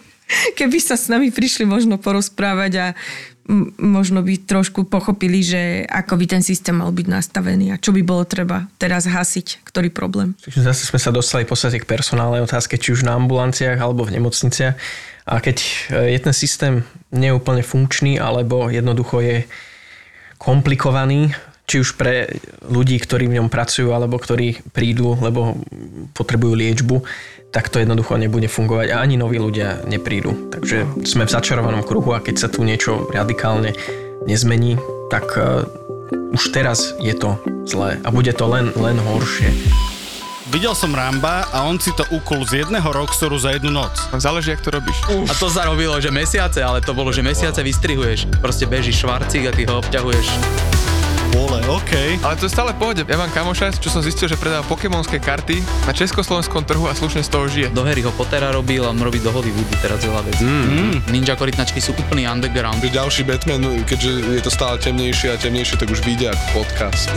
keby 0.56 0.78
sa 0.80 0.96
s 0.96 1.12
nami 1.12 1.28
prišli 1.28 1.68
možno 1.68 2.00
porozprávať 2.00 2.72
a 2.80 2.86
možno 3.76 4.22
by 4.22 4.46
trošku 4.46 4.86
pochopili, 4.86 5.42
že 5.42 5.82
ako 5.90 6.14
by 6.22 6.38
ten 6.38 6.42
systém 6.42 6.78
mal 6.78 6.94
byť 6.94 7.06
nastavený 7.10 7.74
a 7.74 7.80
čo 7.82 7.90
by 7.90 8.02
bolo 8.06 8.22
treba 8.22 8.70
teraz 8.78 9.10
hasiť, 9.10 9.66
ktorý 9.66 9.90
problém. 9.90 10.38
Zase 10.46 10.86
sme 10.86 11.02
sa 11.02 11.10
dostali 11.10 11.42
v 11.42 11.50
podstate 11.50 11.82
k 11.82 11.90
personálnej 11.90 12.46
otázke, 12.46 12.78
či 12.78 12.94
už 12.94 13.02
na 13.02 13.18
ambulanciách 13.18 13.82
alebo 13.82 14.06
v 14.06 14.22
nemocniciach. 14.22 14.74
A 15.26 15.34
keď 15.42 15.56
e, 15.58 15.68
je 16.14 16.18
ten 16.22 16.34
systém 16.34 16.74
neúplne 17.10 17.66
funkčný 17.66 18.22
alebo 18.22 18.70
jednoducho 18.70 19.18
je 19.20 19.36
komplikovaný, 20.38 21.34
či 21.70 21.78
už 21.78 21.94
pre 21.94 22.26
ľudí, 22.66 22.98
ktorí 22.98 23.30
v 23.30 23.38
ňom 23.38 23.46
pracujú 23.46 23.94
alebo 23.94 24.18
ktorí 24.18 24.58
prídu, 24.74 25.14
lebo 25.22 25.54
potrebujú 26.18 26.58
liečbu, 26.58 27.06
tak 27.54 27.70
to 27.70 27.78
jednoducho 27.78 28.18
nebude 28.18 28.50
fungovať 28.50 28.90
a 28.90 28.98
ani 28.98 29.14
noví 29.14 29.38
ľudia 29.38 29.86
neprídu. 29.86 30.50
Takže 30.50 31.06
sme 31.06 31.30
v 31.30 31.34
začarovanom 31.34 31.86
kruhu 31.86 32.10
a 32.10 32.18
keď 32.18 32.34
sa 32.42 32.48
tu 32.50 32.66
niečo 32.66 33.06
radikálne 33.14 33.78
nezmení, 34.26 34.82
tak 35.14 35.30
uh, 35.38 35.62
už 36.34 36.50
teraz 36.50 36.98
je 36.98 37.14
to 37.14 37.38
zlé 37.70 38.02
a 38.02 38.10
bude 38.10 38.34
to 38.34 38.50
len, 38.50 38.74
len 38.74 38.98
horšie. 38.98 39.54
Videl 40.50 40.74
som 40.74 40.90
Ramba 40.90 41.46
a 41.54 41.62
on 41.62 41.78
si 41.78 41.94
to 41.94 42.02
ukul 42.10 42.42
z 42.42 42.66
jedného 42.66 42.90
roxoru 42.90 43.38
za 43.38 43.54
jednu 43.54 43.70
noc. 43.70 43.94
Záleží, 44.18 44.50
jak 44.50 44.66
to 44.66 44.74
robíš. 44.74 44.98
A 45.30 45.34
to 45.38 45.46
sa 45.46 45.62
robilo, 45.70 45.94
že 46.02 46.10
mesiace, 46.10 46.58
ale 46.58 46.82
to 46.82 46.90
bolo, 46.90 47.14
že 47.14 47.22
mesiace 47.22 47.62
vystrihuješ. 47.62 48.26
Proste 48.42 48.66
bežíš 48.66 49.06
švarcík 49.06 49.46
a 49.46 49.54
ty 49.54 49.62
ho 49.70 49.78
obťahuješ 49.78 50.79
vole, 51.34 51.58
OK. 51.70 52.22
Ale 52.22 52.34
to 52.36 52.46
je 52.46 52.52
stále 52.52 52.72
pohode. 52.74 53.02
Ja 53.06 53.16
mám 53.18 53.30
kamoša, 53.30 53.76
čo 53.78 53.90
som 53.92 54.02
zistil, 54.02 54.26
že 54.26 54.38
predáva 54.38 54.66
pokémonské 54.66 55.22
karty 55.22 55.62
na 55.86 55.92
československom 55.94 56.66
trhu 56.66 56.86
a 56.90 56.94
slušne 56.94 57.22
z 57.22 57.30
toho 57.30 57.46
žije. 57.46 57.68
Do 57.70 57.86
Harryho 57.86 58.10
Pottera 58.14 58.50
robil 58.50 58.82
a 58.82 58.90
on 58.90 58.98
robí 58.98 59.22
do 59.22 59.30
Hollywoodu 59.30 59.76
teraz 59.78 60.02
veľa 60.02 60.22
vecí. 60.26 60.42
Mm. 60.42 61.06
Ninja 61.12 61.34
korytnačky 61.38 61.78
sú 61.78 61.94
úplný 61.94 62.26
underground. 62.26 62.82
Ďalší 62.82 63.22
Batman, 63.28 63.62
keďže 63.86 64.10
je 64.40 64.42
to 64.42 64.50
stále 64.50 64.80
temnejšie 64.80 65.34
a 65.34 65.36
temnejšie, 65.38 65.76
tak 65.78 65.92
už 65.92 66.00
vyjde 66.02 66.32
ako 66.32 66.64
podcast. 66.64 67.08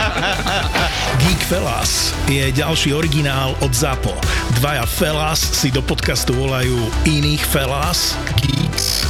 Geek 1.22 1.42
Fellas 1.50 2.14
je 2.30 2.48
ďalší 2.54 2.94
originál 2.94 3.58
od 3.60 3.72
ZAPO. 3.74 4.14
Dvaja 4.62 4.86
Fellas 4.86 5.40
si 5.40 5.68
do 5.74 5.82
podcastu 5.84 6.32
volajú 6.32 6.78
iných 7.04 7.42
Fellas, 7.44 8.14
Geeks 8.40 9.09